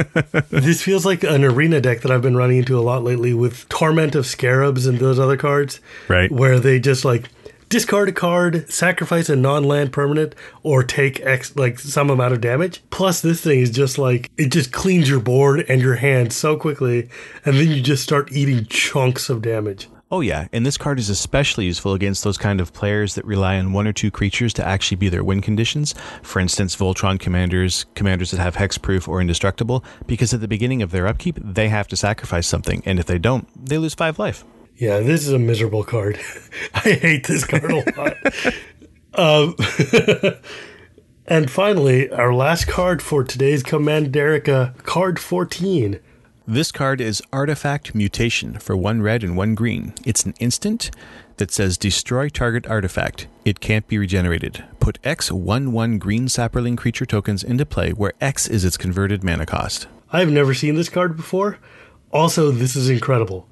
this 0.51 0.83
feels 0.83 1.07
like 1.07 1.25
an 1.25 1.45
arena 1.45 1.81
deck 1.81 2.03
that 2.03 2.11
I've 2.11 2.23
been 2.23 2.37
running 2.37 2.59
into 2.59 2.79
a 2.79 2.83
lot 2.83 3.03
lately 3.03 3.33
with 3.33 3.69
Torment 3.69 4.15
of 4.15 4.27
Scarabs 4.27 4.87
and 4.87 4.99
those 4.99 5.19
other 5.19 5.37
cards. 5.37 5.81
Right. 6.09 6.31
Where 6.31 6.61
they 6.61 6.79
just 6.79 7.05
like 7.05 7.31
discard 7.69 8.09
a 8.09 8.13
card, 8.13 8.71
sacrifice 8.71 9.29
a 9.29 9.37
non-land 9.37 9.93
permanent, 9.93 10.35
or 10.63 10.83
take 10.83 11.21
X 11.21 11.57
like 11.57 11.79
some 11.79 12.11
amount 12.11 12.35
of 12.35 12.41
damage. 12.41 12.83
Plus, 12.91 13.21
this 13.21 13.41
thing 13.41 13.61
is 13.61 13.71
just 13.71 13.99
like 13.99 14.31
it 14.37 14.53
just 14.53 14.73
cleans 14.73 15.09
your 15.09 15.21
board 15.21 15.65
and 15.69 15.81
your 15.81 15.97
hand 15.97 16.33
so 16.33 16.57
quickly, 16.57 17.09
and 17.45 17.57
then 17.57 17.71
you 17.71 17.81
just 17.81 18.03
start 18.03 18.33
eating 18.33 18.67
chunks 18.67 19.29
of 19.29 19.43
damage. 19.43 19.89
Oh 20.09 20.21
yeah, 20.21 20.47
and 20.53 20.65
this 20.65 20.79
card 20.79 21.01
is 21.01 21.11
especially 21.11 21.65
useful 21.65 21.93
against 21.93 22.23
those 22.23 22.39
kind 22.39 22.61
of 22.61 22.73
players 22.73 23.17
that 23.17 23.25
rely 23.25 23.59
on 23.59 23.73
one 23.73 23.89
or 23.89 23.93
two 23.93 24.13
creatures 24.13 24.53
to 24.55 24.65
actually 24.65 24.99
be 24.99 25.09
their 25.09 25.25
win 25.25 25.41
conditions. 25.41 25.97
For 26.23 26.39
instance, 26.39 26.77
Voltron 26.77 27.19
commanders, 27.19 27.87
commanders 27.97 28.31
that 28.31 28.39
have 28.39 28.55
hexproof 28.55 29.09
or 29.09 29.21
indestructible, 29.21 29.85
because 30.07 30.33
at 30.33 30.41
the 30.41 30.47
beginning 30.47 30.81
of 30.81 30.93
their 30.93 31.09
upkeep, 31.09 31.41
they 31.43 31.69
have 31.71 31.89
to 31.89 31.97
sacrifice 31.97 32.47
something, 32.47 32.83
and 32.87 33.01
if 33.01 33.07
they 33.07 33.19
don't, 33.19 33.49
they 33.67 33.79
lose 33.79 33.95
five 33.95 34.17
life. 34.17 34.45
Yeah, 34.79 35.01
this 35.01 35.27
is 35.27 35.33
a 35.33 35.39
miserable 35.39 35.85
card. 35.85 36.21
I 36.75 36.93
hate 36.93 37.27
this 37.27 37.47
card 37.47 37.65
a 37.65 37.77
lot. 37.97 38.17
um, 39.15 39.57
and 41.27 41.51
finally, 41.51 42.11
our 42.11 42.35
last 42.35 42.67
card 42.67 43.01
for 43.01 43.25
today's 43.25 43.63
Commanderica, 43.63 44.77
card 44.85 45.19
14. 45.19 45.99
This 46.47 46.71
card 46.73 47.01
is 47.01 47.23
Artifact 47.33 47.95
Mutation 47.95 48.59
for 48.59 48.77
one 48.77 49.01
red 49.01 49.25
and 49.25 49.35
one 49.35 49.55
green. 49.55 49.95
It's 50.05 50.25
an 50.25 50.35
instant 50.41 50.91
that 51.39 51.51
says 51.51 51.79
destroy 51.79 52.29
target 52.29 52.67
artifact. 52.67 53.29
It 53.47 53.61
can't 53.61 53.89
be 53.89 53.97
regenerated. 53.97 54.63
Put 54.79 54.99
X 55.03 55.33
1 55.33 55.73
1 55.73 55.99
green 55.99 56.27
Saproling 56.27 56.77
creature 56.77 57.07
tokens 57.07 57.43
into 57.43 57.65
play 57.65 57.93
where 57.93 58.13
X 58.21 58.47
is 58.47 58.63
its 58.63 58.77
converted 58.77 59.25
mana 59.25 59.47
cost. 59.47 59.89
I've 60.13 60.31
never 60.31 60.53
seen 60.53 60.75
this 60.75 60.91
card 60.91 61.17
before. 61.17 61.59
Also, 62.13 62.51
this 62.51 62.77
is 62.77 62.91
incredible. 62.91 63.49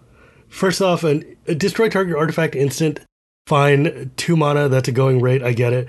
First 0.55 0.81
off, 0.81 1.03
an, 1.03 1.37
a 1.49 1.55
destroy 1.57 1.88
target 1.88 2.14
artifact 2.14 2.55
instant, 2.55 3.01
fine, 3.49 4.12
two 4.17 4.37
mana, 4.37 4.69
that's 4.69 4.87
a 4.87 4.93
going 4.93 5.21
rate, 5.21 5.43
I 5.43 5.53
get 5.53 5.73
it. 5.73 5.88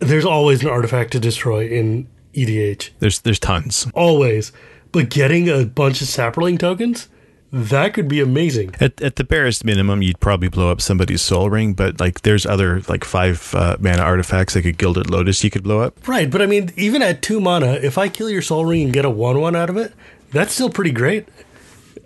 There's 0.00 0.24
always 0.24 0.60
an 0.64 0.68
artifact 0.68 1.12
to 1.12 1.20
destroy 1.20 1.68
in 1.68 2.08
EDH. 2.34 2.90
There's 2.98 3.20
there's 3.20 3.38
tons. 3.38 3.86
Always. 3.94 4.50
But 4.90 5.08
getting 5.08 5.48
a 5.48 5.64
bunch 5.64 6.02
of 6.02 6.08
Saproling 6.08 6.58
tokens, 6.58 7.08
that 7.52 7.94
could 7.94 8.08
be 8.08 8.20
amazing. 8.20 8.74
At, 8.80 9.00
at 9.00 9.16
the 9.16 9.24
barest 9.24 9.64
minimum, 9.64 10.02
you'd 10.02 10.18
probably 10.18 10.48
blow 10.48 10.72
up 10.72 10.80
somebody's 10.80 11.22
Sol 11.22 11.48
Ring, 11.48 11.72
but 11.72 12.00
like 12.00 12.22
there's 12.22 12.44
other 12.44 12.80
like 12.88 13.04
five 13.04 13.54
uh, 13.54 13.76
mana 13.78 14.02
artifacts 14.02 14.56
like 14.56 14.64
a 14.64 14.72
Gilded 14.72 15.08
Lotus 15.08 15.44
you 15.44 15.50
could 15.50 15.62
blow 15.62 15.80
up. 15.80 16.08
Right, 16.08 16.28
but 16.28 16.42
I 16.42 16.46
mean, 16.46 16.72
even 16.76 17.02
at 17.02 17.22
two 17.22 17.40
mana, 17.40 17.74
if 17.74 17.98
I 17.98 18.08
kill 18.08 18.30
your 18.30 18.42
Sol 18.42 18.66
Ring 18.66 18.82
and 18.82 18.92
get 18.92 19.04
a 19.04 19.10
1 19.10 19.40
1 19.40 19.54
out 19.54 19.70
of 19.70 19.76
it, 19.76 19.94
that's 20.32 20.52
still 20.52 20.70
pretty 20.70 20.90
great. 20.90 21.28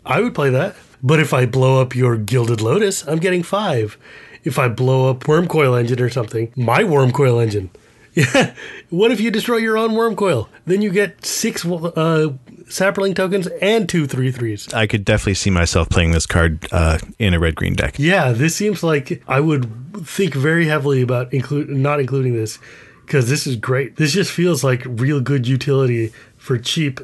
I 0.05 0.21
would 0.21 0.35
play 0.35 0.51
that. 0.51 0.77
But 1.03 1.21
if 1.21 1.33
I 1.33 1.47
blow 1.47 1.81
up 1.81 1.95
your 1.95 2.17
Gilded 2.17 2.61
Lotus, 2.61 3.07
I'm 3.07 3.19
getting 3.19 3.43
five. 3.43 3.97
If 4.45 4.59
I 4.59 4.69
blow 4.69 5.11
up 5.11 5.21
Wurmcoil 5.21 5.79
Engine 5.79 6.01
or 6.01 6.11
something, 6.11 6.53
my 6.57 6.83
Wurmcoil 6.83 7.43
Engine. 7.43 7.71
Yeah. 8.15 8.55
what 8.91 9.13
if 9.13 9.21
you 9.21 9.31
destroy 9.31 9.59
your 9.59 9.77
own 9.77 9.91
Wurmcoil? 9.91 10.49
Then 10.67 10.83
you 10.83 10.91
get 10.91 11.25
six 11.25 11.65
uh, 11.65 12.33
tokens 12.69 13.47
and 13.63 13.89
two 13.89 14.07
three 14.07 14.33
threes. 14.33 14.73
I 14.75 14.87
could 14.87 15.05
definitely 15.05 15.35
see 15.35 15.51
myself 15.51 15.89
playing 15.89 16.13
this 16.13 16.27
card 16.27 16.67
uh, 16.73 16.99
in 17.19 17.35
a 17.35 17.39
red 17.41 17.55
green 17.55 17.75
deck. 17.75 17.99
Yeah, 17.99 18.33
this 18.33 18.57
seems 18.57 18.83
like 18.83 19.23
I 19.29 19.41
would 19.41 19.71
think 20.07 20.35
very 20.35 20.67
heavily 20.67 21.03
about 21.03 21.33
include 21.33 21.69
not 21.69 22.01
including 22.01 22.35
this 22.35 22.59
because 23.07 23.29
this 23.29 23.47
is 23.47 23.57
great. 23.57 23.97
This 23.97 24.13
just 24.13 24.31
feels 24.31 24.65
like 24.65 24.83
real 24.87 25.21
good 25.21 25.47
utility 25.47 26.13
for 26.37 26.59
cheap 26.59 27.01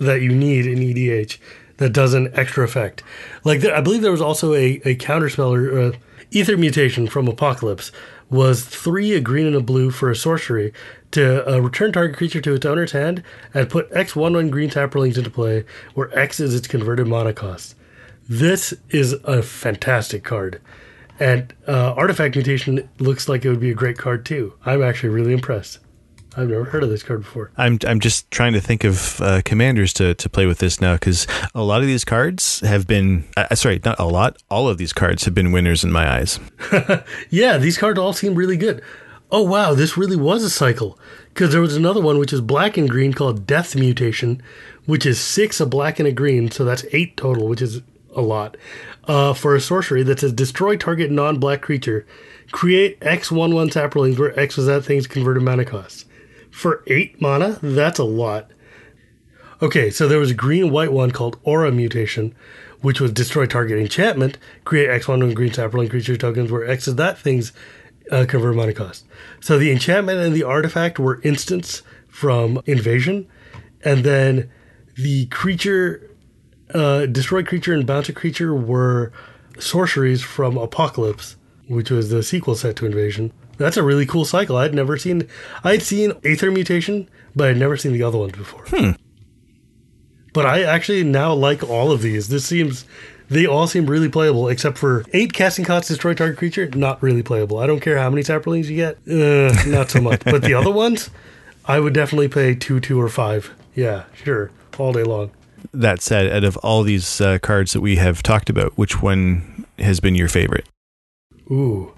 that 0.00 0.22
you 0.22 0.30
need 0.30 0.66
in 0.66 0.78
EDH 0.78 1.38
that 1.78 1.92
does 1.92 2.14
an 2.14 2.30
extra 2.34 2.64
effect. 2.64 3.02
Like 3.42 3.64
I 3.64 3.80
believe 3.80 4.02
there 4.02 4.12
was 4.12 4.20
also 4.20 4.54
a 4.54 4.80
a 4.84 4.94
counterspell 4.96 5.56
or 5.56 5.80
uh, 5.80 5.92
Aether 6.32 6.58
Mutation 6.58 7.08
from 7.08 7.26
Apocalypse 7.26 7.90
was 8.30 8.64
three 8.64 9.14
a 9.14 9.20
green 9.20 9.46
and 9.46 9.56
a 9.56 9.60
blue 9.60 9.90
for 9.90 10.10
a 10.10 10.16
sorcery 10.16 10.72
to 11.12 11.50
uh, 11.50 11.58
return 11.58 11.92
target 11.92 12.16
creature 12.16 12.42
to 12.42 12.54
its 12.54 12.66
owner's 12.66 12.92
hand 12.92 13.22
and 13.54 13.70
put 13.70 13.88
X 13.92 14.14
one 14.14 14.34
one 14.34 14.50
green 14.50 14.68
Saprolings 14.68 15.16
into 15.16 15.30
play, 15.30 15.64
where 15.94 16.16
X 16.16 16.38
is 16.38 16.54
its 16.54 16.68
converted 16.68 17.06
mana 17.06 17.32
cost. 17.32 17.74
This 18.28 18.74
is 18.90 19.14
a 19.24 19.42
fantastic 19.42 20.22
card, 20.22 20.60
and 21.18 21.54
uh, 21.66 21.94
artifact 21.94 22.36
mutation 22.36 22.86
looks 22.98 23.26
like 23.26 23.44
it 23.44 23.48
would 23.48 23.60
be 23.60 23.70
a 23.70 23.74
great 23.74 23.96
card 23.96 24.26
too. 24.26 24.52
I'm 24.66 24.82
actually 24.82 25.10
really 25.10 25.32
impressed. 25.32 25.78
I've 26.38 26.48
never 26.48 26.64
heard 26.64 26.84
of 26.84 26.88
this 26.88 27.02
card 27.02 27.22
before. 27.22 27.50
I'm 27.56 27.80
I'm 27.84 27.98
just 27.98 28.30
trying 28.30 28.52
to 28.52 28.60
think 28.60 28.84
of 28.84 29.20
uh, 29.20 29.42
commanders 29.44 29.92
to, 29.94 30.14
to 30.14 30.28
play 30.28 30.46
with 30.46 30.58
this 30.58 30.80
now 30.80 30.94
because 30.94 31.26
a 31.52 31.64
lot 31.64 31.80
of 31.80 31.88
these 31.88 32.04
cards 32.04 32.60
have 32.60 32.86
been 32.86 33.24
uh, 33.36 33.52
sorry 33.56 33.80
not 33.84 33.98
a 33.98 34.06
lot 34.06 34.40
all 34.48 34.68
of 34.68 34.78
these 34.78 34.92
cards 34.92 35.24
have 35.24 35.34
been 35.34 35.50
winners 35.50 35.82
in 35.82 35.90
my 35.90 36.08
eyes. 36.08 36.38
yeah, 37.30 37.58
these 37.58 37.76
cards 37.76 37.98
all 37.98 38.12
seem 38.12 38.36
really 38.36 38.56
good. 38.56 38.80
Oh 39.32 39.42
wow, 39.42 39.74
this 39.74 39.96
really 39.96 40.16
was 40.16 40.44
a 40.44 40.50
cycle 40.50 40.96
because 41.34 41.50
there 41.50 41.60
was 41.60 41.74
another 41.74 42.00
one 42.00 42.18
which 42.18 42.32
is 42.32 42.40
black 42.40 42.76
and 42.76 42.88
green 42.88 43.12
called 43.12 43.44
Death 43.44 43.74
Mutation, 43.74 44.40
which 44.86 45.04
is 45.04 45.20
six 45.20 45.60
a 45.60 45.66
black 45.66 45.98
and 45.98 46.06
a 46.06 46.12
green, 46.12 46.52
so 46.52 46.64
that's 46.64 46.84
eight 46.92 47.16
total, 47.16 47.48
which 47.48 47.60
is 47.60 47.82
a 48.14 48.22
lot. 48.22 48.56
Uh, 49.08 49.32
for 49.32 49.56
a 49.56 49.60
sorcery 49.60 50.04
that 50.04 50.20
says 50.20 50.32
destroy 50.32 50.76
target 50.76 51.10
non-black 51.10 51.62
creature, 51.62 52.06
create 52.52 52.96
X 53.02 53.32
one 53.32 53.56
one 53.56 53.70
saprolings 53.70 54.20
where 54.20 54.38
X 54.38 54.56
was 54.56 54.66
that 54.66 54.84
thing's 54.84 55.08
converted 55.08 55.42
mana 55.42 55.64
cost. 55.64 56.04
For 56.58 56.82
eight 56.88 57.20
mana, 57.20 57.60
that's 57.62 58.00
a 58.00 58.04
lot. 58.04 58.50
Okay, 59.62 59.90
so 59.90 60.08
there 60.08 60.18
was 60.18 60.32
a 60.32 60.34
green 60.34 60.64
and 60.64 60.72
white 60.72 60.90
one 60.90 61.12
called 61.12 61.38
Aura 61.44 61.70
Mutation, 61.70 62.34
which 62.80 63.00
was 63.00 63.12
destroy 63.12 63.46
target 63.46 63.78
enchantment, 63.78 64.38
create 64.64 64.90
X 64.90 65.06
one 65.06 65.20
one 65.20 65.34
green 65.34 65.52
saproling 65.52 65.88
creature 65.88 66.16
tokens 66.16 66.50
where 66.50 66.68
X 66.68 66.88
is 66.88 66.96
that 66.96 67.16
thing's 67.16 67.52
uh, 68.10 68.24
convert 68.28 68.56
mana 68.56 68.72
cost. 68.72 69.06
So 69.38 69.56
the 69.56 69.70
enchantment 69.70 70.18
and 70.18 70.34
the 70.34 70.42
artifact 70.42 70.98
were 70.98 71.20
instants 71.22 71.82
from 72.08 72.60
invasion, 72.66 73.28
and 73.84 74.02
then 74.02 74.50
the 74.96 75.26
creature, 75.26 76.10
uh, 76.74 77.06
destroy 77.06 77.44
creature 77.44 77.72
and 77.72 77.86
bounce 77.86 78.08
a 78.08 78.12
creature 78.12 78.52
were 78.52 79.12
sorceries 79.60 80.22
from 80.24 80.58
Apocalypse, 80.58 81.36
which 81.68 81.92
was 81.92 82.10
the 82.10 82.24
sequel 82.24 82.56
set 82.56 82.74
to 82.74 82.86
Invasion. 82.86 83.32
That's 83.58 83.76
a 83.76 83.82
really 83.82 84.06
cool 84.06 84.24
cycle. 84.24 84.56
I'd 84.56 84.74
never 84.74 84.96
seen. 84.96 85.28
I'd 85.64 85.82
seen 85.82 86.12
Aether 86.24 86.50
Mutation, 86.50 87.08
but 87.36 87.48
I'd 87.48 87.56
never 87.56 87.76
seen 87.76 87.92
the 87.92 88.02
other 88.02 88.18
ones 88.18 88.32
before. 88.32 88.64
Hmm. 88.68 88.92
But 90.32 90.46
I 90.46 90.62
actually 90.62 91.04
now 91.04 91.34
like 91.34 91.62
all 91.62 91.90
of 91.90 92.00
these. 92.00 92.28
This 92.28 92.44
seems 92.44 92.84
they 93.28 93.46
all 93.46 93.66
seem 93.66 93.86
really 93.86 94.08
playable, 94.08 94.48
except 94.48 94.78
for 94.78 95.04
eight 95.12 95.32
casting 95.32 95.64
cost 95.64 95.88
destroy 95.88 96.14
target 96.14 96.38
creature, 96.38 96.68
not 96.74 97.02
really 97.02 97.22
playable. 97.22 97.58
I 97.58 97.66
don't 97.66 97.80
care 97.80 97.98
how 97.98 98.08
many 98.10 98.22
saprolings 98.22 98.66
you 98.66 98.76
get, 98.76 98.96
uh, 99.08 99.52
not 99.68 99.90
so 99.90 100.00
much. 100.00 100.24
but 100.24 100.42
the 100.42 100.54
other 100.54 100.70
ones, 100.70 101.10
I 101.64 101.80
would 101.80 101.92
definitely 101.92 102.28
pay 102.28 102.54
two, 102.54 102.80
two, 102.80 103.00
or 103.00 103.08
five. 103.08 103.54
Yeah, 103.74 104.04
sure, 104.14 104.50
all 104.78 104.92
day 104.92 105.04
long. 105.04 105.30
That 105.74 106.00
said, 106.00 106.30
out 106.32 106.44
of 106.44 106.56
all 106.58 106.82
these 106.82 107.20
uh, 107.20 107.38
cards 107.40 107.72
that 107.72 107.80
we 107.80 107.96
have 107.96 108.22
talked 108.22 108.48
about, 108.48 108.78
which 108.78 109.02
one 109.02 109.66
has 109.78 110.00
been 110.00 110.14
your 110.14 110.28
favorite? 110.28 110.66
Ooh. 111.50 111.92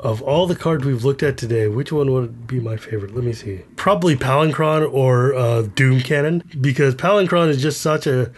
Of 0.00 0.22
all 0.22 0.46
the 0.46 0.56
cards 0.56 0.84
we've 0.84 1.04
looked 1.04 1.22
at 1.22 1.38
today, 1.38 1.68
which 1.68 1.90
one 1.90 2.12
would 2.12 2.46
be 2.46 2.60
my 2.60 2.76
favorite? 2.76 3.14
Let 3.14 3.24
me 3.24 3.32
see. 3.32 3.62
Probably 3.76 4.14
Palinchron 4.14 4.92
or 4.92 5.34
uh, 5.34 5.62
Doom 5.62 6.00
Cannon, 6.00 6.42
because 6.60 6.94
Palinchron 6.94 7.48
is 7.48 7.62
just 7.62 7.80
such 7.80 8.06
a 8.06 8.30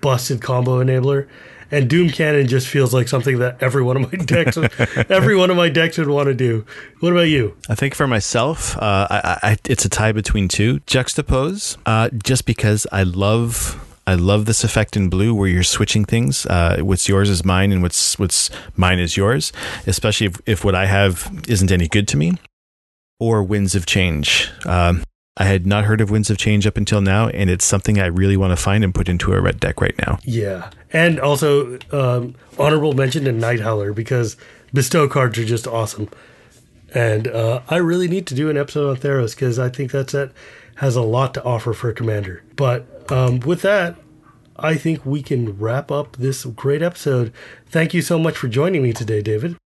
busted 0.00 0.42
combo 0.42 0.82
enabler 0.82 1.26
and 1.70 1.90
Doom 1.90 2.10
Cannon 2.10 2.46
just 2.46 2.68
feels 2.68 2.94
like 2.94 3.08
something 3.08 3.38
that 3.38 3.62
every 3.62 3.82
one 3.82 3.96
of 3.96 4.12
my 4.12 4.18
decks, 4.24 4.56
every 5.08 5.36
one 5.36 5.50
of 5.50 5.56
my 5.56 5.68
decks 5.68 5.98
would 5.98 6.08
want 6.08 6.26
to 6.26 6.34
do. 6.34 6.64
What 7.00 7.12
about 7.12 7.22
you? 7.22 7.56
I 7.68 7.74
think 7.74 7.94
for 7.94 8.06
myself, 8.06 8.76
uh, 8.78 9.06
I, 9.10 9.38
I, 9.42 9.56
it's 9.68 9.84
a 9.84 9.88
tie 9.88 10.12
between 10.12 10.48
two. 10.48 10.80
Juxtapose, 10.80 11.76
uh, 11.86 12.10
just 12.22 12.46
because 12.46 12.86
I 12.92 13.02
love. 13.02 13.82
I 14.06 14.14
love 14.14 14.44
this 14.46 14.62
effect 14.62 14.96
in 14.96 15.08
blue 15.08 15.34
where 15.34 15.48
you're 15.48 15.64
switching 15.64 16.04
things. 16.04 16.46
Uh, 16.46 16.78
what's 16.80 17.08
yours 17.08 17.28
is 17.28 17.44
mine, 17.44 17.72
and 17.72 17.82
what's 17.82 18.18
what's 18.18 18.50
mine 18.76 18.98
is 18.98 19.16
yours. 19.16 19.52
Especially 19.86 20.28
if, 20.28 20.40
if 20.46 20.64
what 20.64 20.74
I 20.74 20.86
have 20.86 21.30
isn't 21.48 21.72
any 21.72 21.88
good 21.88 22.06
to 22.08 22.16
me. 22.16 22.34
Or 23.18 23.42
Winds 23.42 23.74
of 23.74 23.86
Change. 23.86 24.50
Um, 24.66 25.02
I 25.38 25.44
had 25.44 25.66
not 25.66 25.84
heard 25.84 26.00
of 26.00 26.10
Winds 26.10 26.30
of 26.30 26.38
Change 26.38 26.66
up 26.66 26.76
until 26.76 27.00
now, 27.00 27.28
and 27.28 27.50
it's 27.50 27.64
something 27.64 27.98
I 27.98 28.06
really 28.06 28.36
want 28.36 28.52
to 28.52 28.56
find 28.56 28.84
and 28.84 28.94
put 28.94 29.08
into 29.08 29.32
a 29.32 29.40
red 29.40 29.58
deck 29.58 29.80
right 29.80 29.94
now. 30.06 30.18
Yeah, 30.22 30.70
and 30.92 31.18
also 31.18 31.78
um, 31.92 32.36
honorable 32.58 32.92
mention 32.92 33.24
to 33.24 33.32
Nighthowler 33.32 33.94
because 33.94 34.36
bestow 34.72 35.08
cards 35.08 35.38
are 35.38 35.44
just 35.44 35.66
awesome, 35.66 36.08
and 36.94 37.28
uh, 37.28 37.60
I 37.68 37.76
really 37.76 38.08
need 38.08 38.26
to 38.28 38.34
do 38.34 38.48
an 38.48 38.56
episode 38.56 38.88
on 38.88 38.96
Theros 38.96 39.34
because 39.34 39.58
I 39.58 39.68
think 39.68 39.90
that 39.92 40.10
set 40.10 40.30
has 40.76 40.94
a 40.94 41.02
lot 41.02 41.34
to 41.34 41.44
offer 41.44 41.72
for 41.72 41.90
a 41.90 41.94
Commander. 41.94 42.42
But 42.54 42.95
um, 43.10 43.40
with 43.40 43.62
that, 43.62 43.96
I 44.56 44.76
think 44.76 45.04
we 45.04 45.22
can 45.22 45.58
wrap 45.58 45.90
up 45.90 46.16
this 46.16 46.44
great 46.44 46.82
episode. 46.82 47.32
Thank 47.66 47.94
you 47.94 48.02
so 48.02 48.18
much 48.18 48.36
for 48.36 48.48
joining 48.48 48.82
me 48.82 48.92
today, 48.92 49.22
David. 49.22 49.56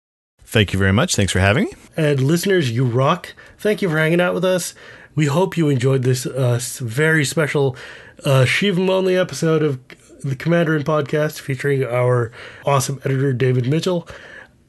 Thank 0.43 0.73
you 0.73 0.79
very 0.79 0.93
much. 0.93 1.15
Thanks 1.15 1.33
for 1.33 1.39
having 1.39 1.67
me. 1.67 1.73
And 1.97 2.21
listeners, 2.21 2.73
you 2.73 2.85
rock. 2.85 3.35
Thank 3.59 3.83
you 3.83 3.89
for 3.89 3.99
hanging 3.99 4.21
out 4.21 4.35
with 4.35 4.45
us. 4.45 4.75
We 5.15 5.27
hope 5.27 5.57
you 5.57 5.69
enjoyed 5.69 6.03
this 6.03 6.27
uh, 6.27 6.59
very 6.79 7.25
special 7.25 7.77
uh, 8.25 8.45
Shivam 8.45 8.91
only 8.91 9.17
episode 9.17 9.63
of 9.63 9.79
the 10.23 10.37
Commanderin 10.37 10.83
podcast 10.83 11.41
featuring 11.41 11.85
our 11.85 12.33
awesome 12.65 13.01
editor, 13.05 13.33
David 13.33 13.69
Mitchell. 13.69 14.09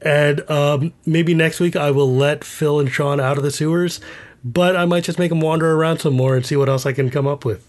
And 0.02 0.50
um, 0.50 0.94
maybe 1.06 1.34
next 1.34 1.60
week 1.60 1.76
I 1.76 1.92
will 1.92 2.14
let 2.14 2.44
Phil 2.44 2.80
and 2.80 2.92
Sean 2.92 3.20
out 3.20 3.38
of 3.38 3.44
the 3.44 3.52
sewers, 3.52 4.00
but 4.44 4.76
I 4.76 4.86
might 4.86 5.04
just 5.04 5.20
make 5.20 5.30
them 5.30 5.42
wander 5.42 5.72
around 5.72 6.00
some 6.00 6.14
more 6.14 6.36
and 6.36 6.46
see 6.46 6.56
what 6.56 6.70
else 6.70 6.86
I 6.86 6.94
can 6.94 7.10
come 7.10 7.28
up 7.28 7.46
with. 7.46 7.68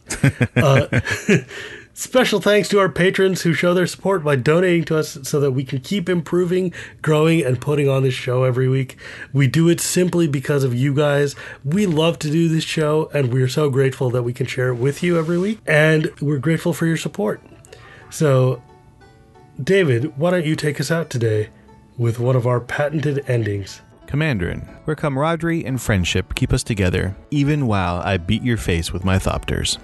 uh, 0.57 1.01
Special 1.95 2.41
thanks 2.41 2.71
to 2.71 2.79
our 2.79 2.89
patrons 2.89 3.43
who 3.43 3.53
show 3.53 3.75
their 3.75 3.87
support 3.87 4.25
by 4.25 4.35
donating 4.35 4.85
to 4.85 4.97
us 4.97 5.19
so 5.25 5.39
that 5.41 5.51
we 5.51 5.63
can 5.63 5.79
keep 5.79 6.09
improving, 6.09 6.73
growing, 7.03 7.45
and 7.45 7.61
putting 7.61 7.87
on 7.87 8.03
this 8.03 8.15
show 8.15 8.45
every 8.45 8.67
week. 8.67 8.97
We 9.35 9.47
do 9.47 9.69
it 9.69 9.79
simply 9.79 10.27
because 10.27 10.65
of 10.65 10.75
you 10.75 10.95
guys. 10.95 11.37
We 11.63 11.85
love 11.85 12.19
to 12.21 12.31
do 12.31 12.49
this 12.49 12.65
show, 12.65 13.11
and 13.13 13.31
we're 13.31 13.47
so 13.47 13.69
grateful 13.69 14.09
that 14.09 14.23
we 14.23 14.33
can 14.33 14.47
share 14.47 14.69
it 14.69 14.77
with 14.77 15.03
you 15.03 15.19
every 15.19 15.39
week. 15.39 15.61
And 15.67 16.11
we're 16.19 16.39
grateful 16.39 16.73
for 16.73 16.87
your 16.87 16.97
support. 16.97 17.43
So, 18.09 18.63
David, 19.63 20.17
why 20.17 20.31
don't 20.31 20.47
you 20.47 20.57
take 20.57 20.81
us 20.81 20.91
out 20.91 21.11
today 21.11 21.51
with 21.99 22.19
one 22.19 22.37
of 22.37 22.47
our 22.47 22.61
patented 22.61 23.23
endings? 23.29 23.83
Commanderin, 24.13 24.69
where 24.85 24.95
camaraderie 24.95 25.65
and 25.65 25.81
friendship 25.81 26.35
keep 26.35 26.53
us 26.53 26.63
together, 26.63 27.17
even 27.31 27.67
while 27.67 27.97
I 28.05 28.19
beat 28.19 28.43
your 28.43 28.59
face 28.59 28.93
with 28.93 29.07
my 29.07 29.17
thopters. 29.17 29.79